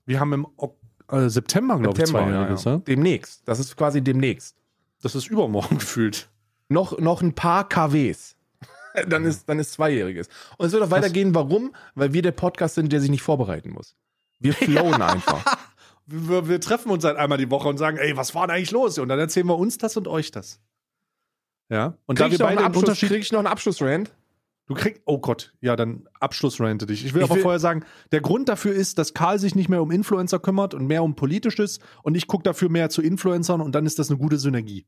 Wir 0.05 0.19
haben 0.19 0.33
im 0.33 0.47
Ok- 0.57 0.75
äh, 1.09 1.29
September, 1.29 1.79
glaube 1.79 1.97
ich, 2.01 2.05
zweijähriges. 2.09 2.63
ja, 2.65 2.71
ja. 2.71 2.77
Ja, 2.77 2.83
Demnächst. 2.85 3.41
Das 3.45 3.59
ist 3.59 3.75
quasi 3.77 4.01
demnächst. 4.01 4.55
Das 5.01 5.15
ist 5.15 5.27
übermorgen 5.27 5.77
gefühlt. 5.79 6.29
Noch, 6.69 6.97
noch 6.99 7.21
ein 7.21 7.33
paar 7.33 7.67
KWs. 7.69 8.35
dann 9.07 9.25
ist, 9.25 9.47
dann 9.49 9.59
ist 9.59 9.73
Zweijähriges. 9.73 10.27
Und 10.57 10.67
es 10.67 10.71
wird 10.73 10.83
auch 10.83 10.91
weitergehen. 10.91 11.33
Warum? 11.33 11.73
Weil 11.95 12.13
wir 12.13 12.21
der 12.21 12.31
Podcast 12.31 12.75
sind, 12.75 12.91
der 12.91 13.01
sich 13.01 13.09
nicht 13.09 13.21
vorbereiten 13.23 13.71
muss. 13.71 13.95
Wir 14.39 14.53
flowen 14.53 15.01
einfach. 15.01 15.43
Wir, 16.05 16.47
wir 16.47 16.59
treffen 16.59 16.91
uns 16.91 17.03
halt 17.03 17.17
einmal 17.17 17.37
die 17.37 17.49
Woche 17.49 17.67
und 17.69 17.77
sagen, 17.77 17.97
ey, 17.97 18.15
was 18.17 18.35
war 18.35 18.47
denn 18.47 18.55
eigentlich 18.57 18.71
los? 18.71 18.97
Und 18.97 19.09
dann 19.09 19.19
erzählen 19.19 19.47
wir 19.47 19.57
uns 19.57 19.77
das 19.77 19.95
und 19.97 20.07
euch 20.07 20.31
das. 20.31 20.59
Ja. 21.69 21.97
Und 22.05 22.17
Krieg 22.17 22.25
da 22.27 22.31
wir 22.31 22.39
noch 22.39 22.45
einen 22.47 22.55
beide 22.55 22.57
einen 22.59 22.67
Abschluss, 22.67 22.83
Unterschied. 22.83 23.09
krieg 23.09 23.21
ich 23.21 23.31
noch 23.31 23.39
einen 23.39 23.47
Abschlussrand? 23.47 24.13
Du 24.65 24.75
kriegst, 24.75 25.01
oh 25.05 25.17
Gott, 25.19 25.53
ja, 25.59 25.75
dann 25.75 26.07
Abschlussrante 26.19 26.85
dich. 26.85 27.05
Ich 27.05 27.13
will 27.13 27.21
Ich 27.21 27.27
aber 27.29 27.35
will- 27.35 27.41
vorher 27.41 27.59
sagen, 27.59 27.83
der 28.11 28.21
Grund 28.21 28.47
dafür 28.47 28.73
ist, 28.73 28.97
dass 28.97 29.13
Karl 29.13 29.37
sich 29.39 29.55
nicht 29.55 29.67
mehr 29.69 29.81
um 29.81 29.91
Influencer 29.91 30.39
kümmert 30.39 30.73
und 30.73 30.87
mehr 30.87 31.03
um 31.03 31.15
Politisches 31.15 31.79
und 32.01 32.15
ich 32.15 32.27
gucke 32.27 32.43
dafür 32.43 32.69
mehr 32.69 32.89
zu 32.89 33.01
Influencern 33.01 33.59
und 33.61 33.73
dann 33.75 33.85
ist 33.85 33.99
das 33.99 34.09
eine 34.09 34.17
gute 34.19 34.37
Synergie. 34.37 34.85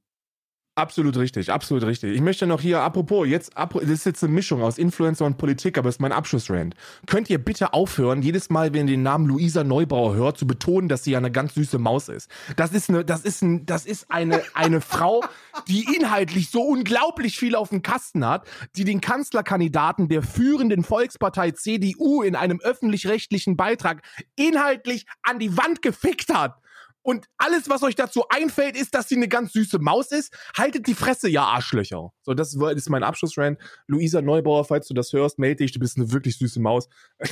Absolut 0.78 1.16
richtig, 1.16 1.54
absolut 1.54 1.86
richtig. 1.86 2.14
Ich 2.14 2.20
möchte 2.20 2.46
noch 2.46 2.60
hier, 2.60 2.82
apropos, 2.82 3.26
jetzt, 3.26 3.54
das 3.56 3.82
ist 3.82 4.06
jetzt 4.06 4.22
eine 4.26 4.34
Mischung 4.34 4.62
aus 4.62 4.78
Influencer 4.78 5.26
und 5.26 5.38
Politik, 5.38 5.78
aber 5.78 5.88
es 5.88 5.96
ist 5.96 6.02
mein 6.02 6.12
Abschlussrand. 6.12 6.76
Könnt 7.08 7.30
ihr 7.30 7.38
bitte 7.38 7.72
aufhören, 7.74 8.22
jedes 8.22 8.50
Mal, 8.50 8.74
wenn 8.74 8.90
ihr 8.90 8.96
den 8.96 9.04
Namen 9.04 9.26
Luisa 9.26 9.64
Neubauer 9.64 10.16
hört, 10.16 10.38
zu 10.38 10.46
betonen, 10.46 10.90
dass 10.90 11.06
sie 11.06 11.12
ja 11.12 11.18
eine 11.18 11.32
ganz 11.32 11.54
süße 11.54 11.80
Maus 11.80 12.10
ist. 12.10 12.30
Das 12.58 12.74
ist 12.74 12.90
eine, 12.90 13.06
das 13.06 13.22
ist 13.22 13.42
ein, 13.42 13.66
das 13.66 13.86
ist 13.86 14.12
eine, 14.12 14.42
eine 14.54 14.82
Frau, 14.82 15.24
die 15.70 15.96
inhaltlich 15.96 16.50
so 16.50 16.62
unglaublich 16.64 17.40
viel 17.40 17.56
auf 17.56 17.70
dem 17.70 17.82
Kasten 17.82 18.28
hat, 18.28 18.46
die 18.76 18.84
den 18.84 19.00
Kanzlerkandidaten 19.00 20.10
der 20.10 20.24
führenden 20.24 20.84
Volkspartei 20.84 21.52
CDU 21.52 22.22
in 22.22 22.36
einem 22.36 22.60
öffentlich-rechtlichen 22.60 23.56
Beitrag 23.56 24.02
inhaltlich 24.36 25.06
an 25.24 25.40
die 25.40 25.56
Wand 25.56 25.82
gefickt 25.82 26.34
hat. 26.34 26.60
Und 27.06 27.28
alles, 27.38 27.70
was 27.70 27.84
euch 27.84 27.94
dazu 27.94 28.24
einfällt, 28.30 28.76
ist, 28.76 28.96
dass 28.96 29.08
sie 29.08 29.16
eine 29.16 29.28
ganz 29.28 29.54
süße 29.54 29.78
Maus 29.78 30.12
ist. 30.12 30.36
Haltet 30.58 30.88
die 30.88 30.96
Fresse, 30.96 31.30
ja 31.30 31.44
Arschlöcher. 31.44 32.12
So, 32.24 32.34
das 32.34 32.56
ist 32.56 32.90
mein 32.90 33.04
Abschlussrand. 33.04 33.60
Luisa 33.86 34.24
Neubauer, 34.24 34.66
falls 34.66 34.88
du 34.88 34.96
das 34.96 35.14
hörst, 35.14 35.38
melde 35.38 35.58
dich, 35.58 35.72
du 35.72 35.80
bist 35.80 35.98
eine 35.98 36.12
wirklich 36.12 36.40
süße 36.40 36.60
Maus. 36.60 36.90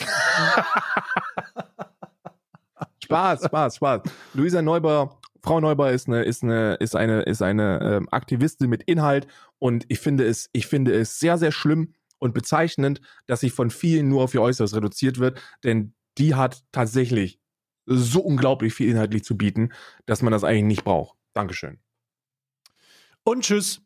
Spaß, 3.04 3.46
Spaß, 3.46 3.78
Spaß. 3.78 4.02
Luisa 4.36 4.62
Neubauer, 4.62 5.20
Frau 5.42 5.60
Neubauer 5.60 5.90
ist 5.90 6.08
eine, 6.08 6.22
ist 6.22 6.44
eine, 6.44 6.76
ist 6.76 6.96
eine, 6.96 7.24
ist 7.24 7.42
eine 7.42 7.80
ähm, 7.82 8.08
Aktivistin 8.12 8.70
mit 8.70 8.84
Inhalt 8.84 9.26
und 9.58 9.86
ich 9.88 9.98
finde 9.98 10.28
es, 10.28 10.52
ich 10.54 10.68
finde 10.68 10.94
es 10.94 11.18
sehr, 11.18 11.40
sehr 11.40 11.52
schlimm 11.52 11.96
und 12.20 12.36
bezeichnend, 12.36 13.02
dass 13.26 13.40
sie 13.40 13.50
von 13.50 13.72
vielen 13.72 14.08
nur 14.08 14.22
auf 14.22 14.36
ihr 14.36 14.42
Äußeres 14.44 14.76
reduziert 14.76 15.18
wird, 15.18 15.42
denn 15.64 15.96
die 16.20 16.36
hat 16.36 16.64
tatsächlich 16.72 17.40
so 17.86 18.22
unglaublich 18.22 18.74
viel 18.74 18.90
inhaltlich 18.90 19.24
zu 19.24 19.38
bieten, 19.38 19.72
dass 20.06 20.22
man 20.22 20.32
das 20.32 20.44
eigentlich 20.44 20.64
nicht 20.64 20.84
braucht. 20.84 21.18
Dankeschön. 21.34 21.80
Und 23.24 23.44
tschüss. 23.44 23.82